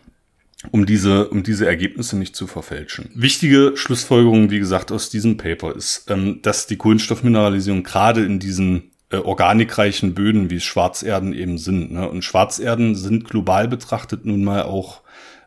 um 0.71 0.85
diese, 0.85 1.29
um 1.29 1.43
diese 1.43 1.65
Ergebnisse 1.65 2.17
nicht 2.17 2.35
zu 2.35 2.47
verfälschen. 2.47 3.09
Wichtige 3.15 3.73
Schlussfolgerung, 3.75 4.49
wie 4.51 4.59
gesagt, 4.59 4.91
aus 4.91 5.09
diesem 5.09 5.37
Paper 5.37 5.75
ist, 5.75 6.05
ähm, 6.09 6.41
dass 6.41 6.67
die 6.67 6.77
Kohlenstoffmineralisierung 6.77 7.83
gerade 7.83 8.25
in 8.25 8.39
diesen 8.39 8.91
äh, 9.09 9.17
organikreichen 9.17 10.13
Böden, 10.13 10.49
wie 10.49 10.57
es 10.57 10.63
Schwarzerden 10.63 11.33
eben 11.33 11.57
sind, 11.57 11.91
ne? 11.91 12.09
und 12.09 12.23
Schwarzerden 12.23 12.95
sind 12.95 13.29
global 13.29 13.67
betrachtet 13.67 14.25
nun 14.25 14.43
mal 14.43 14.63
auch 14.63 15.01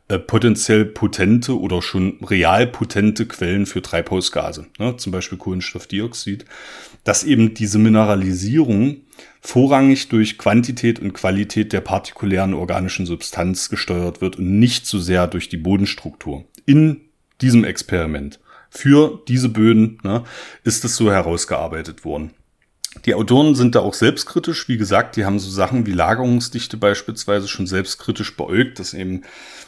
äh, 0.08 0.18
potenziell 0.18 0.84
potente 0.84 1.58
oder 1.58 1.80
schon 1.80 2.18
real 2.24 2.66
potente 2.66 3.26
Quellen 3.26 3.66
für 3.66 3.82
Treibhausgase, 3.82 4.66
ne, 4.78 4.96
zum 4.96 5.12
Beispiel 5.12 5.38
Kohlenstoffdioxid, 5.38 6.44
dass 7.04 7.22
eben 7.22 7.54
diese 7.54 7.78
Mineralisierung 7.78 9.02
vorrangig 9.43 10.09
durch 10.09 10.38
Quantität 10.38 11.01
und 11.01 11.12
Qualität 11.12 11.72
der 11.72 11.80
partikulären 11.80 12.55
organischen 12.55 13.07
Substanz 13.07 13.68
gesteuert 13.68 14.20
wird 14.20 14.36
und 14.36 14.59
nicht 14.59 14.86
so 14.86 15.01
sehr 15.01 15.26
durch 15.26 15.49
die 15.49 15.57
Bodenstruktur. 15.57 16.45
In 16.64 17.01
diesem 17.40 17.64
Experiment 17.64 18.38
für 18.70 19.20
diese 19.28 19.49
Böden 19.49 19.99
ne, 20.05 20.22
ist 20.62 20.84
es 20.84 20.97
so 20.97 21.11
herausgearbeitet 21.11 22.05
worden. 22.05 22.30
Die 23.05 23.14
Autoren 23.14 23.55
sind 23.55 23.74
da 23.74 23.80
auch 23.80 23.95
selbstkritisch. 23.95 24.68
Wie 24.68 24.76
gesagt, 24.76 25.16
die 25.16 25.24
haben 25.24 25.38
so 25.38 25.51
Sachen 25.51 25.86
wie 25.86 25.93
Lagerungsdichte 25.93 26.76
beispielsweise 26.76 27.49
schon 27.49 27.66
selbstkritisch 27.66 28.36
beäugt, 28.36 28.78
dass 28.78 28.95
eben 28.95 29.22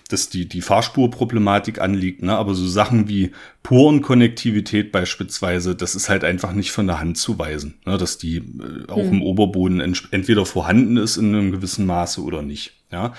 dass 0.08 0.28
die, 0.28 0.46
die 0.46 0.60
Fahrspurproblematik 0.60 1.80
anliegt, 1.80 2.22
ne? 2.22 2.36
aber 2.36 2.54
so 2.54 2.66
Sachen 2.66 3.08
wie 3.08 3.32
Porenkonnektivität 3.62 4.92
beispielsweise, 4.92 5.74
das 5.74 5.94
ist 5.94 6.08
halt 6.08 6.24
einfach 6.24 6.52
nicht 6.52 6.72
von 6.72 6.86
der 6.86 7.00
Hand 7.00 7.16
zu 7.16 7.38
weisen, 7.38 7.74
ne? 7.86 7.96
dass 7.96 8.18
die 8.18 8.36
äh, 8.36 8.90
auch 8.90 8.98
hm. 8.98 9.14
im 9.14 9.22
Oberboden 9.22 9.80
entweder 9.80 10.44
vorhanden 10.44 10.98
ist 10.98 11.16
in 11.16 11.34
einem 11.34 11.52
gewissen 11.52 11.86
Maße 11.86 12.22
oder 12.22 12.42
nicht. 12.42 12.74
Ja. 12.92 13.14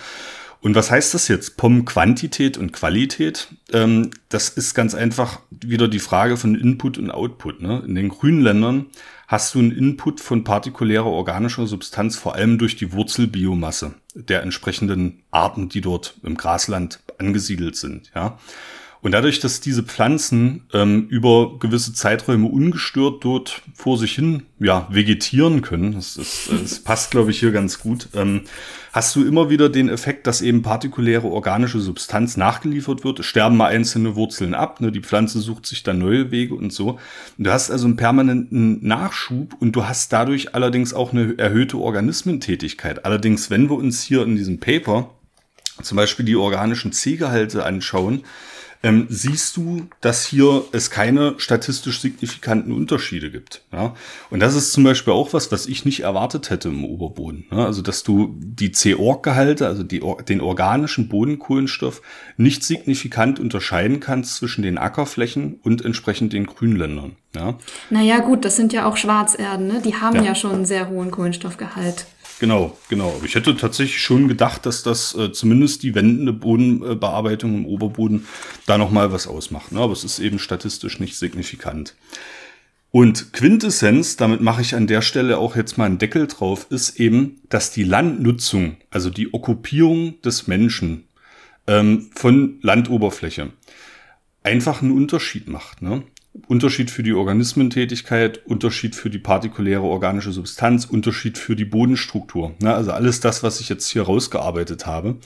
Und 0.62 0.76
was 0.76 0.90
heißt 0.90 1.14
das 1.14 1.28
jetzt? 1.28 1.58
POM 1.58 1.86
Quantität 1.86 2.58
und 2.58 2.74
Qualität? 2.74 3.50
Ähm, 3.72 4.12
das 4.30 4.50
ist 4.50 4.74
ganz 4.74 4.96
einfach 4.96 5.40
wieder 5.50 5.88
die 5.88 6.00
Frage 6.00 6.38
von 6.38 6.56
Input 6.56 6.98
und 6.98 7.12
Output. 7.12 7.62
Ne? 7.62 7.84
In 7.86 7.96
den 7.96 8.10
grünen 8.10 8.42
Ländern 8.42 8.88
hast 9.28 9.56
du 9.56 9.60
einen 9.60 9.72
Input 9.72 10.22
von 10.22 10.44
partikulärer 10.44 11.06
organischer 11.06 11.68
Substanz, 11.68 12.18
vor 12.18 12.36
allem 12.36 12.58
durch 12.58 12.76
die 12.76 12.94
Wurzelbiomasse 12.94 13.96
der 14.14 14.44
entsprechenden 14.44 15.24
Arten, 15.32 15.70
die 15.70 15.82
dort 15.82 16.16
im 16.24 16.38
Grasland 16.38 17.00
angesiedelt 17.18 17.76
sind. 17.76 18.12
Ja? 18.16 18.38
Und 19.06 19.12
dadurch, 19.12 19.40
dass 19.40 19.60
diese 19.60 19.84
Pflanzen 19.84 20.64
ähm, 20.74 21.06
über 21.10 21.60
gewisse 21.60 21.94
Zeiträume 21.94 22.48
ungestört 22.48 23.24
dort 23.24 23.62
vor 23.76 24.00
sich 24.00 24.16
hin 24.16 24.48
ja, 24.60 24.88
vegetieren 24.90 25.62
können, 25.62 25.92
das, 25.94 26.16
das, 26.16 26.50
das 26.50 26.80
passt, 26.84 27.12
glaube 27.12 27.30
ich, 27.30 27.40
hier 27.40 27.52
ganz 27.52 27.78
gut, 27.78 28.10
ähm, 28.16 28.46
hast 28.94 29.16
du 29.16 29.24
immer 29.24 29.52
wieder 29.52 29.70
den 29.70 29.90
Effekt, 29.90 30.26
dass 30.26 30.42
eben 30.42 30.64
partikuläre 30.64 31.28
organische 31.28 31.82
Substanz 31.82 32.36
nachgeliefert 32.36 33.04
wird. 33.04 33.20
Es 33.20 33.28
sterben 33.28 33.58
mal 33.58 33.68
einzelne 33.68 34.16
Wurzeln 34.16 34.56
ab, 34.56 34.82
ne, 34.82 34.92
die 34.92 35.02
Pflanze 35.02 35.40
sucht 35.40 35.68
sich 35.68 35.84
dann 35.84 36.00
neue 36.00 36.32
Wege 36.32 36.56
und 36.56 36.74
so. 36.74 36.98
Und 37.38 37.44
du 37.46 37.52
hast 37.52 37.70
also 37.70 37.86
einen 37.86 37.98
permanenten 37.98 38.84
Nachschub 38.88 39.54
und 39.60 39.74
du 39.74 39.86
hast 39.86 40.14
dadurch 40.14 40.56
allerdings 40.56 40.96
auch 40.96 41.14
eine 41.14 41.38
erhöhte 41.38 41.78
Organismentätigkeit. 41.78 43.06
Allerdings, 43.06 43.52
wenn 43.52 43.70
wir 43.70 43.76
uns 43.76 44.02
hier 44.02 44.24
in 44.24 44.36
diesem 44.36 44.60
Paper 44.60 45.12
zum 45.84 45.96
Beispiel 45.96 46.26
die 46.26 46.38
organischen 46.38 46.92
C-Gehalte 46.92 47.66
anschauen, 47.66 48.24
ähm, 48.86 49.08
siehst 49.10 49.58
du, 49.58 49.88
dass 50.00 50.28
hier 50.28 50.64
es 50.72 50.92
keine 50.92 51.34
statistisch 51.38 52.00
signifikanten 52.02 52.72
Unterschiede 52.72 53.32
gibt. 53.32 53.64
Ja? 53.74 53.96
Und 54.30 54.42
das 54.42 54.54
ist 54.54 54.74
zum 54.74 54.84
Beispiel 54.84 55.12
auch 55.12 55.34
was, 55.34 55.52
was 55.52 55.66
ich 55.66 55.86
nicht 55.86 56.02
erwartet 56.02 56.52
hätte 56.52 56.70
im 56.70 56.86
Oberboden. 56.86 57.46
Ja? 57.52 57.66
Also, 57.66 57.82
dass 57.82 58.04
du 58.04 58.36
die 58.38 58.72
C-Org-Gehalte, 58.72 59.66
also 59.66 59.82
die, 59.82 60.04
den 60.30 60.40
organischen 60.40 61.10
Bodenkohlenstoff, 61.10 62.04
nicht 62.38 62.64
signifikant 62.64 63.40
unterscheiden 63.40 64.00
kannst 64.00 64.36
zwischen 64.36 64.62
den 64.62 64.78
Ackerflächen 64.78 65.60
und 65.64 65.84
entsprechend 65.84 66.34
den 66.34 66.46
Grünländern. 66.46 67.16
Ja? 67.36 67.58
Naja, 67.90 68.20
gut, 68.20 68.46
das 68.46 68.56
sind 68.56 68.72
ja 68.72 68.86
auch 68.86 68.98
Schwarzerden, 68.98 69.66
ne? 69.66 69.82
Die 69.84 69.96
haben 69.96 70.18
ja, 70.18 70.26
ja 70.26 70.36
schon 70.36 70.52
einen 70.52 70.66
sehr 70.66 70.90
hohen 70.90 71.10
Kohlenstoffgehalt. 71.10 72.06
Genau, 72.40 72.78
genau. 72.90 73.22
Ich 73.24 73.36
hätte 73.36 73.56
tatsächlich 73.56 74.02
schon 74.02 74.28
gedacht, 74.28 74.66
dass 74.66 74.84
das 74.84 75.16
äh, 75.16 75.32
zumindest 75.32 75.84
die 75.84 75.96
wendende 75.96 76.34
Bodenbearbeitung 76.34 77.56
im 77.56 77.66
Oberboden 77.66 78.28
da 78.66 78.78
nochmal 78.78 79.12
was 79.14 79.28
ausmacht. 79.28 79.72
Ne? 79.72 79.80
Aber 79.80 79.94
es 79.94 80.04
ist 80.04 80.20
eben 80.20 80.38
statistisch 80.38 81.00
nicht 81.00 81.16
signifikant. 81.16 81.96
Und 82.92 83.34
Quintessenz, 83.34 84.16
damit 84.16 84.42
mache 84.42 84.62
ich 84.62 84.76
an 84.76 84.88
der 84.88 85.02
Stelle 85.02 85.38
auch 85.38 85.56
jetzt 85.56 85.78
mal 85.78 85.86
einen 85.86 85.98
Deckel 85.98 86.28
drauf, 86.28 86.68
ist 86.70 87.00
eben, 87.00 87.42
dass 87.50 87.72
die 87.72 87.84
Landnutzung, 87.84 88.78
also 88.90 89.10
die 89.10 89.34
Okkupierung 89.34 90.22
des 90.22 90.48
Menschen 90.48 91.06
ähm, 91.68 92.10
von 92.16 92.60
Landoberfläche, 92.62 93.52
einfach 94.44 94.82
einen 94.82 94.92
Unterschied 94.92 95.50
macht. 95.50 95.82
Ne? 95.82 96.04
Unterschied 96.48 96.92
für 96.92 97.04
die 97.04 97.14
Organismentätigkeit, 97.14 98.46
Unterschied 98.46 98.96
für 98.96 99.10
die 99.10 99.20
partikuläre 99.20 99.84
organische 99.84 100.32
Substanz, 100.32 100.86
Unterschied 100.86 101.38
für 101.38 101.56
die 101.56 101.66
Bodenstruktur. 101.66 102.54
Ne? 102.62 102.74
Also 102.74 102.92
alles 102.92 103.20
das, 103.20 103.44
was 103.44 103.62
ich 103.62 103.70
jetzt 103.70 103.90
hier 103.90 104.04
rausgearbeitet 104.04 104.86
habe. 104.86 105.18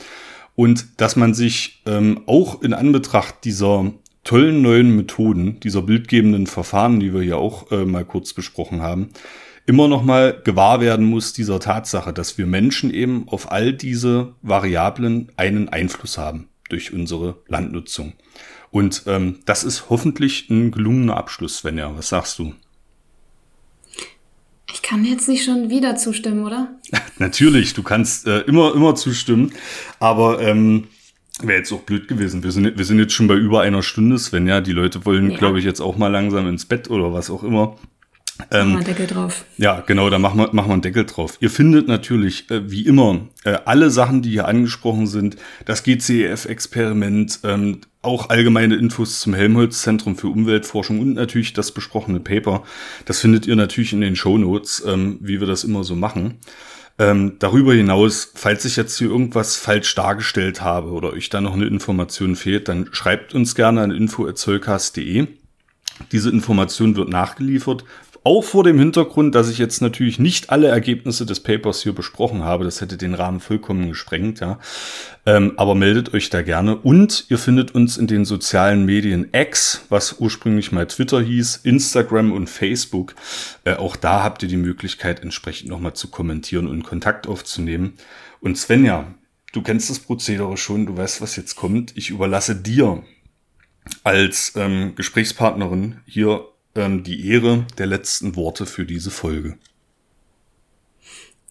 Und 0.56 1.02
dass 1.02 1.16
man 1.16 1.34
sich 1.34 1.82
ähm, 1.86 2.22
auch 2.26 2.62
in 2.62 2.74
Anbetracht 2.74 3.44
dieser 3.44 3.92
tollen 4.24 4.62
neuen 4.62 4.96
Methoden, 4.96 5.60
dieser 5.62 5.82
bildgebenden 5.82 6.48
Verfahren, 6.48 7.00
die 7.00 7.14
wir 7.14 7.22
hier 7.22 7.38
auch 7.38 7.72
äh, 7.72 7.86
mal 7.86 8.06
kurz 8.06 8.34
besprochen 8.34 8.82
haben, 8.82 9.10
immer 9.66 9.88
noch 9.88 10.04
mal 10.04 10.40
gewahr 10.44 10.82
werden 10.82 11.06
muss 11.06 11.34
dieser 11.34 11.60
Tatsache, 11.60 12.12
dass 12.12 12.38
wir 12.38 12.46
Menschen 12.46 12.94
eben 12.94 13.28
auf 13.28 13.52
all 13.52 13.74
diese 13.74 14.34
Variablen 14.42 15.32
einen 15.38 15.70
Einfluss 15.70 16.18
haben 16.18 16.50
durch 16.70 16.94
unsere 16.94 17.38
Landnutzung. 17.48 18.14
Und 18.72 19.04
ähm, 19.08 19.40
das 19.46 19.64
ist 19.64 19.90
hoffentlich 19.90 20.50
ein 20.50 20.72
gelungener 20.72 21.18
Abschluss, 21.18 21.58
Svenja. 21.58 21.92
Was 21.96 22.10
sagst 22.10 22.38
du? 22.40 22.54
Ich 24.72 24.84
kann 24.84 25.04
jetzt 25.04 25.28
nicht 25.28 25.44
schon 25.44 25.70
wieder 25.70 25.96
zustimmen, 25.96 26.46
oder? 26.46 26.76
Natürlich, 27.18 27.74
du 27.74 27.82
kannst 27.82 28.28
äh, 28.28 28.42
immer, 28.42 28.76
immer 28.76 28.94
zustimmen. 28.96 29.52
Aber 30.00 30.42
ähm, 30.42 30.88
wäre 31.42 31.60
jetzt 31.60 31.72
auch 31.72 31.82
blöd 31.82 32.08
gewesen. 32.08 32.44
Wir 32.44 32.52
sind, 32.52 32.78
wir 32.78 32.86
sind 32.86 33.00
jetzt 33.00 33.14
schon 33.14 33.28
bei 33.28 33.36
über 33.36 33.62
einer 33.62 33.82
Stunde, 33.82 34.20
Svenja. 34.20 34.62
Die 34.62 34.72
Leute 34.72 35.06
wollen, 35.06 35.32
ja. 35.32 35.38
glaube 35.38 35.60
ich, 35.60 35.66
jetzt 35.66 35.82
auch 35.82 35.98
mal 35.98 36.10
langsam 36.10 36.48
ins 36.48 36.66
Bett 36.66 36.90
oder 36.90 37.14
was 37.14 37.30
auch 37.30 37.44
immer. 37.44 37.78
Ähm, 38.52 38.74
machen 38.74 38.80
wir 38.80 38.94
Deckel 38.94 39.08
drauf. 39.08 39.46
Ja, 39.58 39.82
genau, 39.82 40.10
da 40.10 40.18
machen 40.18 40.40
wir, 40.40 40.50
machen 40.54 40.70
wir 40.70 40.74
einen 40.74 40.82
Deckel 40.82 41.06
drauf. 41.06 41.38
Ihr 41.40 41.50
findet 41.50 41.88
natürlich, 41.88 42.50
äh, 42.50 42.72
wie 42.72 42.86
immer, 42.86 43.28
äh, 43.44 43.58
alle 43.66 43.92
Sachen, 43.92 44.22
die 44.22 44.30
hier 44.32 44.48
angesprochen 44.48 45.08
sind, 45.08 45.36
das 45.66 45.84
GCEF-Experiment, 45.84 47.40
ähm, 47.44 47.82
auch 48.02 48.30
allgemeine 48.30 48.76
Infos 48.76 49.20
zum 49.20 49.34
Helmholtz-Zentrum 49.34 50.16
für 50.16 50.28
Umweltforschung 50.28 51.00
und 51.00 51.14
natürlich 51.14 51.54
das 51.54 51.74
besprochene 51.74 52.22
Paper. 52.22 52.64
Das 53.06 53.20
findet 53.20 53.46
ihr 53.46 53.58
natürlich 53.58 53.92
in 53.92 54.02
den 54.02 54.16
Show 54.16 54.38
Notes, 54.38 54.84
ähm, 54.88 55.18
wie 55.22 55.40
wir 55.42 55.48
das 55.48 55.66
immer 55.66 55.84
so 55.84 55.96
machen. 55.96 56.40
Ähm, 56.98 57.38
darüber 57.40 57.74
hinaus, 57.74 58.32
falls 58.36 58.66
ich 58.66 58.76
jetzt 58.76 58.98
hier 58.98 59.10
irgendwas 59.10 59.56
falsch 59.56 59.96
dargestellt 59.96 60.62
habe 60.62 60.92
oder 60.92 61.14
euch 61.14 61.30
da 61.30 61.40
noch 61.40 61.54
eine 61.54 61.66
Information 61.66 62.36
fehlt, 62.36 62.68
dann 62.68 62.90
schreibt 62.92 63.34
uns 63.34 63.56
gerne 63.56 63.82
an 63.82 63.92
info.zollcast.de. 63.92 65.28
Diese 66.12 66.30
Information 66.30 66.96
wird 66.96 67.10
nachgeliefert, 67.10 67.84
auch 68.24 68.44
vor 68.44 68.64
dem 68.64 68.78
Hintergrund, 68.80 69.36
dass 69.36 69.50
ich 69.50 69.58
jetzt 69.58 69.82
natürlich 69.82 70.20
nicht 70.20 70.50
alle 70.50 70.68
Ergebnisse 70.68 71.26
des 71.26 71.40
Papers 71.40 71.82
hier 71.84 71.94
besprochen 71.94 72.44
habe. 72.44 72.64
Das 72.64 72.82
hätte 72.82 72.98
den 72.98 73.14
Rahmen 73.14 73.40
vollkommen 73.40 73.90
gesprengt, 73.90 74.40
ja. 74.40 74.60
Ähm, 75.26 75.54
aber 75.58 75.76
meldet 75.76 76.14
euch 76.14 76.30
da 76.30 76.42
gerne. 76.42 76.76
Und 76.78 77.26
ihr 77.30 77.38
findet 77.38 77.74
uns 77.76 77.98
in 77.98 78.08
den 78.08 78.26
sozialen 78.26 78.86
Medien 78.86 79.30
X, 79.32 79.86
was 79.90 80.20
ursprünglich 80.20 80.72
mal 80.72 80.88
Twitter 80.88 81.22
hieß, 81.22 81.58
Instagram 81.64 82.32
und 82.32 82.50
Facebook. 82.50 83.16
Äh, 83.64 83.76
auch 83.76 83.96
da 83.96 84.24
habt 84.24 84.44
ihr 84.44 84.50
die 84.50 84.58
Möglichkeit, 84.58 85.22
entsprechend 85.22 85.70
nochmal 85.70 85.94
zu 85.94 86.10
kommentieren 86.10 86.68
und 86.68 86.84
Kontakt 86.84 87.28
aufzunehmen. 87.28 87.94
Und 88.42 88.58
Svenja, 88.58 89.14
du 89.54 89.62
kennst 89.62 89.90
das 89.90 90.00
Prozedere 90.00 90.58
schon, 90.58 90.86
du 90.86 90.98
weißt, 90.98 91.22
was 91.22 91.36
jetzt 91.36 91.56
kommt. 91.56 91.96
Ich 91.96 92.10
überlasse 92.10 92.56
dir 92.56 93.04
als 94.04 94.54
ähm, 94.56 94.94
Gesprächspartnerin 94.96 95.98
hier 96.06 96.46
ähm, 96.80 97.04
die 97.04 97.28
Ehre 97.28 97.66
der 97.78 97.86
letzten 97.86 98.36
Worte 98.36 98.66
für 98.66 98.86
diese 98.86 99.12
Folge. 99.12 99.58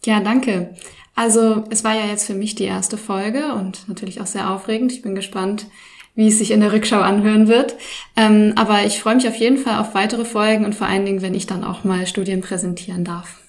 Ja, 0.05 0.21
danke. 0.21 0.75
Also 1.15 1.65
es 1.71 1.85
war 1.85 1.95
ja 1.95 2.07
jetzt 2.07 2.27
für 2.27 2.35
mich 2.35 2.55
die 2.55 2.65
erste 2.65 2.97
Folge 2.97 3.53
und 3.55 3.89
natürlich 3.89 4.21
auch 4.21 4.27
sehr 4.27 4.51
aufregend. 4.51 4.93
Ich 4.93 5.03
bin 5.03 5.15
gespannt, 5.15 5.67
wie 6.15 6.29
es 6.29 6.39
sich 6.39 6.51
in 6.51 6.61
der 6.61 6.73
Rückschau 6.73 7.01
anhören 7.01 7.49
wird. 7.49 7.77
Ähm, 8.17 8.53
aber 8.57 8.85
ich 8.85 9.01
freue 9.01 9.17
mich 9.17 9.29
auf 9.29 9.37
jeden 9.37 9.59
Fall 9.59 9.81
auf 9.81 9.95
weitere 9.95 10.25
Folgen 10.25 10.65
und 10.65 10.75
vor 10.75 10.87
allen 10.87 11.05
Dingen, 11.05 11.23
wenn 11.23 11.35
ich 11.35 11.47
dann 11.47 11.65
auch 11.65 11.85
mal 11.85 12.07
Studien 12.07 12.41
präsentieren 12.41 13.05
darf. 13.05 13.41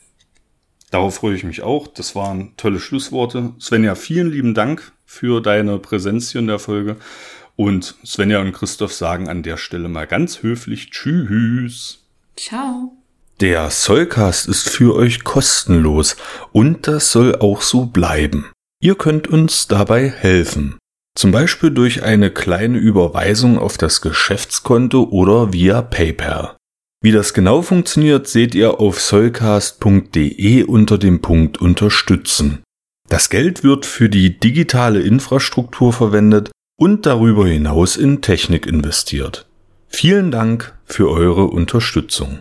Darauf 0.91 1.15
freue 1.15 1.35
ich 1.35 1.43
mich 1.43 1.61
auch. 1.61 1.87
Das 1.87 2.15
waren 2.15 2.53
tolle 2.57 2.79
Schlussworte. 2.79 3.53
Svenja, 3.59 3.95
vielen 3.95 4.31
lieben 4.31 4.53
Dank 4.55 4.91
für 5.05 5.41
deine 5.41 5.77
Präsenz 5.77 6.31
hier 6.31 6.41
in 6.41 6.47
der 6.47 6.59
Folge. 6.59 6.97
Und 7.59 7.95
Svenja 8.05 8.39
und 8.39 8.53
Christoph 8.53 8.93
sagen 8.93 9.27
an 9.27 9.43
der 9.43 9.57
Stelle 9.57 9.89
mal 9.89 10.07
ganz 10.07 10.43
höflich 10.43 10.91
Tschüss. 10.91 12.05
Ciao. 12.37 12.93
Der 13.41 13.69
Soulcast 13.69 14.47
ist 14.47 14.69
für 14.69 14.95
euch 14.95 15.25
kostenlos 15.25 16.15
und 16.53 16.87
das 16.87 17.11
soll 17.11 17.35
auch 17.35 17.61
so 17.61 17.87
bleiben. 17.87 18.49
Ihr 18.81 18.95
könnt 18.95 19.27
uns 19.27 19.67
dabei 19.67 20.07
helfen. 20.07 20.77
Zum 21.17 21.31
Beispiel 21.31 21.71
durch 21.71 22.01
eine 22.01 22.31
kleine 22.31 22.77
Überweisung 22.77 23.59
auf 23.59 23.77
das 23.77 23.99
Geschäftskonto 23.99 25.09
oder 25.11 25.51
via 25.51 25.81
PayPal. 25.81 26.55
Wie 27.01 27.11
das 27.11 27.33
genau 27.33 27.61
funktioniert, 27.61 28.29
seht 28.29 28.55
ihr 28.55 28.79
auf 28.79 29.01
soulcast.de 29.01 30.63
unter 30.63 30.97
dem 30.97 31.19
Punkt 31.19 31.59
Unterstützen. 31.59 32.63
Das 33.09 33.29
Geld 33.29 33.65
wird 33.65 33.85
für 33.85 34.07
die 34.07 34.39
digitale 34.39 35.01
Infrastruktur 35.01 35.91
verwendet 35.91 36.51
und 36.79 37.05
darüber 37.05 37.45
hinaus 37.45 37.97
in 37.97 38.21
Technik 38.21 38.65
investiert. 38.65 39.45
Vielen 39.89 40.31
Dank 40.31 40.77
für 40.85 41.09
eure 41.11 41.45
Unterstützung. 41.45 42.39